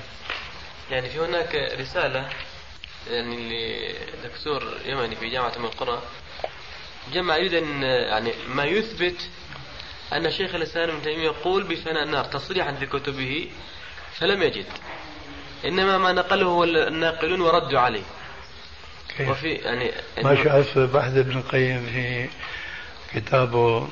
يعني 0.90 1.08
في 1.08 1.20
هناك 1.20 1.54
رسالة 1.80 2.28
يعني 3.10 3.36
لدكتور 4.24 4.74
يمني 4.86 5.16
في 5.16 5.28
جامعة 5.28 5.52
أم 5.56 5.64
القرى 5.64 6.02
جمع 7.12 7.36
يريد 7.36 7.54
أن 7.54 7.82
يعني 7.82 8.32
ما 8.48 8.64
يثبت 8.64 9.16
أن 10.12 10.30
شيخ 10.30 10.54
الإسلام 10.54 10.90
ابن 10.90 11.02
تيمية 11.02 11.24
يقول 11.24 11.62
بفناء 11.62 12.02
النار 12.02 12.24
تصريحا 12.24 12.72
في 12.72 12.86
كتبه 12.86 13.50
فلم 14.14 14.42
يجد. 14.42 14.66
إنما 15.64 15.98
ما 15.98 16.12
نقله 16.12 16.64
الناقلون 16.64 17.40
وردوا 17.40 17.80
عليه. 17.80 18.02
كيف؟ 19.16 19.28
وفي 19.28 19.52
يعني 19.52 19.90
ما 20.22 20.44
شاف 20.44 20.78
بحث 20.78 21.16
ابن 21.16 21.38
القيم 21.38 21.86
في 21.86 22.28
كتابه 23.14 23.88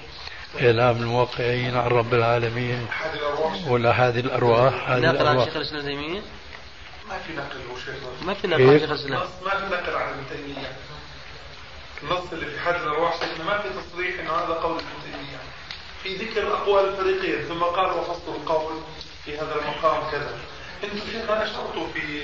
إعلام 0.60 0.96
الموقعين 0.96 1.76
عن 1.76 1.86
رب 1.86 2.14
العالمين 2.14 2.86
ولا 3.66 3.90
هذه 3.90 4.20
الأرواح 4.20 4.90
هذه 4.90 5.00
ناقل 5.00 5.16
عن 5.16 5.22
الأرواح. 5.22 5.44
شيخ 5.44 5.56
الإسلام 5.56 5.80
ابن 5.80 5.88
تيمية؟ 5.88 6.20
ما 7.12 7.18
في 7.18 7.32
نقل 7.32 7.60
هو 7.70 7.76
شيخ 7.78 7.94
ما 8.22 8.34
في؟ 8.34 8.40
شيخ 8.78 8.90
الإسلام 8.90 9.22
النص 9.22 9.30
ما 9.44 9.50
في 9.50 9.74
نقل 9.74 9.96
عن 9.96 10.08
ابن 10.08 10.22
تيمية. 10.30 10.72
النص 12.02 12.32
اللي 12.32 12.46
في 12.46 12.60
حد 12.60 12.74
الأرواح 12.74 13.12
شيخنا 13.20 13.44
ما 13.44 13.58
في 13.58 13.68
تصريح 13.68 14.20
أنه 14.20 14.30
هذا 14.30 14.54
قول 14.54 14.74
ابن 14.78 14.86
تيمية. 15.04 15.38
في 16.02 16.16
ذكر 16.16 16.54
أقوال 16.54 16.88
الفريقين 16.88 17.44
ثم 17.48 17.62
قال 17.62 17.98
وفصل 17.98 18.34
القول 18.34 18.72
في 19.24 19.38
هذا 19.38 19.54
المقام 19.62 20.10
كذا. 20.10 20.38
إنتم 20.84 20.98
شيخنا 21.12 21.42
أشرتوا 21.42 21.86
في 21.94 22.22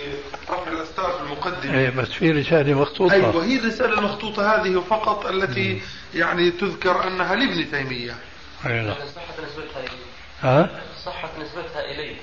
رفع 0.50 0.72
الاستار 0.72 1.12
في 1.12 1.20
المقدمه 1.20 1.78
إيه 1.78 1.90
بس 1.90 2.08
في 2.08 2.30
رسالة 2.30 2.74
مخطوطة. 2.74 3.12
أيوه 3.12 3.44
هي 3.44 3.58
الرسالة 3.58 3.98
المخطوطة 3.98 4.54
هذه 4.54 4.80
فقط 4.90 5.26
التي 5.26 5.82
يعني 6.14 6.50
تذكر 6.50 7.08
أنها 7.08 7.34
لابن 7.34 7.70
تيمية. 7.70 8.16
نعم. 8.64 8.94
صحة 8.94 9.34
نسبتها 9.44 9.80
إليه 9.80 10.08
ها؟ 10.40 10.80
صحة 11.04 11.30
نسبتها 11.40 11.84
إليه 11.84 12.16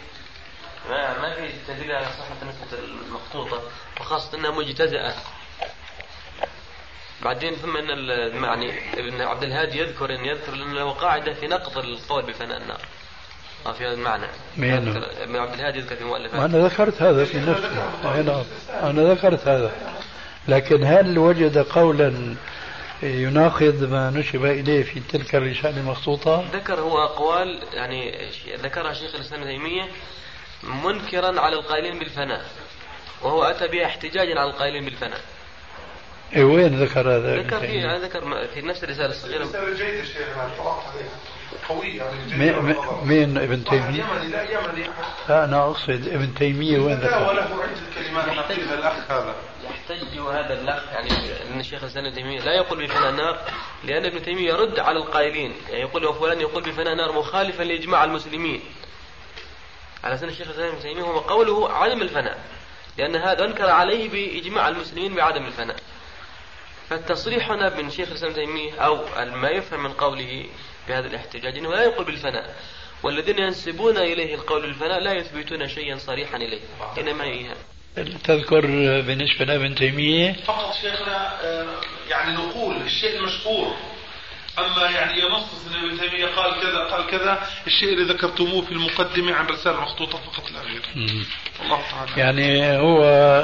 ما 0.90 1.22
ما 1.22 1.34
في 1.36 1.74
دليل 1.74 1.92
على 1.92 2.06
صحة 2.06 2.36
نسبة 2.50 2.80
المخطوطة 2.84 3.62
وخاصة 4.02 4.38
أنها 4.38 4.52
مجتزأة. 4.52 5.14
بعدين 7.24 7.56
ثم 7.56 7.78
إن 7.78 7.90
ال- 7.92 8.44
يعني 8.44 8.74
ابن 9.00 9.22
عبد 9.22 9.44
الهادي 9.44 9.80
يذكر 9.80 10.16
إن 10.16 10.26
يذكر 10.26 10.54
انه 10.54 10.74
له 10.74 10.92
قاعدة 10.92 11.34
في 11.34 11.48
نقض 11.48 11.78
القول 11.78 12.24
بفناء 12.26 12.58
النار. 12.62 12.82
آه، 13.66 13.72
في 13.72 13.86
هذا 13.86 13.94
المعنى 13.94 14.26
مين؟ 14.58 14.88
ابن 15.22 15.36
عبد 15.36 15.54
الهادي 15.54 15.80
يذكر 15.80 15.96
في 15.96 16.04
مؤلفاته 16.04 16.42
وأنا 16.42 16.68
ذكرت 16.68 17.02
هذا 17.02 17.26
في 17.26 17.38
نفسي. 17.50 17.68
أنا, 18.04 18.44
أنا 18.84 19.14
ذكرت 19.14 19.48
هذا. 19.48 19.72
لكن 20.48 20.84
هل 20.84 21.18
وجد 21.20 21.58
قولا 21.58 22.36
يناقض 23.04 23.84
ما 23.92 24.10
نسب 24.10 24.46
إليه 24.46 24.84
في 24.84 25.00
تلك 25.00 25.36
الرسالة 25.36 25.78
المخطوطة؟ 25.78 26.46
ذكر 26.54 26.80
هو 26.80 27.04
أقوال 27.04 27.64
يعني 27.74 28.30
ذكرها 28.64 28.94
شيخ 28.94 29.16
الإسلام 29.16 29.42
ابن 29.42 29.52
تيمية 29.52 29.88
منكرا 30.66 31.42
على 31.42 31.56
القائلين 31.56 32.00
بالفناء. 32.00 32.46
وهو 33.22 33.44
أتى 33.44 33.68
بها 33.68 33.86
احتجاجا 33.86 34.40
على 34.40 34.50
القائلين 34.50 34.86
بالفناء. 34.86 35.22
إيه 36.36 36.44
وين 36.44 36.84
ذكر 36.84 37.16
هذا؟ 37.16 37.38
ذكر 37.38 37.60
في 37.60 37.98
ذكر 37.98 38.48
في 38.54 38.62
نفس 38.62 38.84
الرسالة 38.84 39.10
الصغيرة. 39.10 39.44
رسالة 39.44 39.76
جيدة 39.76 40.04
عليها. 40.38 41.10
قوية 41.70 42.04
يعني. 42.04 42.76
مين 43.04 43.38
ابن 43.38 43.64
طبعا 43.64 43.80
تيمية؟ 43.80 44.04
يمني 44.04 44.28
لا 44.28 44.44
يمني. 44.44 44.90
لا 45.30 45.44
أنا 45.44 45.64
أقصد 45.66 46.08
ابن 46.08 46.34
تيمية 46.36 46.80
وين 46.80 47.00
لا 47.00 47.08
ذكر؟ 47.08 47.30
وله 47.30 47.42
عدة 47.42 47.82
كلمات 47.96 48.28
نقيها 48.28 48.74
الأخ 48.74 49.12
هذا. 49.12 49.36
يحتج 49.64 50.20
هذا 50.20 50.54
الأخ 50.54 50.84
يعني 50.94 51.10
أن 51.54 51.60
الشيخ 51.60 51.84
الإسلام 51.84 52.06
ابن 52.06 52.16
تيمية 52.16 52.40
لا 52.40 52.54
يقول 52.54 52.88
بفناء 52.88 53.10
النار 53.10 53.40
لأن 53.84 54.06
ابن 54.06 54.24
تيمية 54.24 54.48
يرد 54.50 54.80
على 54.80 54.98
القائلين. 54.98 55.54
يعني 55.70 55.82
يقول 55.82 56.06
وفلان 56.06 56.42
يقول 56.42 56.64
بفناء 56.64 56.94
النار 56.94 57.12
مخالفا 57.12 57.64
لإجماع 57.64 58.04
المسلمين. 58.04 58.62
على 60.06 60.18
سن 60.18 60.28
الشيخ 60.28 60.48
الإسلام 60.48 60.70
ابن 60.70 60.82
تيمية 60.82 61.04
هو 61.04 61.20
قوله 61.20 61.74
عدم 61.74 62.02
الفناء 62.02 62.38
لأن 62.98 63.16
هذا 63.16 63.46
أنكر 63.46 63.70
عليه 63.70 64.10
بإجماع 64.10 64.68
المسلمين 64.68 65.16
بعدم 65.16 65.46
الفناء. 65.46 65.76
فالتصريح 66.90 67.52
هنا 67.52 67.76
من 67.82 67.90
شيخ 67.90 68.10
الإسلام 68.10 68.32
ابن 68.32 68.46
تيمية 68.46 68.80
أو 68.80 69.06
ما 69.36 69.50
يفهم 69.50 69.84
من 69.84 69.92
قوله 69.94 70.46
بهذا 70.88 71.08
الاحتجاج 71.08 71.58
أنه 71.58 71.72
لا 71.72 71.84
يقول 71.84 72.06
بالفناء. 72.06 72.56
والذين 73.04 73.40
ينسبون 73.40 73.98
إليه 73.98 74.36
القول 74.36 74.62
بالفناء 74.62 75.00
لا 75.00 75.14
يثبتون 75.14 75.68
شيئا 75.68 75.98
صريحا 75.98 76.38
إليه 76.38 76.62
إنما 76.98 77.24
إيهام 77.24 77.58
تذكر 78.24 78.62
بالنسبة 79.02 79.46
لابن 79.46 79.76
تيمية؟ 79.76 80.34
فقط 80.34 80.74
شيخنا 80.82 81.44
آه، 81.44 81.82
يعني 82.10 82.38
نقول 82.38 82.76
الشيء 82.76 83.20
المشهور 83.20 83.76
أما 84.60 84.90
يعني 84.90 85.22
ينصص 85.22 85.68
ان 85.68 85.86
ابن 85.86 86.00
تيمية 86.00 86.26
قال 86.26 86.62
كذا 86.62 86.80
قال 86.92 87.08
كذا 87.08 87.48
الشيء 87.68 87.94
اللي 87.94 88.14
ذكرتموه 88.14 88.62
في 88.62 88.72
المقدمة 88.72 89.34
عن 89.34 89.46
رسالة 89.46 89.82
مخطوطة 89.82 90.18
فقط 90.18 90.52
لا 90.52 90.62
غير. 90.62 90.82
الله 91.66 91.82
تعالى. 91.92 92.12
يعني 92.18 92.78
هو 92.78 93.04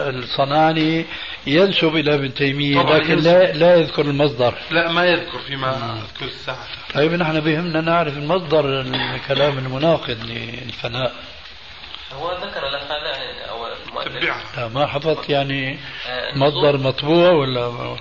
الصنعاني 0.09 1.05
ينسب 1.47 1.95
إلى 1.95 2.15
ابن 2.15 2.33
تيمية 2.33 2.81
لكن 2.83 3.11
ينسب. 3.11 3.27
لا, 3.27 3.51
لا 3.53 3.75
يذكر 3.75 4.01
المصدر. 4.01 4.53
لا 4.71 4.91
ما 4.91 5.05
يذكر 5.05 5.39
فيما 5.39 6.01
أذكر 6.01 6.25
الساعة. 6.25 6.67
طيب 6.93 7.13
نحن 7.13 7.39
بهمنا 7.39 7.81
نعرف 7.81 8.17
المصدر 8.17 8.81
الكلام 8.81 9.57
المناقض 9.57 10.17
للفناء. 10.25 11.13
هو 12.13 12.31
ذكر 12.43 12.67
الأخ 12.67 12.83
هذا 12.83 13.09
يعني 13.17 13.49
أو 13.49 13.67
المؤلف 13.67 14.17
تبعها 14.17 14.43
لا 14.57 14.67
ما 14.67 14.87
حفظت 14.87 15.29
يعني 15.29 15.79
آه، 16.07 16.37
مصدر 16.37 16.77
مطبوع 16.77 17.29
ولا 17.31 17.97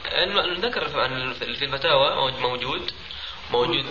ذكر 0.61 0.88
في 0.88 1.00
عن- 1.00 1.32
في 1.32 1.44
الفتاوى 1.44 2.14
موج- 2.14 2.40
موجود. 2.40 2.90
موجود. 3.53 3.84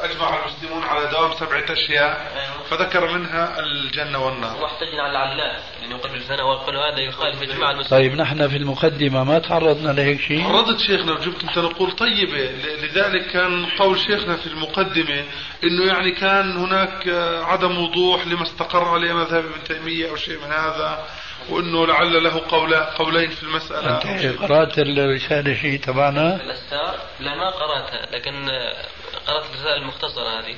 أجمع 0.00 0.42
المسلمون 0.42 0.82
على 0.82 1.10
دوام 1.10 1.32
سبعه 1.32 1.64
أشياء 1.70 2.32
فذكر 2.70 3.18
منها 3.18 3.58
الجنة 3.60 4.18
والنار. 4.26 4.62
واحتجنا 4.62 5.02
على 5.02 5.12
العلاف 5.12 5.62
يعني 5.80 5.94
يقول 5.94 6.12
بالفناء 6.12 6.46
ويقول 6.46 6.76
هذا 6.76 7.00
يخالف 7.00 7.42
اجماع 7.42 7.70
المسلمين. 7.70 8.02
طيب 8.02 8.20
نحن 8.20 8.48
في 8.48 8.56
المقدمة 8.56 9.24
ما 9.24 9.38
تعرضنا 9.38 9.92
لهيك 9.92 10.20
شيء؟ 10.20 10.50
ردت 10.50 10.78
شيخنا 10.78 11.12
وجبت 11.12 11.44
أنت 11.44 11.58
نقول 11.58 11.92
طيبة. 11.92 12.50
لذلك 12.82 13.26
كان 13.32 13.66
قول 13.66 13.98
شيخنا 13.98 14.36
في 14.36 14.46
المقدمة 14.46 15.24
إنه 15.64 15.86
يعني 15.86 16.10
كان 16.10 16.56
هناك 16.56 17.08
عدم 17.44 17.78
وضوح 17.78 18.26
لما 18.26 18.42
استقر 18.42 18.88
عليه 18.88 19.12
مذهب 19.12 19.44
ابن 19.44 19.64
تيمية 19.64 20.10
أو 20.10 20.16
شيء 20.16 20.38
من 20.38 20.52
هذا. 20.52 21.06
وإنه 21.50 21.86
لعل 21.86 22.24
له 22.24 22.42
قول 22.48 22.74
قولين 22.74 23.30
في 23.30 23.46
أنت 23.70 24.20
شيء. 24.20 24.38
قرأت 24.38 24.78
الرسالة 24.78 25.54
شيء 25.54 25.80
تبعنا 25.80 26.40
لا 27.20 27.34
ما 27.34 27.50
قرأتها 27.50 28.06
لكن 28.12 28.48
قرأت 29.26 29.44
الرسالة 29.50 29.76
المختصرة 29.76 30.40
هذه 30.40 30.56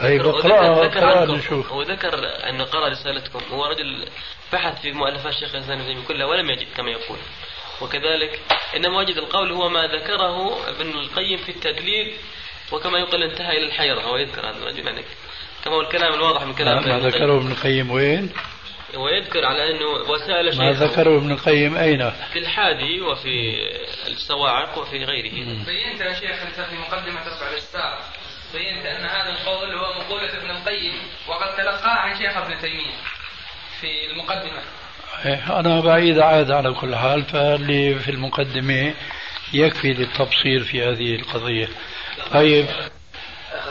طيب 0.00 0.26
اقرأها 0.26 1.20
عنكم. 1.20 1.34
نشوف 1.34 1.72
هو 1.72 1.82
ذكر 1.82 2.14
انه 2.48 2.64
قرأ 2.64 2.88
رسالتكم 2.88 3.40
هو 3.52 3.66
رجل 3.66 4.08
بحث 4.52 4.80
في 4.80 4.92
مؤلفات 4.92 5.32
الشيخ 5.32 5.54
الإسلام 5.54 5.80
ابن 5.80 6.02
كلها 6.08 6.26
ولم 6.26 6.50
يجد 6.50 6.66
كما 6.76 6.90
يقول 6.90 7.18
وكذلك 7.80 8.40
انما 8.76 8.98
وجد 8.98 9.16
القول 9.16 9.52
هو 9.52 9.68
ما 9.68 9.86
ذكره 9.86 10.68
ابن 10.68 10.90
القيم 10.90 11.38
في 11.38 11.48
التدليل 11.48 12.12
وكما 12.72 12.98
يقول 12.98 13.22
انتهى 13.22 13.56
إلى 13.56 13.66
الحيرة 13.66 14.00
هو 14.00 14.16
يذكر 14.16 14.40
هذا 14.40 14.56
الرجل 14.56 14.86
يعني 14.86 15.04
كما 15.64 15.74
هو 15.74 15.80
الكلام 15.80 16.14
الواضح 16.14 16.42
من 16.42 16.54
كلام 16.54 16.74
ما 16.74 16.80
ابن 16.80 16.90
القيم. 16.90 17.08
ذكره 17.08 17.38
ابن 17.38 17.50
القيم 17.52 17.90
وين؟ 17.90 18.32
ويذكر 18.96 19.44
على 19.44 19.70
أنه 19.70 19.86
وسائل 20.10 20.58
ما 20.58 20.72
ذكره 20.72 21.16
ابن 21.16 21.32
القيم 21.32 21.76
أين؟ 21.76 22.10
في 22.10 22.38
الحادي 22.38 23.00
وفي 23.00 23.54
الصواعق 24.08 24.78
وفي 24.78 25.04
غيره. 25.04 25.64
بينت 25.64 26.00
يا 26.00 26.14
شيخ 26.14 26.42
انت 26.42 26.60
في 26.60 26.76
مقدمة 26.76 27.20
رفع 27.20 27.50
الاستار. 27.50 27.98
بينت 28.54 28.86
أن 28.86 29.04
هذا 29.04 29.30
القول 29.30 29.74
هو 29.74 30.00
مقولة 30.00 30.38
ابن 30.38 30.50
القيم 30.50 30.92
وقد 31.28 31.56
تلقاه 31.56 31.94
عن 31.94 32.18
شيخ 32.18 32.36
ابن 32.36 32.60
تيمية 32.60 32.94
في 33.80 34.10
المقدمة. 34.12 34.62
إيه، 35.26 35.60
أنا 35.60 35.80
بعيد 35.80 36.18
عاد 36.18 36.50
على 36.50 36.72
كل 36.72 36.96
حال 36.96 37.22
فاللي 37.22 37.94
في 37.94 38.10
المقدمة 38.10 38.94
يكفي 39.54 39.92
للتبصير 39.92 40.64
في 40.64 40.82
هذه 40.82 41.14
القضية. 41.14 41.68
طيب. 42.32 42.66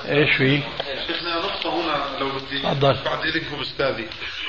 إيش 0.09 0.35
في؟ 0.37 0.61
شيخنا 1.07 1.35
نقطة 1.35 1.69
هنا 1.81 2.19
لو 2.19 2.29
بدي 2.29 2.59
تفضل. 2.59 2.97
بعد 3.05 3.25
إذنكم 3.25 3.61
أستاذي. 3.61 4.07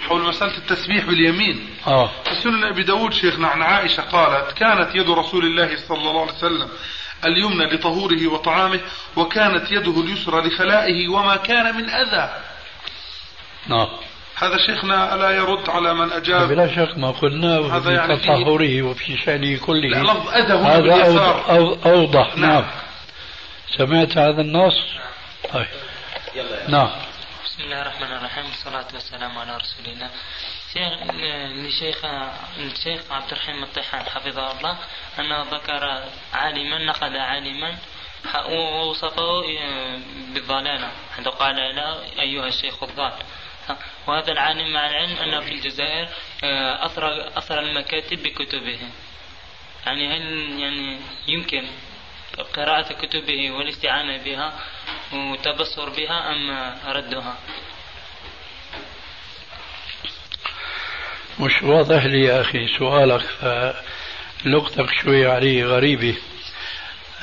حول 0.09 0.23
مسألة 0.23 0.57
التسبيح 0.59 1.05
باليمين. 1.05 1.67
آه. 1.87 2.07
في 2.25 2.35
سنن 2.43 2.65
أبي 2.65 2.83
داود 2.83 3.13
شيخنا 3.13 3.49
عن 3.49 3.63
عائشة 3.63 4.01
قالت 4.03 4.53
كانت 4.53 4.95
يد 4.95 5.11
رسول 5.11 5.45
الله 5.45 5.77
صلى 5.89 5.99
الله 6.11 6.21
عليه 6.23 6.33
وسلم 6.33 6.69
اليمنى 7.25 7.65
لطهوره 7.75 8.27
وطعامه 8.27 8.81
وكانت 9.17 9.73
يده 9.73 10.01
اليسرى 10.01 10.49
لخلائه 10.49 11.09
وما 11.09 11.37
كان 11.37 11.75
من 11.77 11.91
أذى. 11.91 12.31
نعم 13.69 13.89
هذا 14.37 14.57
شيخنا 14.67 15.15
ألا 15.15 15.31
يرد 15.31 15.71
على 15.71 15.95
من 15.95 16.13
أجاب؟ 16.13 16.49
بلا 16.49 16.69
شك 16.77 16.99
ما 16.99 17.11
قلنا 17.11 17.59
هذا 17.59 17.81
في 17.81 17.95
يعني 17.95 18.17
فيه- 18.17 18.25
تطهره 18.25 18.83
وفي 18.83 19.17
شأنه 19.17 19.59
كله. 19.59 19.89
لا 19.89 20.03
لفظ 20.03 20.29
هذا 20.29 20.55
أوضح, 21.05 21.87
أوضح. 21.87 22.37
نعم. 22.37 22.51
نعم. 22.51 22.65
سمعت 23.79 24.19
هذا 24.19 24.41
النص؟ 24.41 24.75
طيب. 25.51 25.67
نعم. 26.69 26.91
بسم 27.45 27.63
الله 27.63 27.83
الرحمن 27.83 28.13
الرحيم. 28.13 28.45
والصلاة 28.45 28.87
والسلام 28.95 29.39
على 29.39 29.57
رسول 29.57 29.87
الله. 29.87 30.11
شيخ 30.73 30.93
لشيخ 31.67 32.05
الشيخ 32.59 33.01
عبد 33.13 33.33
الرحيم 33.33 33.63
الطيحان 33.63 34.05
حفظه 34.05 34.53
الله 34.53 34.79
أنه 35.19 35.43
ذكر 35.43 36.05
عالما 36.33 36.79
نقد 36.79 37.17
عالما 37.17 37.79
ووصفه 38.49 39.43
بالضلالة. 40.35 40.91
حيث 41.17 41.29
قال 41.29 41.57
لا 41.57 42.03
أيها 42.21 42.47
الشيخ 42.47 42.83
الضال. 42.83 43.13
وهذا 44.07 44.33
العالم 44.33 44.73
مع 44.73 44.87
العلم 44.91 45.17
أنه 45.17 45.41
في 45.41 45.53
الجزائر 45.53 46.09
آه، 46.45 46.87
أثر 46.87 47.39
أثر 47.39 47.61
المكاتب 47.61 48.23
بكتبه. 48.23 48.79
يعني 49.87 50.17
هل 50.17 50.61
يعني 50.61 50.99
يمكن 51.29 51.67
قراءة 52.41 52.93
كتبه 52.93 53.51
والاستعانة 53.51 54.25
بها 54.25 54.53
والتبصر 55.13 55.89
بها 55.89 56.33
أم 56.33 56.75
ردها؟ 56.87 57.35
مش 61.41 61.63
واضح 61.63 62.05
لي 62.05 62.25
يا 62.25 62.41
أخي 62.41 62.67
سؤالك 62.79 63.21
فلغتك 63.21 64.91
شوي 65.03 65.27
عليه 65.31 65.65
غريبة. 65.65 66.17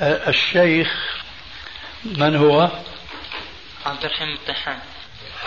الشيخ 0.01 1.17
من 2.05 2.35
هو؟ 2.35 2.69
عبد 3.85 4.05
الرحيم 4.05 4.33
الطحان. 4.33 4.79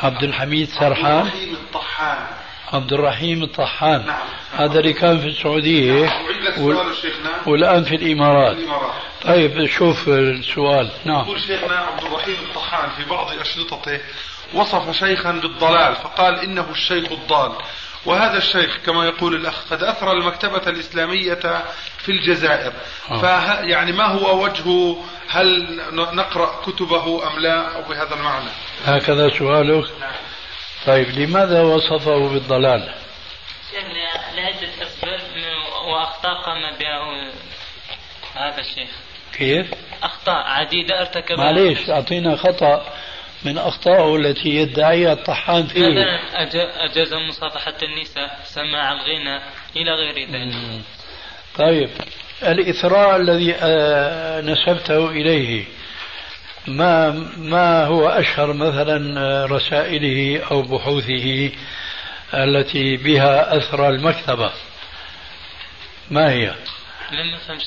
عبد 0.03 0.23
الحميد 0.23 0.69
سرحان؟ 0.69 1.21
الرحيم 1.21 1.55
الطحان. 1.55 2.27
عبد 2.73 2.93
الرحيم 2.93 3.43
الطحان. 3.43 4.07
نعم. 4.07 4.19
هذا 4.57 4.81
اللي 4.81 4.93
كان 4.93 5.21
في 5.21 5.27
السعودية 5.27 6.11
وال- 6.59 6.97
شيخنا. 6.97 7.31
والآن 7.47 7.85
في 7.85 7.95
الإمارات. 7.95 8.57
الإمارات. 8.57 9.03
طيب 9.25 9.67
شوف 9.67 10.09
السؤال. 10.09 10.91
نعم. 11.05 11.21
يقول 11.21 11.41
شيخنا 11.41 11.77
عبد 11.77 12.05
الرحيم 12.05 12.37
الطحان 12.49 12.91
في 12.91 13.11
بعض 13.11 13.33
أشرطته 13.33 14.01
وصف 14.55 14.91
شيخا 14.91 15.33
بالضلال 15.33 15.97
فقال 15.97 16.41
إنه 16.41 16.67
الشيخ 16.71 17.13
الضال. 17.13 17.53
وهذا 18.07 18.39
الشيخ 18.39 18.79
كما 18.87 19.05
يقول 19.07 19.35
الأخ 19.35 19.65
قد 19.71 19.83
أثر 19.83 20.13
المكتبة 20.13 20.63
الإسلامية 20.67 21.65
في 21.99 22.09
الجزائر. 22.13 22.73
آه. 23.11 23.21
فه 23.21 23.61
يعني 23.61 23.93
ما 23.93 24.07
هو 24.07 24.45
وجه 24.45 24.97
هل 25.29 25.81
نقرأ 25.93 26.61
كتبه 26.67 27.29
أم 27.29 27.39
لا 27.39 27.77
أو 27.77 27.83
بهذا 27.83 28.15
المعنى؟ 28.15 28.51
هكذا 28.85 29.39
سؤالك. 29.39 29.85
طيب 30.87 31.09
لماذا 31.11 31.63
وصفه 31.63 32.29
بالضلال؟ 32.29 32.95
لعدة 34.35 34.69
أسباب 34.83 35.21
وأخطاء 35.89 36.43
قام 36.43 36.77
بها 36.79 37.33
هذا 38.35 38.61
الشيخ. 38.61 38.91
كيف؟ 39.39 39.67
أخطاء 40.03 40.37
عديدة 40.47 41.01
ارتكبها. 41.01 41.37
معليش 41.37 41.91
أعطينا 41.91 42.37
خطأ 42.37 42.93
من 43.45 43.59
أخطائه 43.59 44.17
التي 44.17 44.49
يدعيها 44.49 45.13
الطحان 45.13 45.67
فيه. 45.67 45.81
مثلا 45.89 46.19
أج- 46.33 46.91
أجاز 46.91 47.15
مصافحة 47.15 47.75
النساء 47.83 48.39
سماع 48.45 48.93
الغنى 48.93 49.41
إلى 49.77 49.91
غير 49.91 50.31
ذلك. 50.31 50.83
طيب 51.59 51.91
الإثراء 52.43 53.17
الذي 53.17 53.55
آه، 53.55 54.41
نسبته 54.41 55.11
إليه. 55.11 55.65
ما 56.67 57.11
ما 57.37 57.85
هو 57.85 58.09
أشهر 58.09 58.53
مثلا 58.53 59.21
آه، 59.21 59.47
رسائله 59.47 60.45
أو 60.51 60.63
بحوثه 60.63 61.51
التي 62.35 62.97
بها 62.97 63.57
أثرى 63.57 63.89
المكتبة؟ 63.89 64.53
ما 66.11 66.31
هي؟ 66.33 66.55
لم 67.13 67.35
أفهم 67.35 67.59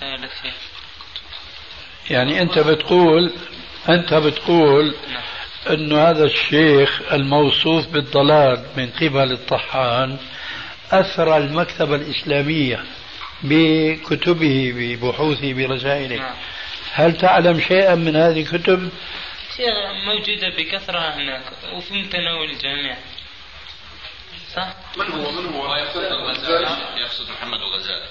سائل 0.00 0.24
الشيخ 0.24 0.54
يعني 2.10 2.42
أنت 2.42 2.58
بتقول 2.58 3.32
أنت 3.88 4.14
بتقول 4.14 4.94
أنه 5.70 6.10
هذا 6.10 6.24
الشيخ 6.24 7.02
الموصوف 7.12 7.86
بالضلال 7.86 8.64
من 8.76 8.90
قبل 8.90 9.32
الطحان 9.32 10.18
أثرى 10.92 11.36
المكتبة 11.36 11.94
الإسلامية 11.94 12.84
بكتبه 13.42 14.72
ببحوثه 14.76 15.52
برسائله 15.52 16.16
نعم. 16.16 16.34
هل 16.92 17.16
تعلم 17.16 17.60
شيئا 17.60 17.94
من 17.94 18.16
هذه 18.16 18.42
الكتب؟ 18.42 18.90
موجودة 20.06 20.48
بكثرة 20.48 20.98
هناك 20.98 21.42
وفي 21.72 21.94
متناول 21.94 22.50
الجميع 22.50 22.96
صح؟ 24.54 24.74
من 24.96 25.10
هو 25.10 25.30
من 25.30 25.54
هو 25.54 25.74
يقصد 25.76 26.02
الغزالي 26.02 26.76
يقصد 26.96 27.30
محمد 27.30 27.58
الغزالي 27.58 28.08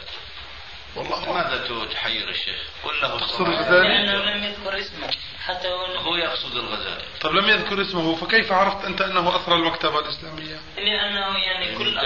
والله 0.95 1.25
لماذا 1.25 1.85
تحير 1.91 2.29
الشيخ؟ 2.29 2.55
قل 2.83 3.01
له 3.01 3.19
تقصد. 3.19 3.41
الغزالي؟ 3.47 3.87
لأنه 3.87 4.31
لم 4.31 4.43
يذكر 4.43 4.79
اسمه 4.79 5.07
حتى 5.45 5.67
هو 5.67 5.85
هو 5.85 6.15
يقصد 6.15 6.55
الغزالي. 6.55 7.03
طب 7.21 7.31
لم 7.31 7.49
يذكر 7.49 7.81
اسمه 7.81 8.15
فكيف 8.15 8.51
عرفت 8.51 8.85
أنت 8.85 9.01
أنه 9.01 9.35
أثرى 9.35 9.55
المكتبة 9.55 9.99
الإسلامية؟ 9.99 10.59
لأنه 10.77 11.37
يعني 11.37 11.77
كل 11.77 11.99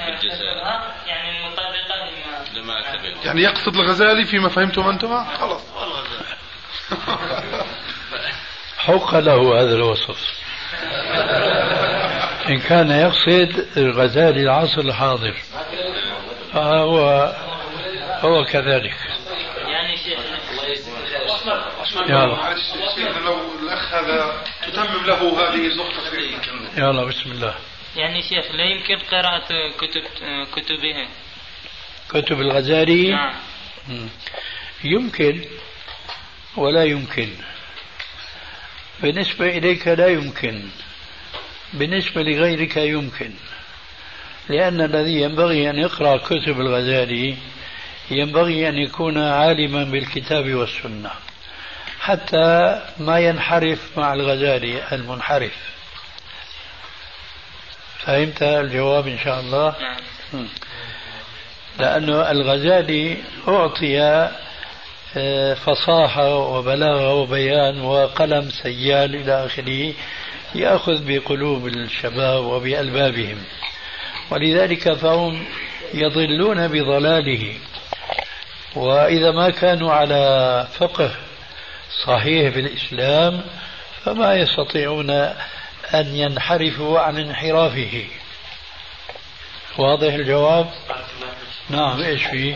في 0.00 0.08
الجزائر. 0.08 0.56
يعني 1.06 1.48
مطابقة 1.48 2.10
لما 2.54 2.60
لما 2.60 2.80
يعني 3.24 3.42
يقصد 3.42 3.76
الغزالي 3.76 4.24
فيما 4.24 4.48
فهمتم 4.48 4.88
أنتم؟ 4.88 5.24
خلاص. 5.24 5.62
والغزالي 5.76 6.34
حق 8.78 9.14
له 9.14 9.60
هذا 9.60 9.74
الوصف. 9.74 10.44
إن 12.48 12.58
كان 12.58 12.90
يقصد 12.90 13.66
الغزالي 13.76 14.42
العصر 14.42 14.80
الحاضر. 14.80 15.34
فهو 16.52 17.32
هو 18.24 18.44
كذلك. 18.44 18.94
يعني 19.66 19.96
شيخ 19.96 20.18
يلا 22.08 23.18
لو 23.18 23.38
الأخ 23.62 23.94
هذا 23.94 24.44
تتمم 24.66 25.06
له 25.06 25.40
هذه 25.40 25.66
النقطة 25.66 26.10
في 26.10 26.16
يلا 26.76 27.04
بسم 27.04 27.32
الله. 27.32 27.54
يعني 27.96 28.22
شيخ 28.22 28.54
لا 28.54 28.64
يمكن 28.64 28.98
قراءة 28.98 29.48
كتب 29.78 30.02
كتبه. 30.56 31.08
كتب 32.08 32.40
الغزالي؟ 32.40 33.10
نعم. 33.10 33.34
يمكن 34.84 35.44
ولا 36.56 36.84
يمكن. 36.84 37.28
بالنسبة 39.02 39.46
إليك 39.46 39.88
لا 39.88 40.06
يمكن. 40.06 40.62
بالنسبة 41.72 42.22
لغيرك 42.22 42.76
يمكن. 42.76 43.30
لأن 44.48 44.80
الذي 44.80 45.20
ينبغي 45.22 45.70
أن 45.70 45.78
يقرأ 45.78 46.16
كتب 46.16 46.60
الغزالي 46.60 47.36
ينبغي 48.10 48.68
أن 48.68 48.74
يكون 48.74 49.18
عالما 49.18 49.84
بالكتاب 49.84 50.54
والسنة 50.54 51.10
حتى 52.00 52.80
ما 52.98 53.18
ينحرف 53.18 53.98
مع 53.98 54.12
الغزالي 54.12 54.94
المنحرف. 54.94 55.74
فهمت 57.98 58.42
الجواب 58.42 59.08
إن 59.08 59.18
شاء 59.18 59.40
الله؟ 59.40 59.74
نعم. 59.80 59.96
مم. 60.32 60.48
لأنه 61.78 62.30
الغزالي 62.30 63.16
أعطي 63.48 64.00
آه، 65.16 65.54
فصاحة 65.54 66.36
وبلاغة 66.36 67.14
وبيان 67.14 67.80
وقلم 67.80 68.50
سيال 68.50 69.14
إلى 69.14 69.46
آخره 69.46 69.92
يأخذ 70.54 71.04
بقلوب 71.06 71.66
الشباب 71.66 72.44
وبألبابهم. 72.44 73.38
ولذلك 74.30 74.92
فهم 74.92 75.46
يضلون 75.94 76.68
بضلاله. 76.68 77.54
وإذا 78.76 79.30
ما 79.30 79.50
كانوا 79.50 79.92
على 79.92 80.66
فقه 80.78 81.10
صحيح 82.06 82.54
بالإسلام 82.54 83.44
فما 84.04 84.34
يستطيعون 84.34 85.10
أن 85.94 86.16
ينحرفوا 86.16 87.00
عن 87.00 87.18
انحرافه. 87.18 88.04
واضح 89.78 90.12
الجواب؟ 90.12 90.70
نعم 91.70 92.02
إيش 92.02 92.24
فيه؟ 92.24 92.54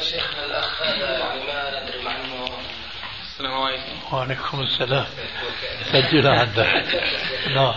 شيخنا 0.00 0.46
الاخ 0.46 0.82
هذا 0.82 1.18
ما 1.46 1.82
ندري 1.82 2.08
عنه 2.08 2.48
السلام 3.22 3.62
عليكم. 3.62 4.14
وعليكم 4.14 4.60
السلام. 4.60 5.06
سجل 5.92 6.26
عندك 6.26 6.84
نعم. 7.54 7.74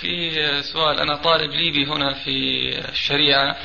في 0.00 0.62
سؤال 0.62 1.00
أنا 1.00 1.16
طالب 1.16 1.50
ليبي 1.50 1.86
هنا 1.86 2.14
في 2.14 2.68
الشريعة. 2.88 3.56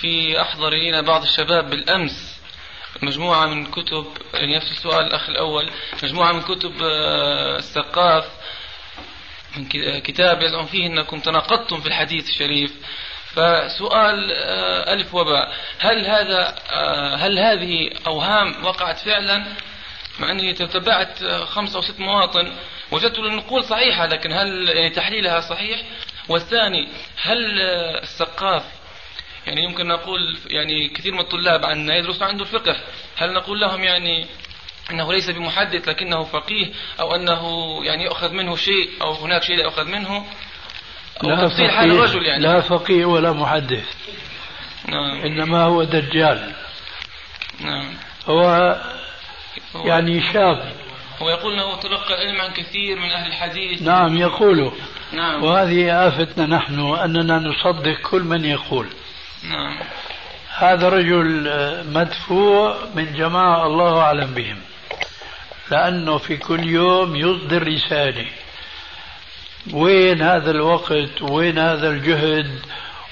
في 0.00 0.40
أحضر 0.40 0.68
إلينا 0.68 1.00
بعض 1.00 1.22
الشباب 1.22 1.70
بالأمس 1.70 2.31
مجموعة 3.02 3.46
من 3.46 3.66
كتب 3.66 4.06
يعني 4.34 4.56
نفس 4.56 4.70
السؤال 4.72 5.06
الأخ 5.06 5.28
الأول 5.28 5.70
مجموعة 6.02 6.32
من 6.32 6.42
كتب 6.42 6.72
آه، 6.82 7.56
السقاف 7.58 8.24
من 9.56 9.68
ك- 9.68 10.02
كتاب 10.02 10.42
يزعم 10.42 10.66
فيه 10.66 10.86
أنكم 10.86 11.20
تناقضتم 11.20 11.80
في 11.80 11.86
الحديث 11.86 12.28
الشريف. 12.28 12.72
فسؤال 13.34 14.32
آه، 14.32 14.92
ألف 14.92 15.14
وباء. 15.14 15.52
هل 15.78 16.06
هذا 16.06 16.54
آه، 16.70 17.14
هل 17.16 17.38
هذه 17.38 17.90
أوهام 18.06 18.64
وقعت 18.64 18.98
فعلا؟ 18.98 19.44
مع 20.18 20.30
أني 20.30 20.52
تتبعت 20.52 21.22
آه، 21.22 21.44
خمس 21.44 21.74
أو 21.76 21.82
ست 21.82 22.00
مواطن 22.00 22.52
وجدت 22.90 23.18
النقول 23.18 23.64
صحيحة 23.64 24.06
لكن 24.06 24.32
هل 24.32 24.68
يعني 24.68 24.90
تحليلها 24.90 25.40
صحيح؟ 25.40 25.82
والثاني 26.28 26.88
هل 27.22 27.60
آه، 27.60 28.02
السقاف 28.02 28.62
يعني 29.46 29.64
يمكن 29.64 29.86
نقول 29.86 30.38
يعني 30.46 30.88
كثير 30.88 31.12
من 31.12 31.20
الطلاب 31.20 31.64
عن 31.64 31.88
يدرسوا 31.88 32.26
عنده 32.26 32.44
الفقه 32.44 32.76
هل 33.16 33.32
نقول 33.32 33.60
لهم 33.60 33.84
يعني 33.84 34.26
إنه 34.90 35.12
ليس 35.12 35.30
بمحدث 35.30 35.88
لكنه 35.88 36.24
فقيه 36.24 36.72
أو 37.00 37.14
أنه 37.14 37.44
يعني 37.84 38.04
يؤخذ 38.04 38.32
منه 38.32 38.56
شيء 38.56 38.90
أو 39.02 39.12
هناك 39.12 39.42
شيء 39.42 39.56
لا 39.56 39.62
يؤخذ 39.62 39.84
منه؟ 39.84 40.26
أو 41.24 41.28
لا 41.28 41.48
تفصيل 41.48 41.70
حال 41.70 41.92
الرجل 41.92 42.26
يعني. 42.26 42.42
لا 42.42 42.60
فقيه 42.60 43.04
ولا 43.04 43.32
محدث. 43.32 43.84
نعم. 44.88 45.20
إنما 45.20 45.62
هو 45.64 45.84
دجال. 45.84 46.52
نعم. 47.60 47.94
هو 48.26 48.76
يعني 49.74 50.32
شاب. 50.32 50.72
هو 51.22 51.30
يقول 51.30 51.52
إنه 51.52 51.76
تلقى 51.80 52.14
العلم 52.14 52.40
عن 52.40 52.52
كثير 52.52 52.98
من 52.98 53.10
أهل 53.10 53.26
الحديث. 53.26 53.82
نعم 53.82 54.16
يقول 54.16 54.72
نعم. 55.12 55.44
وهذه 55.44 56.08
آفتنا 56.08 56.46
نحن 56.46 56.80
أننا 56.80 57.38
نصدق 57.38 58.00
كل 58.02 58.22
من 58.22 58.44
يقول. 58.44 58.86
نعم. 59.42 59.78
هذا 60.56 60.88
رجل 60.88 61.48
آه، 61.48 61.82
مدفوع 61.82 62.78
من 62.94 63.14
جماعة 63.14 63.66
الله 63.66 64.00
أعلم 64.00 64.34
بهم. 64.34 64.58
لأنه 65.70 66.18
في 66.18 66.36
كل 66.36 66.64
يوم 66.64 67.16
يصدر 67.16 67.68
رسالة. 67.68 68.26
وين 69.72 70.22
هذا 70.22 70.50
الوقت؟ 70.50 71.22
وين 71.22 71.58
هذا 71.58 71.90
الجهد؟ 71.90 72.60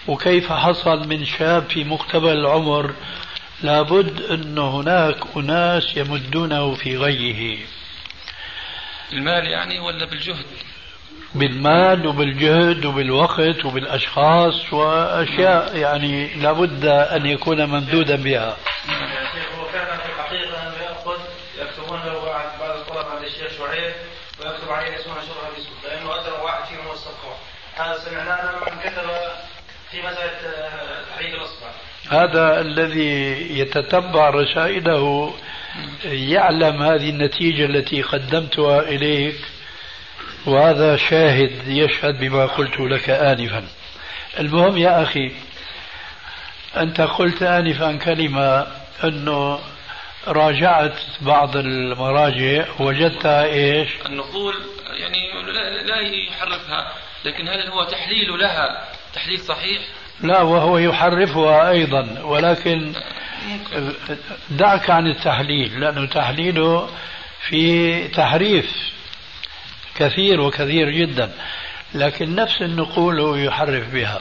وكيف 0.07 0.53
حصل 0.53 1.09
من 1.09 1.25
شاب 1.25 1.71
في 1.71 1.85
مقتبل 1.85 2.33
العمر؟ 2.33 2.95
لابد 3.63 4.23
أن 4.23 4.59
هناك 4.59 5.17
أناس 5.37 5.97
يمدونه 5.97 6.75
في 6.75 6.97
غيه. 6.97 7.59
المال 9.13 9.47
يعني 9.47 9.79
ولا 9.79 10.05
بالجهد؟ 10.05 10.47
بالمال 11.35 12.07
وبالجهد 12.07 12.85
وبالوقت 12.85 13.65
وبالأشخاص 13.65 14.73
وأشياء 14.73 15.77
يعني 15.77 16.35
لابد 16.35 16.85
أن 16.87 17.27
يكون 17.27 17.65
ممدودا 17.67 18.17
بها. 18.17 18.57
هو 19.59 19.65
في 19.65 19.77
الحقيقة 19.77 20.73
يأخذ 20.83 21.21
يكتبون 21.61 22.01
له 22.01 22.25
بعض 22.25 22.45
بعض 22.61 22.77
الطلبة 22.77 23.11
عند 23.11 23.25
الشيخ 23.25 23.53
شعيب 23.59 23.93
ويكتب 24.41 24.71
عليه 24.71 24.97
اسمه 24.97 25.15
شرها 25.15 25.51
باسمه 25.57 25.75
لأنه 25.85 26.21
أدرى 26.21 26.43
واحد 26.45 26.65
فيهم 26.65 26.87
هو 26.87 26.95
هذا 27.77 27.99
سمعناه 27.99 28.53
كتب 28.85 29.11
في 29.91 29.99
مسألة 29.99 30.57
آه، 30.57 31.03
تحريك 31.11 31.35
الأصبع. 31.35 31.69
هذا 32.11 32.61
الذي 32.61 33.59
يتتبع 33.59 34.31
رسائله 34.31 35.35
يعلم 36.05 36.83
هذه 36.83 37.11
النتيجة 37.11 37.65
التي 37.65 38.03
قدمتها 38.03 38.81
إليك. 38.81 39.37
وهذا 40.47 40.97
شاهد 40.97 41.69
يشهد 41.69 42.21
بما 42.21 42.47
قلت 42.47 42.81
لك 42.81 43.11
آنفا 43.11 43.65
المهم 44.39 44.77
يا 44.77 45.03
أخي 45.03 45.33
أنت 46.77 47.01
قلت 47.01 47.43
آنفا 47.43 47.97
كلمة 47.97 48.67
أنه 49.05 49.59
راجعت 50.27 50.99
بعض 51.21 51.57
المراجع 51.57 52.65
وجدتها 52.81 53.45
إيش؟ 53.45 53.89
النقول 54.07 54.55
يعني 54.99 55.53
لا, 55.53 55.83
لا 55.83 56.01
يحرفها 56.01 56.93
لكن 57.25 57.49
هل 57.49 57.69
هو 57.69 57.85
تحليل 57.85 58.39
لها 58.39 58.89
تحليل 59.15 59.39
صحيح؟ 59.39 59.83
لا 60.21 60.43
وهو 60.43 60.79
يحرفها 60.79 61.71
أيضا 61.71 62.23
ولكن 62.23 62.93
دعك 64.51 64.91
عن 64.91 65.07
التحليل 65.07 65.81
لأنه 65.81 66.07
تحليله 66.07 66.89
في 67.49 68.09
تحريف 68.09 68.90
كثير 70.01 70.41
وكثير 70.41 70.91
جدا 70.91 71.31
لكن 71.95 72.35
نفس 72.35 72.63
النقول 72.63 73.21
هو 73.21 73.35
يحرف 73.35 73.95
بها. 73.95 74.21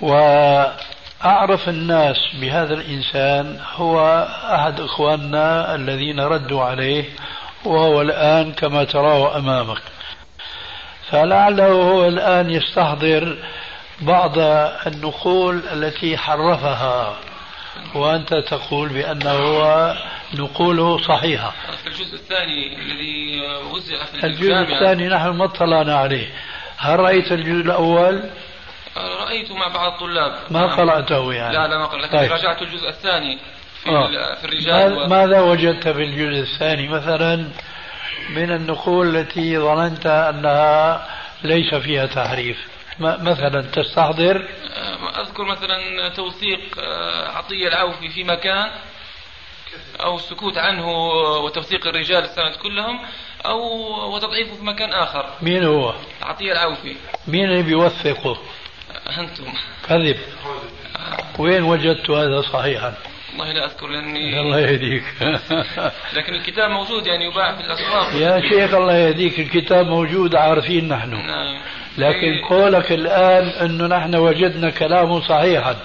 وأعرف 0.00 1.68
الناس 1.68 2.16
بهذا 2.40 2.74
الإنسان 2.74 3.60
هو 3.74 4.26
أحد 4.54 4.80
إخواننا 4.80 5.74
الذين 5.74 6.20
ردوا 6.20 6.62
عليه 6.62 7.04
وهو 7.64 8.00
الآن 8.02 8.52
كما 8.52 8.84
تراه 8.84 9.38
أمامك. 9.38 9.82
فلعله 11.10 11.72
هو 11.72 12.08
الآن 12.08 12.50
يستحضر 12.50 13.36
بعض 14.00 14.38
النقول 14.86 15.62
التي 15.72 16.16
حرفها. 16.16 17.16
وأنت 17.94 18.34
تقول 18.34 18.88
بأنه 18.88 19.96
نقوله 20.34 20.98
صحيحة. 20.98 21.52
في 21.82 21.86
الجزء 21.86 22.14
الثاني 22.14 22.76
الذي 22.76 23.40
وزع 23.72 24.04
في 24.04 24.26
الجزء 24.26 24.52
الثاني 24.52 25.08
نحن 25.08 25.28
ما 25.28 25.44
اطلعنا 25.44 25.96
عليه. 25.96 26.26
هل 26.76 27.00
رأيت 27.00 27.32
الجزء 27.32 27.64
الأول؟ 27.64 28.30
رأيته 28.96 29.56
مع 29.56 29.68
بعض 29.68 29.92
الطلاب. 29.92 30.38
ما 30.50 30.66
قرأته 30.66 31.32
يعني. 31.32 31.54
لا 31.54 31.68
لا 31.68 31.78
ما 31.78 31.86
قرأت 31.86 32.04
لكن 32.04 32.18
طيب. 32.18 32.32
راجعت 32.32 32.62
الجزء 32.62 32.88
الثاني 32.88 33.38
في, 33.82 33.90
آه. 33.90 34.34
في 34.34 34.44
الرجال 34.44 34.98
و... 34.98 35.06
ماذا 35.06 35.40
وجدت 35.40 35.88
في 35.88 36.02
الجزء 36.04 36.42
الثاني؟ 36.42 36.88
مثلا 36.88 37.48
من 38.30 38.50
النقول 38.50 39.16
التي 39.16 39.58
ظننت 39.58 40.06
أنها 40.06 41.06
ليس 41.42 41.74
فيها 41.74 42.06
تحريف. 42.06 42.75
مثلا 43.00 43.62
تستحضر؟ 43.62 44.48
أذكر 45.20 45.44
مثلا 45.44 46.08
توثيق 46.08 46.60
آه، 46.78 47.28
عطية 47.28 47.68
العوفي 47.68 48.08
في 48.08 48.24
مكان 48.24 48.70
أو 50.00 50.16
السكوت 50.16 50.58
عنه 50.58 50.88
وتوثيق 51.44 51.86
الرجال 51.86 52.24
السند 52.24 52.54
كلهم 52.62 53.00
أو 53.46 53.60
وتضعيفه 54.14 54.54
في 54.56 54.64
مكان 54.64 54.92
آخر. 54.92 55.30
مين 55.42 55.64
هو؟ 55.64 55.94
عطية 56.22 56.52
العوفي 56.52 56.96
مين 57.28 57.44
اللي 57.44 57.62
بيوثقه؟ 57.62 58.38
أنتم. 59.18 59.52
كذب. 59.88 60.16
وين 61.38 61.62
وجدت 61.62 62.10
هذا 62.10 62.40
صحيحا؟ 62.40 62.94
والله 63.38 63.52
لا 63.52 63.64
أذكر 63.64 63.86
لأني 63.86 64.40
الله 64.40 64.60
يهديك. 64.60 65.04
لكن 66.16 66.34
الكتاب 66.34 66.70
موجود 66.70 67.06
يعني 67.06 67.24
يباع 67.24 67.54
في 67.54 67.60
الأسواق. 67.60 68.14
يا 68.14 68.40
شيخ 68.40 68.74
الله 68.74 68.96
يهديك. 68.96 69.40
الكتاب 69.40 69.86
موجود 69.86 70.34
عارفين 70.34 70.88
نحن. 70.88 71.10
نعم. 71.10 71.60
لكن 71.98 72.44
قولك 72.48 72.92
الآن 72.92 73.48
أنه 73.48 73.86
نحن 73.86 74.14
وجدنا 74.14 74.70
كلامه 74.70 75.20
صحيحا. 75.20 75.76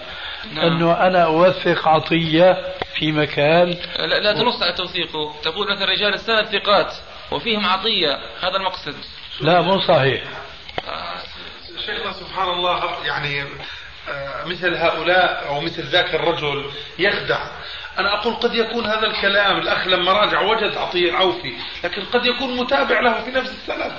نعم. 0.54 0.66
أنه 0.66 1.08
أنا 1.08 1.24
أوثق 1.24 1.88
عطية 1.88 2.58
في 2.96 3.12
مكان. 3.12 3.78
لا, 4.00 4.20
لا 4.20 4.34
تنص 4.34 4.64
على 4.64 4.74
توثيقه. 4.74 5.36
تقول 5.44 5.72
مثلا 5.72 5.86
رجال 5.86 6.14
السند 6.14 6.46
ثقات 6.46 6.94
وفيهم 7.32 7.66
عطية. 7.66 8.20
هذا 8.42 8.58
المقصد. 8.58 8.96
لا 9.42 9.62
مو 9.62 9.80
صحيح. 9.80 10.24
شيخنا 11.86 12.14
سبحان 12.14 12.50
الله 12.50 13.06
يعني 13.06 13.44
آه، 14.10 14.46
مثل 14.46 14.76
هؤلاء 14.76 15.48
أو 15.48 15.62
مثل 15.62 15.84
ذاك 15.84 16.16
الرجل 16.16 16.66
يخدع. 17.00 17.40
أنا 18.00 18.14
أقول 18.14 18.34
قد 18.34 18.56
يكون 18.56 18.86
هذا 18.86 19.08
الكلام 19.08 19.58
الأخ 19.58 19.88
لما 19.88 20.12
راجع 20.12 20.42
وجد 20.42 20.78
عطية 20.78 21.10
العوفي 21.10 21.54
لكن 21.84 22.02
قد 22.02 22.26
يكون 22.26 22.58
متابع 22.58 23.00
له 23.00 23.24
في 23.24 23.32
نفس 23.32 23.50
السند. 23.50 23.92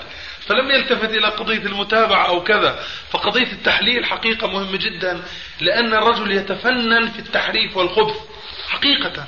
فلم 0.47 0.71
يلتفت 0.71 1.11
إلى 1.11 1.29
قضية 1.29 1.67
المتابعة 1.67 2.27
أو 2.27 2.43
كذا. 2.45 2.85
فقضية 3.11 3.53
التحليل 3.53 4.05
حقيقة 4.05 4.47
مهمة 4.47 4.77
جدا 4.77 5.23
لأن 5.61 5.95
الرجل 5.95 6.33
يتفنن 6.33 7.11
في 7.11 7.19
التحريف 7.19 7.77
والخبث 7.77 8.17
حقيقة. 8.69 9.27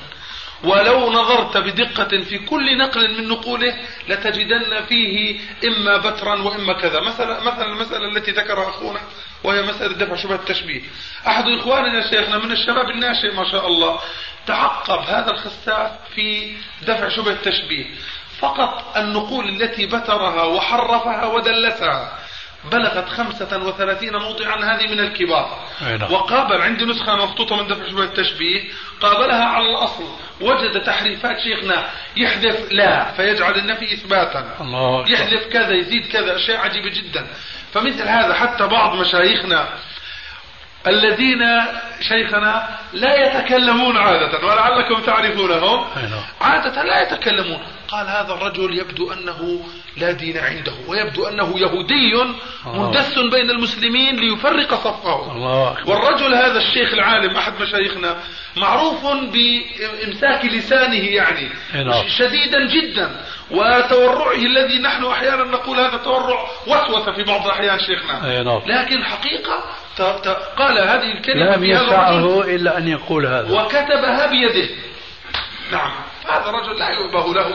ولو 0.65 1.13
نظرت 1.13 1.57
بدقة 1.57 2.21
في 2.23 2.39
كل 2.39 2.79
نقل 2.79 3.15
من 3.17 3.29
نقوله 3.29 3.77
لتجدن 4.09 4.85
فيه 4.89 5.41
إما 5.65 5.97
بترا 5.97 6.43
وإما 6.43 6.73
كذا. 6.73 7.01
مثلا 7.01 7.41
مثلا 7.41 7.67
المسألة 7.67 8.09
التي 8.09 8.31
ذكرها 8.31 8.69
أخونا 8.69 9.01
وهي 9.45 9.63
مسألة 9.63 9.95
دفع 9.95 10.17
شبهة 10.17 10.35
التشبيه. 10.35 10.83
أحد 11.27 11.45
إخواننا 11.49 12.11
شيخنا 12.11 12.39
من 12.39 12.53
الشباب 12.53 12.91
الناشئ 12.91 13.35
ما 13.35 13.51
شاء 13.51 13.67
الله 13.67 14.01
تعقب 14.47 14.99
هذا 14.99 15.31
الخساف 15.31 15.91
في 16.15 16.57
دفع 16.83 17.09
شبهة 17.09 17.33
التشبيه. 17.33 17.87
فقط 18.39 18.97
النقول 18.97 19.49
التي 19.49 19.87
بترها 19.87 20.43
وحرفها 20.43 21.27
ودلسها 21.27 22.19
بلغت 22.73 23.09
خمسة 23.09 23.63
وثلاثين 23.65 24.17
موضعا 24.17 24.57
هذه 24.57 24.87
من 24.87 25.01
الكبار. 25.01 25.59
نعم. 25.83 26.13
وقابل 26.13 26.63
عندي 26.63 26.85
نسخة 26.85 27.17
مخطوطة 27.17 27.57
من 27.57 27.67
دفع 27.67 27.89
شبه 27.89 28.05
التشبيه 28.05 28.63
قابلها 29.01 29.45
على 29.45 29.71
الأصل. 29.71 30.05
وجد 30.41 30.83
تحريفات 30.83 31.37
شيخنا 31.41 31.85
يحذف 32.17 32.73
لا 32.73 33.13
فيجعل 33.13 33.59
النفي 33.59 33.95
إثباتا. 33.95 34.57
الله 34.61 35.11
يحذف 35.11 35.47
كذا 35.53 35.73
يزيد 35.73 36.07
كذا 36.07 36.37
أشياء 36.37 36.59
عجيبة 36.59 36.91
جدا. 36.91 37.27
فمثل 37.73 38.09
هذا 38.09 38.35
حتى 38.35 38.67
بعض 38.67 38.97
مشايخنا 38.97 39.69
الذين 40.87 41.43
شيخنا 42.01 42.69
لا 42.93 43.27
يتكلمون 43.27 43.97
عادة 43.97 44.47
ولعلكم 44.47 45.03
تعرفونهم. 45.03 45.85
نعم. 45.97 46.23
عادة 46.41 46.83
لا 46.83 47.03
يتكلمون. 47.03 47.59
قال 47.89 48.07
هذا 48.09 48.33
الرجل 48.33 48.79
يبدو 48.79 49.13
أنه 49.13 49.61
لا 49.97 50.13
دين 50.13 50.39
عنده 50.39 50.73
ويبدو 50.89 51.29
أنه 51.29 51.59
يهودي 51.59 52.15
مندس 52.67 53.19
بين 53.19 53.51
المسلمين 53.51 54.17
ليفرق 54.17 54.75
صفه 54.75 55.33
الله 55.33 55.77
والرجل 55.87 56.35
هذا 56.35 56.59
الشيخ 56.59 56.93
العالم 56.93 57.37
أحد 57.37 57.53
مشايخنا 57.61 58.17
معروف 58.57 59.07
بإمساك 59.07 60.45
لسانه 60.45 61.09
يعني 61.09 61.49
نعم. 61.75 62.09
شديدا 62.09 62.67
جدا. 62.67 63.21
وتورعه 63.51 64.35
الذي 64.35 64.79
نحن 64.79 65.05
أحيانا 65.05 65.45
نقول 65.45 65.81
هذا 65.81 65.97
تورع 65.97 66.47
وسوسة 66.67 67.13
في 67.13 67.23
بعض 67.23 67.45
الأحيان 67.47 67.79
شيخنا. 67.79 68.43
نعم. 68.43 68.63
لكن 68.67 69.05
حقيقة 69.05 69.65
قال 70.57 70.79
هذه 70.79 71.13
الكلمة 71.13 71.57
لم 71.57 71.65
يسعه 71.65 72.41
إلا 72.41 72.79
أن 72.79 72.89
يقول 72.89 73.27
هذا. 73.27 73.61
وكتبها 73.61 74.27
بيده. 74.27 74.69
نعم. 75.73 75.91
هذا 76.29 76.51
رجل 76.51 76.79
لا 76.79 76.89
يؤبه 76.89 77.35
له 77.35 77.47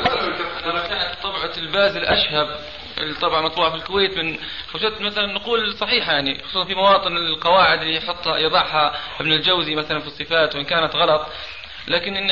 ولا 0.66 0.88
كانت 0.88 1.24
طبعة 1.24 1.52
الباز 1.58 1.96
الأشهب 1.96 2.60
الطبعة 2.98 3.42
مطبوعة 3.42 3.70
في 3.70 3.76
الكويت 3.76 4.18
من 4.18 4.38
وجدت 4.76 5.02
مثلا 5.02 5.26
نقول 5.26 5.74
صحيحة 5.74 6.12
يعني 6.12 6.44
خصوصا 6.44 6.66
في 6.66 6.76
مواطن 6.76 7.18
القواعد 7.18 7.82
اللي 7.82 7.96
يحطها 7.96 8.38
يضعها 8.38 8.96
ابن 9.20 9.34
الجوزي 9.34 9.76
مثلا 9.76 10.00
في 10.00 10.08
الصفات 10.08 10.56
وإن 10.56 10.64
كانت 10.64 10.96
غلط. 10.96 11.28
لكن 11.88 12.16
إن 12.16 12.30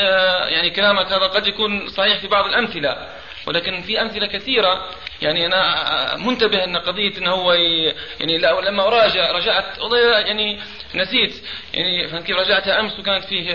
يعني 0.47 0.69
كلامك 0.69 1.05
هذا 1.05 1.27
قد 1.27 1.47
يكون 1.47 1.87
صحيح 1.87 2.17
في 2.17 2.27
بعض 2.27 2.45
الأمثلة. 2.45 3.07
ولكن 3.47 3.81
في 3.81 4.01
أمثلة 4.01 4.27
كثيرة. 4.27 4.89
يعني 5.21 5.45
أنا 5.45 6.15
منتبه 6.17 6.63
أن 6.63 6.77
قضية 6.77 7.17
أنه 7.17 7.31
هو 7.31 7.53
يعني 8.19 8.37
لما 8.37 8.83
راجع 8.83 9.31
رجعت 9.31 9.79
والله 9.79 10.19
يعني 10.19 10.59
نسيت. 10.95 11.43
يعني 11.73 12.07
فهمت 12.07 12.23
كيف؟ 12.23 12.37
رجعتها 12.37 12.79
أمس 12.79 12.99
وكانت 12.99 13.25
فيه 13.25 13.51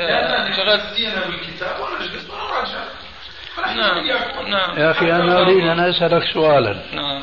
شغلات 0.56 0.80
بالكتاب 1.28 1.80
وأنا 1.80 2.04
أجلس 2.04 2.30
وأراجع 2.30 2.84
نعم 3.56 4.06
نعم. 4.50 4.78
يا 4.78 4.90
أخي 4.90 5.12
أنا 5.12 5.40
أريد 5.40 5.66
أن 5.66 5.80
أسألك 5.80 6.24
سؤالا. 6.34 6.82
نعم. 6.92 7.22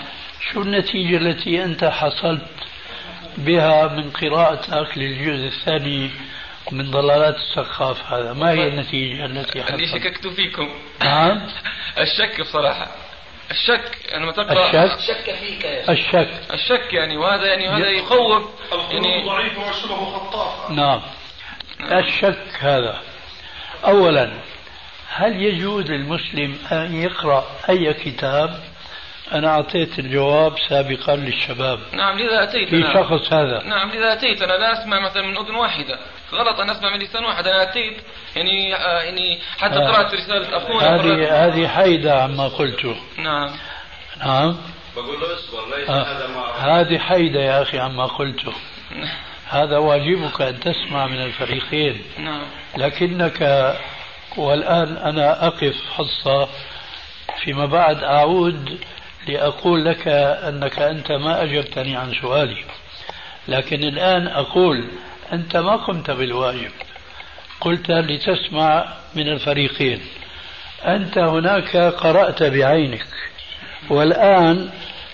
شو 0.54 0.62
النتيجة 0.62 1.18
التي 1.18 1.64
أنت 1.64 1.84
حصلت 1.84 2.41
بها 3.38 3.88
من 3.88 4.12
قراءتك 4.12 4.98
للجزء 4.98 5.48
الثاني 5.48 6.12
من 6.72 6.91
ضلالات 6.91 7.36
السقاف 7.36 8.14
هذا. 8.14 8.34
ما 8.34 8.52
هي 8.52 8.68
النتيجة 8.68 9.26
التي 9.26 9.64
حصلت؟ 9.64 9.74
اللي 9.74 9.88
شككت 9.88 10.28
فيكم. 10.28 10.70
نعم. 11.02 11.41
الشك 11.98 12.41
بصراحة. 12.41 12.88
الشك 13.52 14.06
يعني 14.10 14.24
لما 14.24 14.32
تقرا 14.32 14.68
الشك؟ 14.68 14.98
الشك 14.98 15.36
فيك 15.36 15.64
يا 15.64 15.91
الشك. 15.91 16.30
الشك 16.54 16.94
يعني 16.94 17.18
وهذا 17.18 17.46
يعني 17.46 17.68
وهذا 17.70 17.90
يخوف. 17.90 18.44
يعني 18.91 19.26
ضعيفة 19.26 19.68
والشبه 19.68 19.96
خطافة. 19.96 20.74
نعم. 20.74 21.02
الشك 21.82 22.48
هذا. 22.60 23.02
أولا 23.86 24.32
هل 25.10 25.41
يجوز 25.41 25.86
للمسلم 25.91 26.58
أن 26.72 26.96
يقرأ 26.96 27.46
أي 27.70 27.94
كتاب؟ 27.94 28.64
أنا 29.31 29.47
أعطيت 29.47 29.99
الجواب 29.99 30.53
سابقا 30.69 31.15
للشباب. 31.15 31.80
نعم 31.93 32.19
لذا 32.19 32.43
أتيت 32.43 32.69
في 32.69 32.76
أنا. 32.76 32.93
شخص 32.93 33.34
هذا. 33.34 33.64
نعم 33.64 33.91
لذا 33.91 34.14
أتيت. 34.14 34.41
أنا 34.41 34.53
لا 34.53 34.81
أسمع 34.81 34.99
مثلا 34.99 35.23
من 35.23 35.38
أذن 35.38 35.56
واحدة. 35.56 35.99
غلط 36.34 36.60
أن 36.60 36.69
أسمع 36.69 36.89
من 36.89 36.99
لسان 36.99 37.26
واحد. 37.26 37.47
أنا 37.47 37.64
أتيت 37.64 37.97
يعني 38.35 38.76
آه 38.76 39.01
يعني 39.01 39.39
حتى 39.57 39.76
آه 39.76 39.91
قرأت 39.91 40.14
رسالة 40.14 40.57
أخونا. 40.57 40.95
هذه 40.95 41.45
هذه 41.45 41.68
حيدة 41.68 42.23
عما 42.23 42.47
قلته 42.47 42.95
نعم. 43.18 43.51
نعم. 44.19 44.57
بقول 44.95 45.19
له 45.19 45.34
اصبر 45.34 45.77
ليس 45.77 45.89
آه. 45.89 46.03
هذا 46.03 46.27
ما 46.27 46.80
هذه 46.81 46.97
حيدة 46.97 47.39
يا 47.39 47.61
أخي 47.61 47.80
عما 47.80 48.06
قلته 48.06 48.53
هذا 49.49 49.77
واجبك 49.77 50.41
أن 50.41 50.60
تسمع 50.60 51.07
من 51.07 51.22
الفريقين. 51.23 52.01
نعم. 52.18 52.41
لكنك 52.77 53.76
والآن 54.38 54.97
أنا 54.97 55.47
أقف 55.47 55.76
حصة 55.97 56.49
فيما 57.43 57.65
بعد. 57.65 58.03
أعود 58.03 58.80
لأقول 59.30 59.85
لك 59.85 60.07
أنك 60.47 60.80
أنت 60.80 61.11
ما 61.11 61.43
أجبتني 61.43 61.95
عن 61.95 62.14
سؤالي 62.22 62.64
لكن 63.47 63.84
الآن 63.84 64.27
أقول 64.27 64.84
أنت 65.34 65.57
ما 65.57 65.76
قمت 65.76 66.11
بالواجب. 66.11 66.72
قلت 67.61 67.91
لتسمع 67.91 68.85
من 69.15 69.27
الفريقين 69.27 70.01
أنت 70.85 71.18
هناك 71.18 71.77
قرأت 71.77 72.43
بعينك 72.43 73.06
والآن 73.89 74.69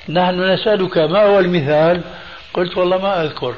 نحن 0.10 0.52
نسألك 0.54 0.98
ما 0.98 1.24
هو 1.24 1.40
المثال؟ 1.40 2.02
قلت 2.54 2.78
والله 2.78 2.98
ما 2.98 3.24
أذكر. 3.24 3.56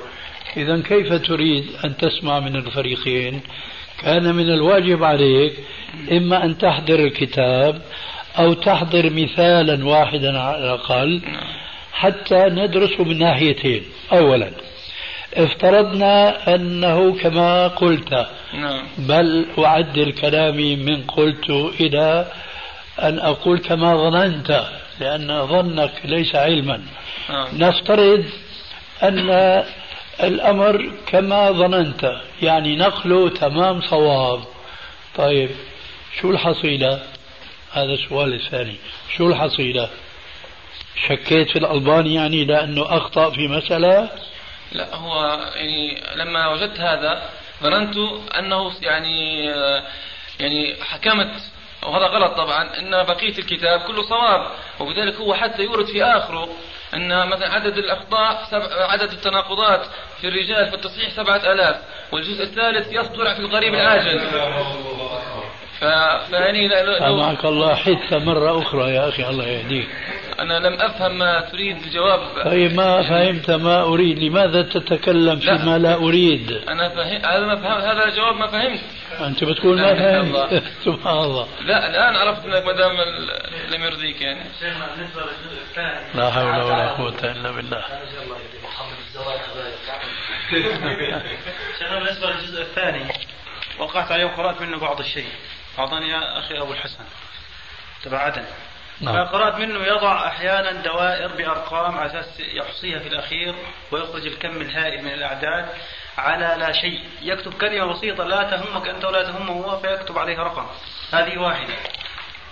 إذا 0.57 0.81
كيف 0.81 1.13
تريد 1.13 1.65
أن 1.85 1.97
تسمع 1.97 2.39
من 2.39 2.55
الفريقين؟ 2.55 3.41
كان 3.99 4.35
من 4.35 4.49
الواجب 4.49 5.03
عليك 5.03 5.53
إما 6.11 6.45
أن 6.45 6.57
تحضر 6.57 6.99
الكتاب 6.99 7.81
أو 8.39 8.53
تحضر 8.53 9.09
مثالا 9.09 9.85
واحدا 9.85 10.39
على 10.39 10.57
الأقل 10.57 11.21
حتى 11.93 12.35
ندرسه 12.35 13.03
من 13.03 13.19
ناحيتين. 13.19 13.83
أولا 14.11 14.51
افترضنا 15.33 16.55
أنه 16.55 17.15
كما 17.15 17.67
قلت 17.67 18.27
نعم. 18.53 18.83
بل 18.97 19.45
أعدل 19.59 20.11
كلامي 20.11 20.75
من 20.75 21.03
قلت 21.03 21.49
إلى 21.79 22.25
أن 23.01 23.19
أقول 23.19 23.59
كما 23.59 24.09
ظننت 24.09 24.65
لأن 24.99 25.47
ظنك 25.47 25.91
ليس 26.05 26.35
علما. 26.35 26.81
نعم. 27.29 27.47
نفترض 27.57 28.25
أن 29.03 29.63
الأمر 30.23 30.91
كما 31.07 31.51
ظننت 31.51 32.11
يعني 32.41 32.75
نقله 32.75 33.29
تمام 33.29 33.81
صواب. 33.81 34.39
طيب 35.15 35.49
شو 36.21 36.31
الحصيلة؟ 36.31 36.99
هذا 37.71 37.93
السؤال 37.93 38.33
الثاني 38.33 38.75
شو 39.17 39.27
الحصيلة؟ 39.27 39.89
شكيت 41.07 41.49
في 41.49 41.59
الألباني 41.59 42.13
يعني 42.13 42.45
لأنه 42.45 42.97
أخطأ 42.97 43.29
في 43.29 43.47
مسألة؟ 43.47 44.09
لا 44.71 44.95
هو 44.95 45.39
يعني 45.55 46.03
لما 46.15 46.47
وجدت 46.47 46.79
هذا 46.79 47.29
ظننت 47.63 47.95
أنه 48.39 48.71
يعني 48.81 49.45
يعني 50.39 50.75
حكمت 50.83 51.31
وهذا 51.83 52.05
غلط 52.05 52.37
طبعا 52.37 52.79
إن 52.79 53.03
بقية 53.03 53.37
الكتاب 53.37 53.79
كله 53.79 54.01
صواب 54.01 54.51
وبذلك 54.79 55.15
هو 55.15 55.33
حتى 55.33 55.63
يورد 55.63 55.85
في 55.85 56.03
آخره 56.03 56.49
إن 56.93 57.27
مثلا 57.27 57.53
عدد 57.53 57.77
الأخطاء 57.77 58.47
عدد 58.89 59.11
التناقضات 59.11 59.85
في 60.21 60.27
الرجال 60.27 60.69
في 60.69 60.75
التصحيح 60.75 61.09
سبعة 61.09 61.51
آلاف 61.53 61.75
والجزء 62.11 62.43
الثالث 62.43 62.91
يصدر 62.91 63.35
في 63.35 63.39
القريب 63.39 63.73
العاجل. 63.73 64.19
ف... 65.79 65.83
فيعني 66.29 66.67
لو... 66.67 67.17
معك 67.17 67.45
الله 67.45 67.75
حدث 67.75 68.13
مرة 68.13 68.61
أخرى 68.61 68.93
يا 68.93 69.09
أخي 69.09 69.29
الله 69.29 69.47
يهديك. 69.47 69.87
أنا 70.39 70.59
لم 70.67 70.73
أفهم 70.81 71.17
ما 71.17 71.41
تريد 71.41 71.77
الجواب. 71.77 72.19
طيب 72.45 72.73
ما 72.73 73.01
فهمت 73.03 73.51
ما 73.51 73.83
أريد 73.83 74.19
لماذا 74.19 74.61
تتكلم 74.61 75.39
فيما 75.39 75.77
لا 75.77 75.95
أريد؟ 75.95 76.51
أنا 76.51 76.89
فهم 76.89 77.25
هذا 77.25 77.45
ما 77.45 77.55
فهم 77.55 77.81
هذا 77.81 78.03
الجواب 78.03 78.35
ما 78.35 78.47
فهمت. 78.47 78.79
أنت 79.19 79.43
بتقول 79.43 79.81
ما 79.81 79.95
فهمت. 79.95 80.63
سبحان 80.85 81.17
الله. 81.17 81.47
لا 81.61 81.89
الآن 81.89 82.15
عرفت 82.15 82.45
أنك 82.45 82.65
ما 82.65 82.71
دام 82.71 82.91
لم 83.69 83.83
يرضيك 83.83 84.21
يعني. 84.21 84.43
لا 86.15 86.31
حول 86.31 86.61
ولا 86.63 86.87
قوة 86.87 87.31
إلا 87.31 87.51
بالله. 87.51 87.83
شيخنا 91.79 91.99
بالنسبة 91.99 92.29
للجزء 92.29 92.61
الثاني 92.61 93.05
وقعت 93.79 94.11
عليه 94.11 94.25
وقرأت 94.25 94.61
منه 94.61 94.79
بعض 94.79 94.99
الشيء. 94.99 95.27
أعطاني 95.79 96.09
يا 96.09 96.39
أخي 96.39 96.61
أبو 96.61 96.73
الحسن. 96.73 97.03
تبع 98.03 98.17
عدن 98.17 98.45
نعم. 99.01 99.25
فقرأت 99.25 99.55
منه 99.55 99.79
يضع 99.85 100.27
أحيانا 100.27 100.71
دوائر 100.71 101.27
بأرقام 101.27 101.97
على 101.97 102.05
أساس 102.05 102.39
يحصيها 102.39 102.99
في 102.99 103.07
الأخير 103.07 103.55
ويخرج 103.91 104.27
الكم 104.27 104.61
الهائل 104.61 105.03
من 105.03 105.11
الأعداد 105.13 105.69
على 106.17 106.55
لا 106.59 106.71
شيء. 106.71 107.03
يكتب 107.21 107.53
كلمة 107.53 107.93
بسيطة 107.93 108.23
لا 108.23 108.43
تهمك 108.43 108.87
أنت 108.87 109.05
ولا 109.05 109.23
تهمه 109.23 109.53
هو 109.53 109.79
فيكتب 109.79 110.17
عليها 110.17 110.43
رقم. 110.43 110.65
هذه 111.13 111.37
واحدة. 111.37 111.73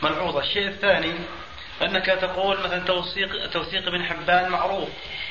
ملحوظة. 0.04 0.40
الشيء 0.40 0.68
الثاني 0.68 1.14
أنك 1.82 2.06
تقول 2.06 2.60
مثلا 2.60 2.80
توثيق 2.80 3.50
توثيق 3.50 3.88
ابن 3.88 4.04
حبان 4.04 4.50
معروف. 4.50 4.90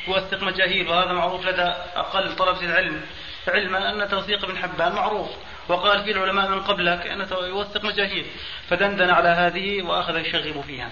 يوثق 0.08 0.42
مجاهيل 0.42 0.88
وهذا 0.88 1.12
معروف 1.12 1.46
لدى 1.46 1.72
أقل 1.96 2.36
طلبة 2.36 2.60
العلم. 2.60 3.06
علما 3.48 3.90
أن 3.90 4.08
توثيق 4.08 4.44
ابن 4.44 4.58
حبان 4.58 4.92
معروف. 4.92 5.28
وقال 5.68 6.04
فيه 6.04 6.12
العلماء 6.12 6.48
من 6.48 6.60
قبلك 6.60 7.06
أنه 7.06 7.26
يوثق 7.32 7.84
مجاهيل. 7.84 8.26
فدندن 8.68 9.10
على 9.10 9.28
هذه 9.28 9.82
وأخذ 9.82 10.16
يشغب 10.16 10.60
فيها. 10.60 10.90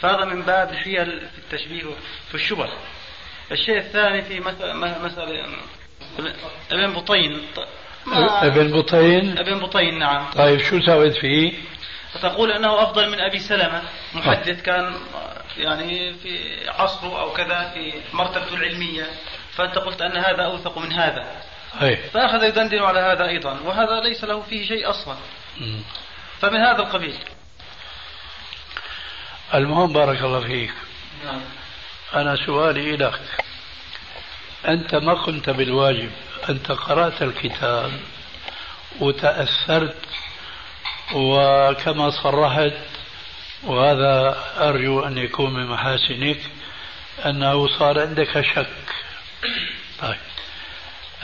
فهذا 0.00 0.24
من 0.24 0.42
باب 0.42 0.70
الحيل 0.70 1.20
في 1.20 1.38
التشبيه 1.38 1.84
في 2.28 2.34
الشبه. 2.34 2.68
الشيء 3.52 3.78
الثاني 3.78 4.22
في 4.22 4.40
مسألة 5.02 5.46
ابن 6.72 6.92
بطين. 6.92 7.42
ابن 8.42 8.72
بطين. 8.72 9.38
ابن 9.38 9.58
بطين 9.58 9.98
نعم. 9.98 10.30
طيب 10.30 10.58
شو 10.58 10.80
سويت 10.80 11.16
فيه؟ 11.16 11.52
تقول 12.22 12.52
إنه 12.52 12.82
أفضل 12.82 13.10
من 13.10 13.20
أبي 13.20 13.38
سلمة. 13.38 13.82
محدث 14.14 14.62
كان 14.62 14.94
يعني 15.56 16.14
في 16.14 16.38
عصره 16.68 17.20
أو 17.20 17.32
كذا 17.32 17.70
في 17.74 17.92
مرتبته 18.12 18.54
العلمية. 18.54 19.06
فأنت 19.52 19.78
قلت 19.78 20.02
أن 20.02 20.16
هذا 20.16 20.42
أوثق 20.42 20.78
من 20.78 20.92
هذا. 20.92 21.26
أي. 21.82 21.96
فأخذ 21.96 22.44
يدندن 22.44 22.82
على 22.82 23.00
هذا 23.00 23.26
أيضا 23.28 23.60
وهذا 23.60 24.00
ليس 24.00 24.24
له 24.24 24.42
فيه 24.42 24.68
شيء 24.68 24.90
أصلا. 24.90 25.16
فمن 26.40 26.60
هذا 26.60 26.78
القبيل. 26.78 27.18
المهم 29.54 29.92
بارك 29.92 30.22
الله 30.22 30.40
فيك. 30.40 30.72
نعم. 31.24 31.40
أنا 32.14 32.36
سؤالي 32.46 32.96
لك 32.96 33.20
أنت 34.68 34.94
ما 34.94 35.14
قمت 35.14 35.50
بالواجب؟ 35.50 36.10
أنت 36.48 36.72
قرأت 36.72 37.22
الكتاب 37.22 37.92
وتأثرت 39.00 39.96
وكما 41.14 42.10
صرحت 42.10 42.72
وهذا 43.62 44.44
أرجو 44.56 45.00
أن 45.00 45.18
يكون 45.18 45.54
من 45.54 45.66
محاسنك 45.66 46.40
أنه 47.26 47.68
صار 47.78 48.00
عندك 48.00 48.40
شك. 48.40 48.66
طيب. 50.00 50.16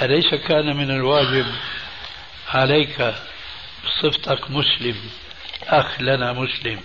أليس 0.02 0.34
كان 0.34 0.76
من 0.76 0.90
الواجب 0.90 1.46
عليك 2.48 3.14
بصفتك 3.84 4.50
مسلم 4.50 4.96
أخ 5.68 6.00
لنا 6.00 6.32
مسلم؟ 6.32 6.80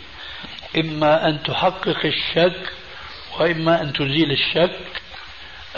إما 0.77 1.29
أن 1.29 1.43
تحقق 1.43 2.05
الشك 2.05 2.71
وإما 3.39 3.81
أن 3.81 3.93
تزيل 3.93 4.31
الشك. 4.31 5.01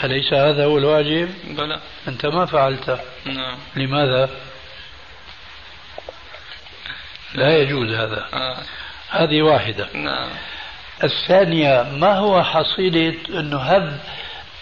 أليس 0.04 0.34
هذا 0.34 0.66
هو 0.66 0.78
الواجب؟ 0.78 1.34
بلى. 1.48 1.80
أنت 2.08 2.26
ما 2.26 2.46
فعلته 2.46 3.00
نعم. 3.26 3.58
لماذا؟ 3.76 4.30
لا 7.34 7.58
يجوز 7.58 7.92
هذا. 7.92 8.28
آه. 8.34 8.58
هذه 9.10 9.42
واحدة. 9.42 9.88
نعم. 9.94 10.30
الثانية 11.04 11.84
ما 11.84 12.18
هو 12.18 12.44
حصيلة 12.44 13.16
أنه 13.30 13.58
هب 13.58 14.00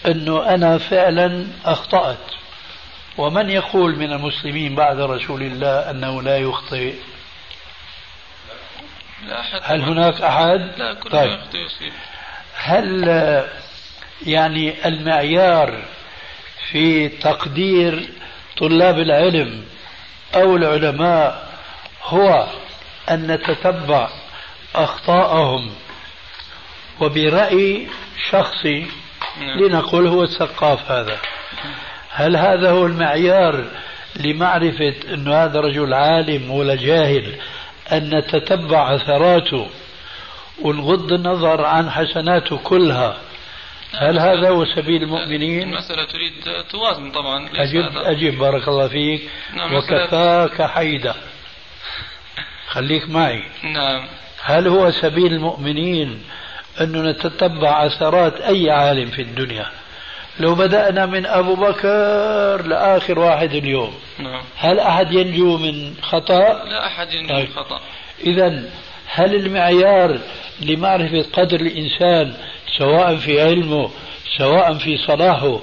أنه 0.06 0.54
أنا 0.54 0.78
فعلا 0.78 1.46
أخطأت؟ 1.64 2.36
ومن 3.18 3.50
يقول 3.50 3.96
من 3.96 4.12
المسلمين 4.12 4.74
بعد 4.74 5.00
رسول 5.00 5.42
الله 5.42 5.90
أنه 5.90 6.22
لا 6.22 6.38
يخطئ؟ 6.38 6.94
لا 9.26 9.40
أحد. 9.40 9.60
هل 9.62 9.82
هناك 9.82 10.20
أحد؟ 10.20 10.70
لا 10.76 10.94
كل 10.94 11.10
طيب. 11.10 11.38
يصيب. 11.54 11.92
هل 12.56 13.08
يعني 14.26 14.88
المعيار 14.88 15.82
في 16.70 17.08
تقدير 17.08 18.08
طلاب 18.56 18.98
العلم 18.98 19.64
أو 20.34 20.56
العلماء 20.56 21.48
هو 22.04 22.46
أن 23.10 23.26
نتتبع 23.26 24.08
أخطاءهم 24.74 25.74
وبرأي 27.00 27.88
شخصي 28.30 28.86
نعم. 29.40 29.58
لنقول 29.58 30.06
هو 30.06 30.22
الثقاف 30.22 30.90
هذا. 30.90 31.18
هل 32.16 32.36
هذا 32.36 32.70
هو 32.70 32.86
المعيار 32.86 33.64
لمعرفة 34.16 34.94
أن 35.14 35.28
هذا 35.28 35.60
رجل 35.60 35.94
عالم 35.94 36.50
ولا 36.50 36.74
جاهل؟ 36.74 37.34
أن 37.92 38.14
نتتبع 38.14 38.94
أثراته 38.94 39.66
ونغض 40.62 41.12
النظر 41.12 41.64
عن 41.64 41.90
حسناته 41.90 42.56
كلها. 42.56 43.16
هل 43.94 44.18
هذا 44.18 44.48
هو 44.48 44.64
سبيل 44.64 45.02
المؤمنين؟ 45.02 45.62
المسألة 45.62 46.04
تريد 46.04 46.32
توازن 46.70 47.10
طبعا. 47.10 47.48
أجب. 47.54 47.96
أجب 47.96 48.38
بارك 48.38 48.68
الله 48.68 48.88
فيك. 48.88 49.22
نعم، 49.54 49.74
وكفاك 49.74 50.62
حيدة 50.62 51.14
خليك 52.68 53.10
معي. 53.10 53.42
نعم. 53.62 54.06
هل 54.42 54.68
هو 54.68 54.90
سبيل 54.90 55.32
المؤمنين 55.32 56.22
أنه 56.80 57.10
نتتبع 57.10 57.86
أثرات 57.86 58.40
أي 58.40 58.70
عالم 58.70 59.10
في 59.10 59.22
الدنيا؟ 59.22 59.66
لو 60.40 60.54
بدأنا 60.54 61.06
من 61.06 61.26
أبو 61.26 61.54
بكر 61.54 62.66
لآخر 62.66 63.18
واحد 63.18 63.54
اليوم. 63.54 63.94
نعم. 64.18 64.42
هل 64.56 64.80
أحد 64.80 65.12
ينجو 65.12 65.56
من 65.56 65.94
خطأ؟ 66.02 66.64
لا 66.64 66.86
أحد 66.86 67.12
ينجو 67.12 67.34
طيب. 67.34 67.48
خطأ. 67.56 67.80
إذا 68.26 68.64
هل 69.06 69.34
المعيار 69.34 70.18
لمعرفة 70.60 71.24
قدر 71.32 71.60
الإنسان 71.60 72.34
سواء 72.78 73.16
في 73.16 73.40
علمه 73.40 73.90
سواء 74.38 74.74
في 74.74 74.96
صلاحه 74.96 75.60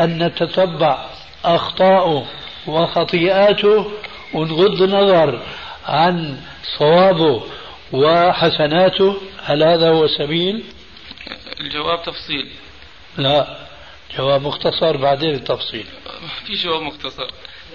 أن 0.00 0.22
نتتبع 0.22 1.06
أخطاءه 1.44 2.26
وخطيئاته؟ 2.66 3.90
ونغض 4.34 4.82
النظر 4.82 5.42
عن 5.86 6.36
صوابه 6.78 7.42
وحسناته؟ 7.92 9.16
هل 9.44 9.62
هذا 9.62 9.88
هو 9.88 10.04
السبيل؟ 10.04 10.64
الجواب 11.60 12.02
تفصيل. 12.02 12.48
لا. 13.16 13.65
جواب 14.18 14.42
مختصر 14.42 14.96
بعدين 14.96 15.30
التفصيل. 15.34 15.86
في 16.46 16.54
جواب 16.54 16.82
مختصر. 16.82 17.30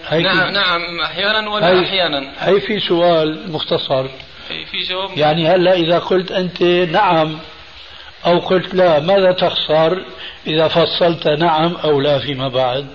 هي 0.08 0.22
نعم 0.22 0.48
في- 0.48 0.52
نعم 0.54 1.00
أحيانا 1.02 1.50
ولا 1.50 1.68
هي- 1.68 1.86
أحيانا؟ 1.86 2.34
هي 2.40 2.62
في 2.62 2.80
سؤال 2.80 3.52
مختصر. 3.52 4.06
أي 4.52 4.66
في 4.66 4.82
جواب 4.90 5.18
يعني 5.18 5.48
هلأ 5.48 5.74
إذا 5.74 6.00
قلت 6.00 6.32
أنت 6.32 6.64
نعم 6.64 7.40
أو 8.26 8.40
قلت 8.40 8.74
لا 8.76 9.00
ماذا 9.00 9.32
تخسر 9.32 10.06
إذا 10.48 10.68
فصلت 10.68 11.28
نعم 11.28 11.76
أو 11.76 12.02
لا 12.02 12.20
فيما 12.20 12.48
بعد؟ 12.48 12.88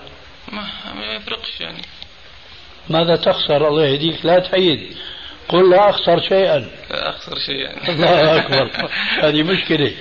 ما, 0.51 0.61
ما 0.95 1.05
يفرقش 1.15 1.61
يعني. 1.61 1.81
ماذا 2.89 3.15
تخسر؟ 3.15 3.67
الله 3.67 3.85
يهديك. 3.85 4.25
لا 4.25 4.39
تعيد 4.39 4.95
قل 5.49 5.69
لا 5.69 5.89
أخسر 5.89 6.21
شيئا. 6.21 6.59
لا 6.89 7.15
شيء 7.45 7.55
يعني 7.55 7.89
الله 7.93 8.37
أكبر. 8.37 8.89
هذه 9.19 9.43
مشكلة. 9.43 9.91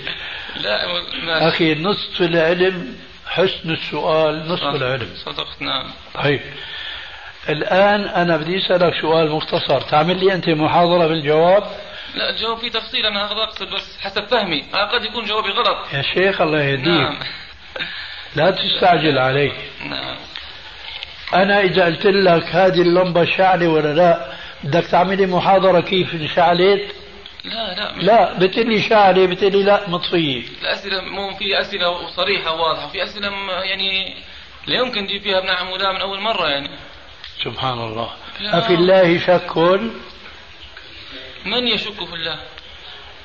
لا 0.56 0.86
ما 1.24 1.48
أخي 1.48 1.74
نصف 1.74 2.20
العلم 2.20 2.96
حسن 3.36 3.70
السؤال 3.70 4.48
نصف. 4.48 4.62
العلم. 4.62 5.08
صدقت 5.16 5.62
نعم. 5.62 5.90
طيب. 6.14 6.40
الآن 7.48 8.00
أنا 8.04 8.36
بدي 8.36 8.58
أسألك 8.58 8.94
سؤال 9.00 9.30
مختصر. 9.30 9.80
تعمل 9.80 10.24
لي 10.24 10.34
أنت 10.34 10.48
محاضرة 10.48 11.06
بالجواب؟ 11.06 11.62
لا 12.14 12.30
الجواب 12.30 12.58
فيه 12.58 12.70
تفصيل 12.70 13.06
أنا 13.06 13.42
أقصد 13.42 13.66
بس 13.74 13.98
حسب 14.00 14.24
فهمي. 14.24 14.64
أنا 14.74 14.84
قد 14.84 15.04
يكون 15.04 15.24
جوابي 15.24 15.48
غلط. 15.48 15.76
يا 15.92 16.02
شيخ 16.02 16.40
الله 16.40 16.62
يهديك. 16.62 16.86
نعم. 16.86 17.18
لا 18.36 18.50
تستعجل 18.50 19.18
علي. 19.18 19.52
نعم. 19.84 20.16
أنا 21.34 21.60
إذا 21.60 21.84
قلت 21.84 22.06
لك 22.06 22.44
هذه 22.44 22.82
اللمبة 22.82 23.24
شعلة 23.24 23.68
ولا 23.68 23.94
لا 23.94 24.26
بدك 24.64 24.86
تعملي 24.86 25.26
محاضرة 25.26 25.80
كيف 25.80 26.14
انشعلت 26.14 26.82
لا 27.46 27.74
لا 27.74 27.92
لا 28.02 28.38
بتقول 28.38 28.68
لي 28.68 28.82
شعلة 28.82 29.26
بتقول 29.26 29.52
لي 29.52 29.62
لا 29.62 29.88
مطفية. 29.90 30.42
الأسئلة 30.62 31.00
مو 31.02 31.34
في 31.34 31.60
أسئلة 31.60 32.06
صريحة 32.08 32.52
وواضحة 32.54 32.88
في 32.88 33.02
أسئلة 33.04 33.30
م- 33.30 33.50
يعني 33.50 34.14
لا 34.66 34.74
يمكن 34.78 35.06
تجيب 35.06 35.22
فيها 35.22 35.40
بنعم 35.40 35.70
ولا 35.70 35.92
من 35.92 36.00
أول 36.00 36.20
مرة 36.20 36.48
يعني. 36.48 36.70
سبحان 37.44 37.78
الله. 37.78 38.10
لا. 38.40 38.58
أفي 38.58 38.74
الله 38.74 39.18
شك؟ 39.18 39.56
من 41.44 41.68
يشك 41.68 42.04
في 42.04 42.14
الله؟ 42.14 42.38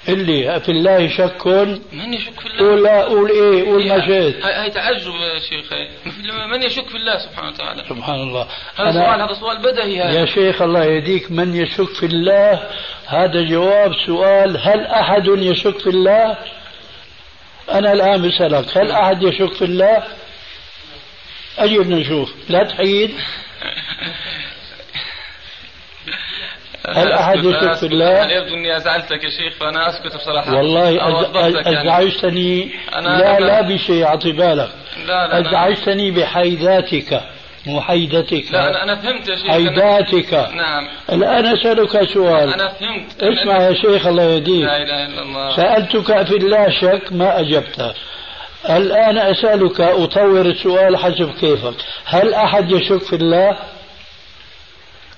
اللي 0.10 0.58
أفي 0.58 0.72
الله 0.72 1.08
شك. 1.08 1.48
من 1.94 2.14
يشك 2.14 2.40
في 2.40 2.46
الله؟ 2.46 2.60
قول 2.70 2.84
لا 2.84 3.04
قول 3.04 3.30
إيه؟ 3.30 3.66
قول 3.66 3.88
ما 3.88 4.06
شئت. 4.08 4.46
هاي 4.46 4.70
تعجب 4.70 5.14
يا 5.14 5.40
شيخ. 5.40 5.74
من 6.54 6.64
يشك 6.64 6.88
في 6.88 6.98
الله 6.98 7.18
سبحانه 7.18 7.50
وتعالى؟ 7.50 7.84
سبحان 7.90 8.22
الله. 8.22 8.48
هذا 8.76 8.92
سؤال 8.92 9.22
هذا 9.22 9.34
سؤال 9.34 9.58
بدهي 9.58 9.96
يا 9.96 10.06
هذا 10.06 10.26
شيخ 10.26 10.62
الله 10.62 10.84
يهديك. 10.84 11.32
من 11.32 11.56
يشك 11.56 11.90
في 11.90 12.06
الله؟ 12.06 12.70
هذا 13.08 13.42
جواب 13.42 13.94
سؤال. 14.06 14.58
هل 14.58 14.86
أحد 14.86 15.28
يشك 15.28 15.80
في 15.80 15.90
الله؟ 15.90 16.38
أنا 17.72 17.94
الآن 17.94 18.30
بسألك. 18.30 18.78
هل 18.78 18.92
أحد 18.92 19.24
يشك 19.24 19.54
في 19.54 19.66
الله؟ 19.66 20.04
أجب 21.58 21.90
نشوف. 21.90 22.34
لا 22.50 22.64
تحيد. 22.64 23.12
هل 26.90 27.12
أحد 27.12 27.38
أسكت- 27.38 27.46
يشك 27.46 27.74
في. 27.74 27.86
الله؟ 27.86 28.24
أنا 28.24 28.34
يبدو 28.34 28.56
أني 28.56 28.78
أزعلتك 28.78 29.24
يا 29.24 29.30
شيخ 29.30 29.54
فأنا 29.60 29.90
أسكت 29.90 30.16
بصراحة. 30.16 30.56
والله 30.58 30.90
يعني. 30.90 31.82
أزعجتني. 31.82 32.70
أنا- 32.92 32.96
لا 32.98 33.38
أنا- 33.38 33.42
لا 33.42 33.62
بشيء 33.62 34.06
أعطي 34.06 34.32
بالك. 34.32 34.70
لا 35.08 35.28
لا 35.28 35.40
أزعجتني 35.40 36.12
بحيداتك. 36.12 37.22
محيدتك. 37.68 38.44
لا 38.52 38.70
أنا, 38.70 38.84
أنا 38.84 38.96
فهمت 38.96 39.28
يا 39.30 39.36
شيخ. 39.36 39.48
حيداتك. 39.48 40.34
نعم. 40.34 40.88
الآن 41.12 41.46
أسألك 41.46 42.04
سؤال. 42.14 42.54
أنا 42.54 42.68
فهمت. 42.68 43.24
اسمع 43.24 43.58
يا 43.58 43.74
شيخ 43.74 44.08
الله 44.08 44.24
يهديك. 44.24 44.66
لا 44.66 44.78
إله 44.78 45.06
إلا 45.06 45.22
الله. 45.22 45.56
سألتك 45.56 46.24
في 46.28 46.38
الله 46.38 46.70
شك 46.70 47.02
ما 47.12 47.40
أجبت. 47.40 47.94
الآن 48.70 49.18
أسألك 49.18 49.82
أطور 49.82 50.42
السؤال 50.42 50.98
حسب 50.98 51.32
كيفك. 51.42 51.74
هل 52.06 52.34
أحد 52.34 52.72
يشك 52.72 53.02
في 53.02 53.16
الله؟ 53.16 53.58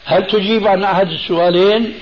هل 0.06 0.28
تجيب 0.28 0.68
عن 0.68 0.84
أحد 0.84 1.12
السؤالين؟ 1.12 2.00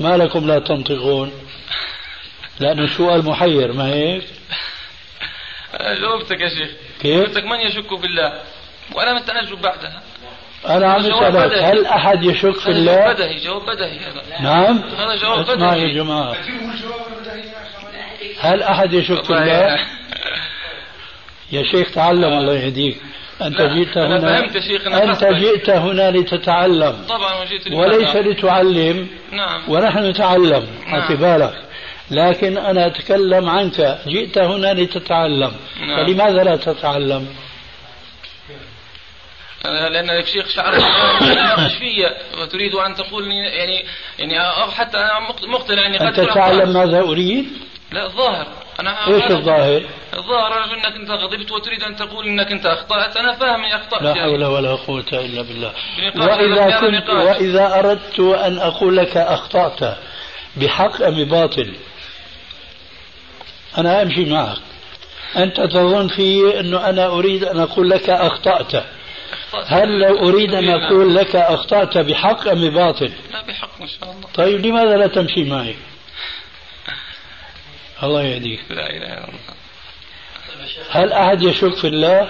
ما 0.00 0.16
لكم 0.16 0.46
لا 0.46 0.58
تنطقون 0.58 1.32
لأنه 2.60 2.86
سؤال 2.86 3.24
محير 3.24 3.72
ما 3.72 3.86
هيك؟ 3.86 4.24
جاوبتك 6.00 6.40
يا 6.40 6.48
شيخ. 6.48 6.70
كيف؟ 7.00 7.20
جاوبتك 7.20 7.44
من 7.44 7.60
يشك 7.60 7.92
بالله؟ 7.92 8.40
وأنا 8.92 9.14
متعجب 9.14 9.60
بعدها 9.60 10.02
أنا 10.66 10.92
عم 10.92 11.00
أسألك. 11.00 11.64
هل 11.64 11.86
أحد 11.86 12.24
يشك 12.24 12.56
في 12.56 12.70
هذا 12.70 12.78
الله 12.78 12.94
جواب 12.94 13.14
بدهي. 13.16 13.44
جواب 13.44 13.62
بدهي. 13.66 13.98
هذا 13.98 14.22
نعم 14.40 14.78
هذا 14.78 15.16
جواب 15.16 15.46
بدهي 15.46 15.82
يا 15.82 15.94
جماعة 15.94 16.36
هل 18.40 18.62
أحد 18.62 18.92
يشك 18.92 19.24
في 19.24 19.30
الله 19.30 19.78
يا 21.52 21.62
شيخ 21.62 21.90
تعلم 21.94 22.32
الله 22.32 22.52
يهديك. 22.52 23.00
أنت 23.42 23.60
لا، 23.60 23.74
جئت 23.74 23.96
أنا 23.96 24.18
هنا 24.18 24.40
فهمت 24.40 24.54
يا 24.54 24.60
شيخ، 24.60 24.86
أنا 24.86 25.12
أنت. 25.12 25.24
جئت 25.24 25.70
هنا 25.70 26.10
لتتعلم. 26.10 27.04
طبعا 27.08 27.42
وجيت 27.42 27.72
وليس 27.72 28.16
لتعلم. 28.16 29.08
نعم. 29.32 29.62
ونحن 29.68 29.98
نتعلم. 30.04 30.66
نعم. 30.86 31.16
بالك. 31.16 31.54
لكن 32.10 32.58
أنا 32.58 32.86
أتكلم 32.86 33.48
عنك. 33.48 33.98
جئت 34.06 34.38
هنا 34.38 34.74
لتتعلم. 34.74 35.52
نعم. 35.80 36.06
فلماذا 36.06 36.44
لا 36.44 36.56
تتعلم؟ 36.56 37.26
لأن 39.64 40.10
الشيخ 40.10 40.48
شعر 40.48 40.74
يناقش 41.22 41.72
فيا 41.78 42.16
وتريد 42.42 42.74
أن 42.74 42.94
تقول 42.94 43.24
يعني 43.32 43.84
يعني 44.18 44.40
أو 44.40 44.70
حتى 44.70 44.96
أنا 44.98 45.20
مقت- 45.20 45.44
مقتنع 45.44 45.86
أني 45.86 45.98
قد 45.98 46.06
أنت 46.06 46.18
أكون 46.18 46.34
تعلم. 46.34 46.72
ماذا 46.72 47.00
أريد؟ 47.00 47.46
لا 47.92 48.06
الظاهر 48.06 48.46
أنا 48.80 49.06
إيش 49.08 49.30
الظاهر؟ 49.30 49.82
الظاهر 50.16 50.64
أنك 50.64 50.96
أنت 50.96 51.10
غضبت 51.10 51.52
وتريد 51.52 51.82
أن 51.82 51.96
تقول 51.96 52.26
أنك 52.26 52.52
أنت 52.52 52.66
أخطأت. 52.66 53.16
أنا 53.16 53.32
فاهم 53.32 53.64
أني 53.64 53.76
أخطأت 53.76 54.02
لا 54.02 54.08
يعني. 54.08 54.20
حول 54.20 54.44
ولا 54.44 54.74
قوة 54.74 55.04
إلا 55.12 55.42
بالله. 55.42 55.72
وإذا 56.16 56.80
كنت. 56.80 57.10
وإذا 57.10 57.78
أردت 57.78 58.20
أن 58.20 58.58
أقول 58.58 58.96
لك 58.96 59.16
أخطأت 59.16 59.96
بحق 60.56 61.02
أم 61.02 61.14
بباطل 61.24 61.74
أنا 63.78 64.02
أمشي 64.02 64.24
معك. 64.24 64.58
أنت 65.36 65.60
تظن 65.60 66.08
في 66.08 66.60
أنه 66.60 66.88
أنا 66.88 67.06
أريد 67.06 67.44
أن 67.44 67.60
أقول 67.60 67.90
لك 67.90 68.10
أخطأت. 68.10 68.84
هل 69.66 70.00
لو 70.00 70.28
أريد 70.28 70.54
أن 70.54 70.68
أقول 70.68 71.14
لك 71.14 71.36
أخطأت 71.36 71.98
بحق 71.98 72.48
أم 72.48 72.68
بباطل 72.68 73.12
لا 73.32 73.42
بحق 73.48 73.68
إن 73.80 73.86
شاء 73.86 74.10
الله. 74.10 74.28
طيب 74.34 74.66
لماذا 74.66 74.96
لا 74.96 75.06
تمشي 75.06 75.44
معي؟ 75.44 75.74
الله 78.02 78.22
يهديك. 78.22 78.60
لا 78.70 78.90
إله 78.90 78.96
إلا 79.06 79.24
الله. 79.24 79.38
هل 80.90 81.12
أحد 81.12 81.42
يشك 81.42 81.74
في 81.76 81.86
الله؟ 81.86 82.28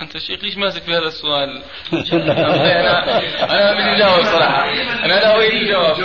أنت 0.00 0.18
شيخ 0.18 0.44
ليش 0.44 0.56
ماسك 0.56 0.82
في 0.82 0.90
هذا 0.92 1.06
السؤال؟ 1.06 1.62
أنا 2.12 3.08
أنا 3.50 3.72
بدي 3.74 3.96
أجاوب 3.96 4.24
صراحة. 4.24 4.70
أنا 5.04 5.12
لا 5.12 5.34
أريد 5.36 5.52
الجواب 5.54 5.96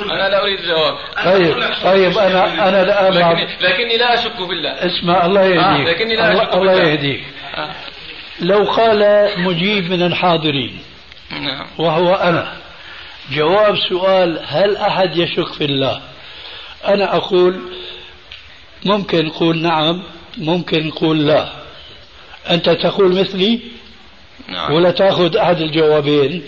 أنا 0.00 0.28
لا 0.28 0.42
أريد 0.42 0.58
الجواب 0.58 0.96
طيب 1.24 1.54
طيب 1.84 2.18
أنا 2.18 2.82
الآن 2.82 3.20
مع- 3.20 3.32
لكني, 3.32 3.56
لكني 3.68 3.96
لا 3.96 4.14
أشك 4.14 4.36
بالله 4.48 4.70
اسمع 4.70 5.26
الله 5.26 5.42
يهديك. 5.44 5.88
آه، 5.88 5.92
لكني 5.92 6.16
لا 6.16 6.30
الله, 6.30 6.42
أشك 6.42 6.54
الله 6.54 6.72
بالله. 6.72 6.88
يهديك. 6.88 7.24
آه. 7.54 7.70
لو 8.40 8.64
قال 8.64 9.30
مجيب 9.40 9.90
من 9.90 10.02
الحاضرين 10.02 10.78
نعم. 11.30 11.66
وهو 11.78 12.14
أنا 12.14 12.56
جواب 13.32 13.76
سؤال 13.88 14.40
هل 14.46 14.76
أحد 14.76 15.16
يشك 15.16 15.52
في 15.52 15.64
الله؟ 15.64 16.02
أنا 16.84 17.16
أقول 17.16 17.60
ممكن 18.84 19.26
نقول 19.26 19.62
نعم 19.62 20.02
ممكن 20.38 20.86
نقول 20.86 21.26
لا. 21.26 21.52
أنت 22.50 22.70
تقول 22.70 23.20
مثلي 23.20 23.60
نعم. 24.48 24.72
ولا 24.72 24.90
تأخذ 24.90 25.36
أحد 25.36 25.60
الجوابين؟ 25.60 26.42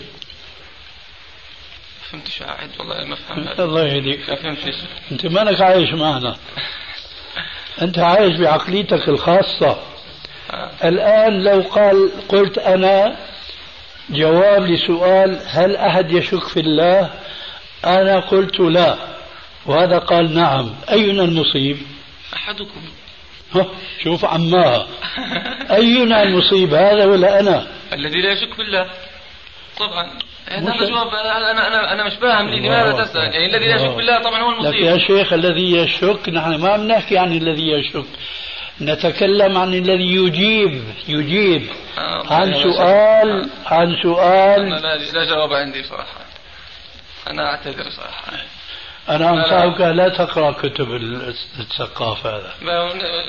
فهمت 2.11 2.27
شو 2.27 2.43
قاعد 2.43 2.69
والله 2.79 3.03
ما 3.03 3.15
فهمت. 3.15 3.59
الله 3.59 3.83
يهديك. 3.83 4.29
ما 4.29 4.35
فهمتش. 4.35 4.75
أنت 5.11 5.61
عايش 5.61 5.93
معنا؟ 5.93 6.35
أنت 7.81 7.99
عايش 7.99 8.39
بعقليتك 8.39 9.09
الخاصة. 9.09 9.79
الآن 10.83 11.43
لو 11.43 11.61
قال 11.61 12.11
قلت 12.29 12.57
أنا 12.57 13.17
جواب 14.09 14.63
لسؤال 14.63 15.41
هل 15.45 15.75
أحد 15.75 16.11
يشك 16.11 16.47
في 16.47 16.59
الله؟ 16.59 17.09
أنا 17.85 18.19
قلت 18.19 18.59
لا. 18.59 19.14
وهذا 19.65 19.97
قال 19.97 20.35
نعم. 20.35 20.75
أينا 20.91 21.23
المصيب؟ 21.23 21.77
أحدكم. 22.33 22.81
ها، 23.55 23.65
شوف 24.03 24.25
عماها. 24.25 24.87
أينا 25.71 26.23
المصيب؟ 26.23 26.73
هذا 26.73 27.05
ولا 27.05 27.39
أنا؟ 27.39 27.67
الذي 27.93 28.21
لا 28.21 28.31
يشك 28.31 28.57
بالله. 28.57 28.89
طبعا. 29.79 30.09
هذا 30.47 30.69
مش- 30.73 30.89
جواب 30.89 31.07
أنا 31.07 31.51
أنا 31.51 31.93
أنا 31.93 32.03
مش 32.07 32.13
فاهم. 32.13 32.49
لماذا 32.49 33.03
تسأل؟ 33.03 33.21
يعني 33.33 33.45
الذي 33.45 33.67
لا 33.67 33.75
يشك 33.75 33.95
بالله 33.95 34.19
طبعا 34.23 34.41
هو 34.41 34.61
لك 34.61 34.75
يا 34.75 34.91
المصيب 34.93 35.07
شيخ 35.17 35.33
الذي 35.33 35.71
يشك 35.77 36.29
نحن 36.29 36.55
ما 36.55 36.77
بنحكي 36.77 37.17
عن 37.17 37.31
الذي 37.37 37.67
يشك. 37.71 38.05
نتكلم 38.81 39.57
عن 39.57 39.73
الذي 39.73 40.15
يجيب. 40.15 40.83
يجيب. 41.07 41.67
آه، 41.97 42.33
عن 42.33 42.53
سؤال 42.53 43.49
عن 43.65 43.87
أنا 43.87 44.01
سؤال 44.03 44.69
لا, 44.69 44.97
لا 44.97 45.25
جواب 45.25 45.53
عندي 45.53 45.83
صراحة. 45.83 46.25
أنا 47.27 47.45
أعتذر 47.49 47.89
صراحة. 47.89 48.31
أنا. 49.09 49.29
أنصحك 49.29 49.81
لا 49.81 50.09
تقرأ 50.09 50.51
كتب 50.51 50.93
الثقافة 51.59 52.29
هذا 52.29 52.53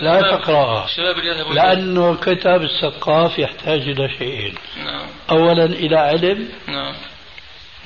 لا, 0.01 0.21
تقرأها 0.21 0.87
لأنه 1.55 2.17
كتاب 2.17 2.63
الثقاف 2.63 3.39
يحتاج 3.39 3.81
إلى 3.81 4.09
شيئين 4.19 4.55
نعم 4.85 5.07
أولا 5.31 5.65
إلى 5.65 5.97
علم 5.97 6.49
نعم 6.69 6.95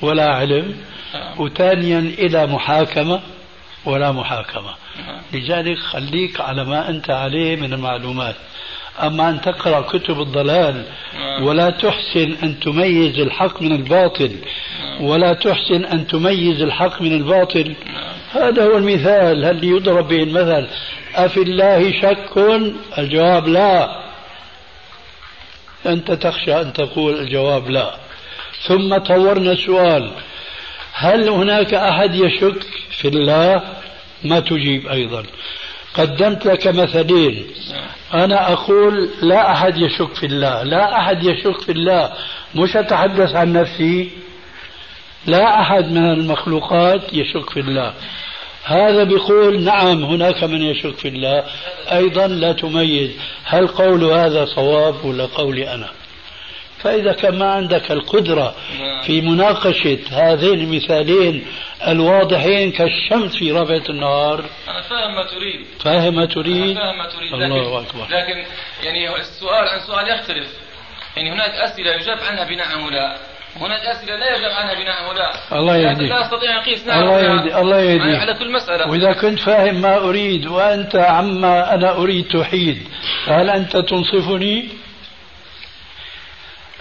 ولا 0.01 0.33
علم 0.33 0.75
نعم. 1.13 1.41
وثانيا 1.41 1.99
إلى 1.99 2.47
محاكمة 2.47 3.21
ولا 3.85 4.11
محاكمة. 4.11 4.75
لذلك 5.33 5.77
خليك 5.77 6.41
على 6.41 6.63
ما 6.63 6.89
أنت 6.89 7.09
عليه 7.09 7.55
من 7.55 7.73
المعلومات 7.73 8.35
أما 9.07 9.29
أن 9.29 9.41
تقرأ 9.41 9.81
كتب 9.81 10.21
الضلال. 10.21 10.85
ولا 11.41 11.69
تحسن 11.69 12.35
أن 12.43 12.59
تميز 12.59 13.19
الحق 13.19 13.61
من 13.61 13.71
الباطل 13.71 14.35
ولا 14.99 15.33
تحسن 15.33 15.85
أن 15.85 16.07
تميز 16.07 16.61
الحق 16.61 17.01
من 17.01 17.13
الباطل. 17.13 17.75
هذا 18.33 18.65
هو 18.65 18.77
المثال 18.77 19.45
هل 19.45 19.63
يضرب 19.63 20.07
به 20.07 20.23
المثل؟ 20.23 20.67
أفي 21.15 21.41
الله 21.41 21.91
شك؟ 22.01 22.37
الجواب 22.97 23.47
لا. 23.47 24.01
أنت 25.85 26.11
تخشى 26.11 26.61
أن 26.61 26.73
تقول 26.73 27.19
الجواب 27.19 27.69
لا. 27.69 27.95
ثم 28.67 28.97
طورنا 28.97 29.51
السؤال 29.51 30.11
هل 30.93 31.29
هناك 31.29 31.73
أحد 31.73 32.15
يشك 32.15 32.63
في 32.91 33.07
الله؟ 33.07 33.61
ما 34.23 34.39
تجيب 34.39 34.87
أيضا. 34.87 35.23
قدمت 35.93 36.45
لك 36.45 36.67
مثلين 36.67 37.47
أنا 38.13 38.53
أقول 38.53 39.09
لا 39.21 39.51
أحد 39.51 39.77
يشك 39.77 40.15
في 40.15 40.25
الله 40.25 40.63
لا 40.63 40.97
أحد 40.97 41.23
يشك 41.23 41.61
في 41.61 41.71
الله. 41.71 42.13
مش 42.55 42.75
أتحدث 42.77 43.35
عن 43.35 43.53
نفسي. 43.53 44.09
لا 45.27 45.61
أحد 45.61 45.91
من 45.91 46.11
المخلوقات 46.11 47.13
يشك 47.13 47.49
في 47.49 47.59
الله. 47.59 47.93
هذا 48.63 49.03
بيقول 49.03 49.63
نعم 49.63 50.03
هناك 50.03 50.43
من 50.43 50.61
يشك 50.61 50.97
في 50.97 51.07
الله. 51.07 51.43
أيضا 51.91 52.27
لا 52.27 52.51
تميز. 52.51 53.11
هل 53.43 53.67
قول 53.67 54.03
هذا 54.03 54.45
صواب 54.45 55.05
ولا 55.05 55.25
قولي 55.25 55.73
أنا؟ 55.73 55.89
فإذا 56.83 57.13
كان 57.13 57.39
ما 57.39 57.51
عندك 57.51 57.91
القدرة 57.91 58.55
في 59.05 59.21
مناقشة 59.21 59.99
هذين 60.11 60.59
المثالين 60.59 61.45
الواضحين 61.87 62.71
كالشمس 62.71 63.35
في 63.35 63.51
ربعة 63.51 63.83
النهار. 63.89 64.45
أنا 64.67 64.81
فاهم 64.81 65.15
ما 65.15 65.23
تريد. 65.23 65.65
فاهم 65.79 66.15
ما 66.15 66.25
تريد؟ 66.25 66.77
أنا 66.77 66.85
فاهم 66.85 66.97
ما 66.97 67.07
تريد. 67.07 67.33
الله 67.33 67.47
لكن, 67.47 67.87
أكبر. 67.87 68.03
لكن 68.03 68.45
يعني 68.83 69.15
السؤال 69.15 69.67
عن 69.67 69.79
سؤال 69.87 70.19
يختلف. 70.19 70.47
يعني 71.17 71.31
هناك 71.31 71.51
أسئلة 71.51 71.91
يجاب 71.91 72.17
عنها 72.29 72.43
بنعم 72.43 72.85
ولا 72.85 73.17
هناك 73.55 73.81
أسئلة 73.81 74.15
لا 74.15 74.35
يجاب 74.37 74.51
عنها 74.51 74.73
بنعم 74.73 75.09
ولا 75.09 75.31
الله 75.51 75.75
يعني 75.75 75.93
يهديك. 75.93 76.09
لا 76.09 76.25
أستطيع 76.25 76.51
أن 76.51 76.57
أقيس. 76.57 76.87
نعم. 76.87 76.99
الله 76.99 77.13
ولا 77.13 77.33
يهدي 77.33 77.61
الله 77.61 77.79
يهديك. 77.79 78.19
على 78.19 78.33
كل 78.33 78.51
مسألة. 78.51 78.89
وإذا 78.89 79.13
كنت 79.13 79.39
فاهم 79.39 79.81
ما 79.81 79.97
أريد 79.97 80.47
وأنت 80.47 80.95
عما 80.95 81.73
أنا 81.73 81.97
أريد 81.97 82.27
تحيد 82.27 82.87
هل 83.27 83.49
أنت 83.49 83.77
تنصفني؟ 83.77 84.69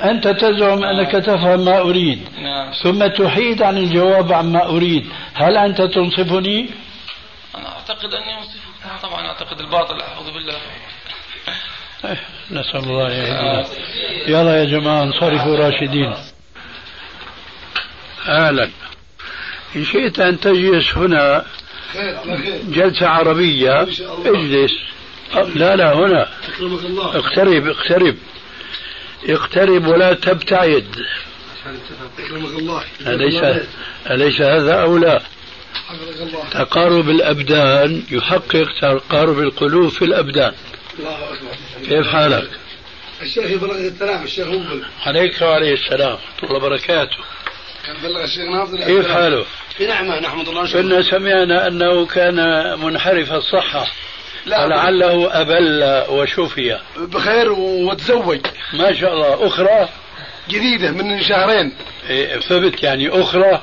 أنت 0.03 0.29
تزعم 0.29 0.85
أنك 0.85 1.13
تفهم 1.13 1.65
ما 1.65 1.81
أريد. 1.81 2.29
نعم. 2.43 2.73
ثم 2.83 3.07
تحيد 3.07 3.63
عن 3.63 3.77
الجواب 3.79 4.33
عما 4.33 4.67
أريد. 4.67 5.07
هل 5.35 5.57
أنت 5.57 5.83
تنصفني؟ 5.83 6.71
أنا 7.55 7.69
أعتقد 7.69 8.15
أني 8.15 8.39
أنصفك. 8.39 8.61
أنا 8.85 8.99
طبعا 9.03 9.27
أعتقد 9.27 9.61
الباطل 9.61 10.01
اعوذ 10.01 10.31
بالله. 10.35 10.55
نسأل 12.51 12.91
الله 12.91 13.11
يهدينا. 13.11 13.67
يلا 14.27 14.61
يا 14.61 14.65
جماعة 14.65 15.03
انصرفوا 15.03 15.57
راشدين. 15.57 16.15
أهلا. 18.29 18.71
إن 19.77 19.85
شئت 19.85 20.21
أن 20.21 20.41
تجلس 20.41 20.97
هنا 20.97 21.45
خير 21.93 22.19
على 22.19 22.37
خير 22.39 22.63
جلسة 22.69 23.09
عربية 23.09 23.81
إن 23.81 23.93
شاء 23.93 24.15
الله. 24.15 24.41
اجلس. 24.41 24.73
لا 25.57 25.77
لا 25.77 25.93
هنا. 25.93 26.29
أكرمك 26.49 26.85
الله. 26.85 27.17
اقترب 27.17 27.67
اقترب. 27.67 28.17
اقترب 29.29 29.87
ولا 29.87 30.15
تبتعد. 30.15 30.97
أليس 33.07 33.43
أليس 34.11 34.41
هذا 34.41 34.75
أو 34.75 34.97
لا؟ 34.97 35.23
تقارب 36.51 37.09
الأبدان 37.09 38.03
يحقق 38.11 38.69
تقارب 38.81 39.39
القلوب 39.39 39.89
في 39.89 40.05
الأبدان. 40.05 40.53
الله 40.99 41.19
أكبر 41.33 41.89
كيف 41.89 42.07
حالك؟ 42.07 42.51
الشيخ 43.23 43.51
يبلغ 43.51 43.75
السلام 43.75 44.25
الشيخ 44.25 44.47
مقبل 44.49 44.85
عليك 45.07 45.43
وعليه 45.43 45.75
السلام 45.75 46.13
ورحمة 46.13 46.43
الله 46.43 46.57
وبركاته. 46.57 47.17
بلغ 48.03 48.25
الشيخ 48.25 48.87
كيف. 48.87 49.09
حاله؟ 49.09 49.45
في 49.77 49.87
نعمة 49.87 50.21
نحمد 50.21 50.49
الله 50.49 50.61
ونشكره. 50.61 50.83
كنا 50.83 51.03
سمعنا 51.03 51.67
أنه 51.67 52.07
كان 52.07 52.37
منحرف 52.81 53.33
الصحة. 53.33 53.87
فلعله 54.47 55.41
أبل 55.41 56.05
وشفي. 56.09 56.79
بخير 56.97 57.53
وتزوج. 57.53 58.41
ما 58.73 58.93
شاء 58.95 59.13
الله. 59.13 59.47
أخرى؟ 59.47 59.89
جديدة 60.49 60.91
من 60.91 61.23
شهرين. 61.23 61.73
إيه، 62.11 62.41
ثبت 62.41 62.83
يعني 62.83 63.09
أخرى. 63.21 63.61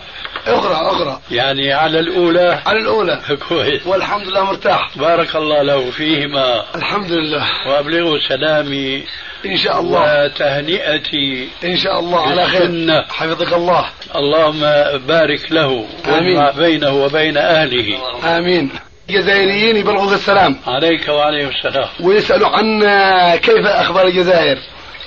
أخرى 0.48 0.76
أخرى. 0.76 1.20
يعني 1.32 1.74
على 1.74 2.00
الأولى. 2.00 2.60
على 2.66 2.80
الأولى. 2.80 3.22
كويس. 3.50 3.88
والحمد 3.88 4.28
لله 4.28 4.44
مرتاح. 4.44 4.98
بارك 4.98 5.36
الله 5.36 5.62
له 5.62 5.92
فيهما. 5.92 6.66
الحمد 6.76 7.12
لله. 7.12 7.46
وأبلغه 7.68 8.20
سلامي. 8.30 9.04
إن 9.46 9.58
شاء 9.58 9.80
الله. 9.80 10.26
وتهنئتي 10.26 11.50
إن 11.64 11.78
شاء 11.78 12.00
الله. 12.00 12.22
على 12.22 12.46
خير. 12.46 13.04
حفظك 13.10 13.54
الله. 13.54 13.86
اللهم 14.16 14.60
بارك 15.08 15.52
له. 15.52 15.86
آمين. 16.08 16.52
بينه 16.58 16.92
وبين 16.92 17.38
أهله. 17.38 17.98
آمين. 18.38 18.70
جزائريين 19.10 19.78
يبلغوك 19.78 20.14
السلام. 20.14 20.60
عليك 20.68 21.10
وعليه 21.10 21.48
السلام. 21.48 21.88
ويسألوا 22.00 22.48
عن 22.48 22.82
كيف 23.38 23.66
أخبار 23.66 24.08
الجزائر. 24.08 24.58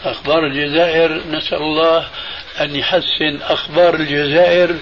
أخبار 0.04 0.46
الجزائر 0.46 1.20
نسأل 1.30 1.58
الله 1.58 2.06
أن 2.60 2.76
يحسن 2.76 3.38
أخبار 3.42 3.94
الجزائر 3.94 4.76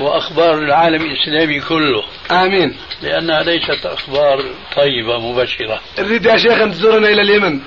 وأخبار 0.00 0.54
العالم 0.54 1.02
الإسلامي 1.02 1.60
كله. 1.60 2.04
آمين. 2.30 2.76
لأنها 3.02 3.42
ليست 3.42 3.86
أخبار 3.86 4.44
طيبة 4.76 5.18
مبشرة 5.18 5.80
نريد 5.98 6.26
يا 6.26 6.36
شيخ 6.36 6.60
أن 6.60 6.72
تزورنا 6.72 7.08
إلى 7.08 7.22
اليمن. 7.22 7.60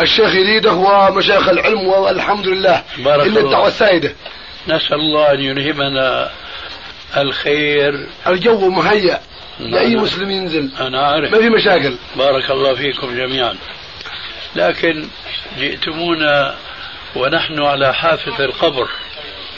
الشيخ 0.00 0.34
يريده 0.34 0.72
ومشايخ 0.72 1.48
العلم 1.48 1.88
والحمد 1.88 2.46
لله. 2.48 2.82
بارك 2.98 3.26
إلا. 3.26 3.40
الدعوة 3.40 3.68
السائدة. 3.68 4.14
نسأل 4.68 4.94
الله 4.94 5.32
أن 5.32 5.40
يلهمنا 5.40 6.30
الخير. 7.16 8.06
الجو 8.26 8.68
مهيأ. 8.68 9.20
لأي 9.60 9.96
مسلم 9.96 10.30
ينزل. 10.30 10.70
أنا 10.80 11.06
عارف 11.06 11.32
ما 11.32 11.38
في 11.38 11.48
مشاكل. 11.48 11.94
بارك 12.16 12.50
الله 12.50 12.74
فيكم 12.74 13.16
جميعا. 13.16 13.56
لكن 14.56 15.08
جئتمونا 15.58 16.54
ونحن 17.16 17.62
على 17.62 17.94
حافة 17.94 18.44
القبر. 18.44 18.88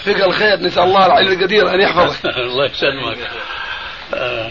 فيك 0.05 0.23
الخير 0.25 0.61
نسأل 0.61 0.83
الله 0.83 1.07
العلي 1.07 1.35
القدير 1.35 1.75
أن 1.75 1.81
يحفظك. 1.81 2.27
الله 2.37 2.65
يسلمك. 2.65 3.31
آه. 4.15 4.51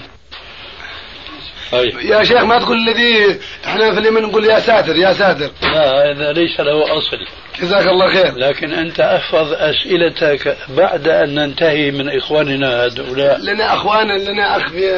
طيب. 1.71 1.99
يا 1.99 2.23
شيخ 2.23 2.43
ما 2.43 2.59
تقول 2.59 2.77
الذي 2.77 3.39
إحنا 3.65 3.93
في 3.93 3.99
اليمن 3.99 4.21
نقول 4.21 4.45
يا 4.45 4.59
ساتر 4.59 4.95
يا 4.95 5.13
ساتر. 5.13 5.51
لا 5.61 6.11
هذا 6.11 6.31
ليس 6.31 6.59
له 6.59 6.97
أصل. 6.97 7.17
جزاك 7.59 7.87
الله 7.87 8.07
خير. 8.13 8.35
لكن 8.35 8.73
أنت 8.73 8.99
أحفظ 8.99 9.53
أسئلتك 9.53 10.57
بعد 10.69 11.07
أن 11.07 11.35
ننتهي 11.35 11.91
من 11.91 12.17
إخواننا 12.17 12.85
هؤلاء. 12.85 13.39
لنا 13.39 13.73
اخوانا 13.73 14.13
لنا 14.13 14.57
أخ 14.57 14.69
في 14.69 14.93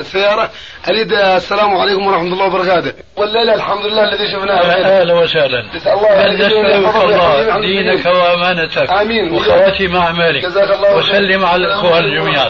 السيارة. 0.00 0.50
أريد 0.90 1.12
آه، 1.12 1.36
السلام 1.36 1.76
عليكم 1.76 2.06
ورحمة 2.06 2.32
الله 2.32 2.44
وبركاته. 2.44 2.92
والليلة 3.16 3.54
الحمد 3.54 3.86
لله 3.86 4.02
الذي 4.08 4.32
شفناه 4.32 4.60
أهلا 4.60 5.14
وسهلا. 5.14 5.76
نسال 5.76 5.92
الله 5.92 6.26
بل 6.26 6.34
نسألك 6.34 6.94
الله 7.04 7.60
دينك 7.60 8.06
وأمانتك. 8.06 8.90
آمين. 8.90 9.34
وخواتم 9.34 9.96
أعمالك. 9.96 10.44
جزاك 10.44 10.70
الله. 10.70 10.96
وسلم 10.96 11.44
على 11.44 11.66
الإخوان 11.66 12.02
جميعا 12.02 12.48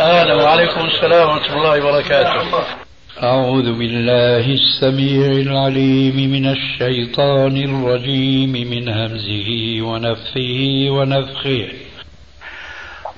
أهلا 0.00 0.34
وعليكم 0.34 0.86
السلام 0.86 1.28
ورحمة 1.28 1.56
الله 1.56 1.86
وبركاته. 1.86 2.87
أعوذ 3.22 3.78
بالله 3.78 4.54
السميع 4.54 5.26
العليم 5.26 6.30
من 6.30 6.46
الشيطان 6.46 7.56
الرجيم 7.56 8.52
من 8.52 8.88
همزه 8.88 9.50
ونفثه 9.82 10.90
ونفخه. 10.90 11.68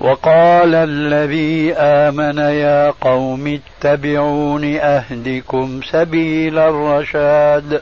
وقال 0.01 0.75
الذي 0.75 1.73
آمن 1.73 2.39
يا 2.39 2.91
قوم 2.91 3.61
اتبعون 3.61 4.65
أهدكم 4.77 5.81
سبيل 5.93 6.59
الرشاد. 6.59 7.81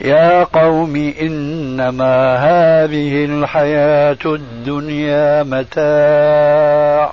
يا 0.00 0.44
قوم 0.44 1.12
إنما 1.20 2.36
هذه 2.36 3.24
الحياة 3.24 4.24
الدنيا 4.26 5.42
متاع. 5.42 7.12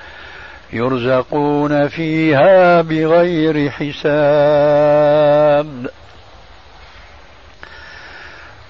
يرزقون 0.73 1.87
فيها 1.87 2.81
بغير 2.81 3.69
حساب. 3.69 4.01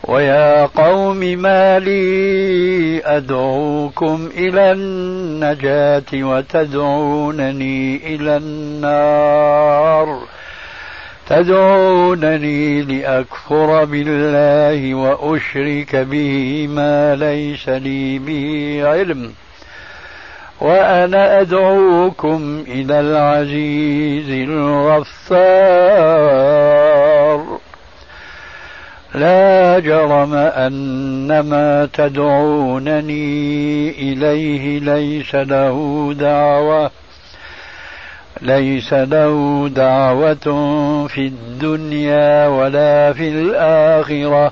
ويا 0.03 0.65
قوم 0.65 1.17
ما 1.17 1.79
لي 1.79 3.01
أدعوكم 3.05 4.29
إلى 4.37 4.71
النجاة 4.71 6.03
وتدعونني 6.13 8.15
إلى 8.15 8.37
النار. 8.37 10.19
تدعونني 11.27 12.81
لأكفر 12.81 13.85
بالله 13.85 14.95
وأشرك 14.95 15.95
به 15.95 16.67
ما 16.67 17.15
ليس 17.15 17.69
لي 17.69 18.19
به 18.19 18.81
علم. 18.83 19.33
وأنا 20.61 21.41
أدعوكم 21.41 22.63
إلى 22.67 22.99
العزيز 22.99 24.49
الغفار. 24.49 25.41
لا 29.15 29.79
جرم 29.79 30.33
أن 30.35 31.39
ما 31.39 31.89
تدعونني 31.93 33.89
إليه 33.89 34.79
ليس 34.79 35.35
له 35.35 36.09
دعوة 36.19 36.91
ليس 38.41 38.93
له 38.93 39.69
دعوة 39.75 40.47
في 41.07 41.21
الدنيا 41.27 42.47
ولا 42.47 43.13
في 43.13 43.29
الآخرة. 43.29 44.51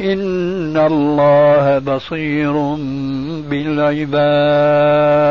إن 0.00 0.76
الله 0.76 1.78
بصير 1.78 2.52
بالعباد 3.50 5.26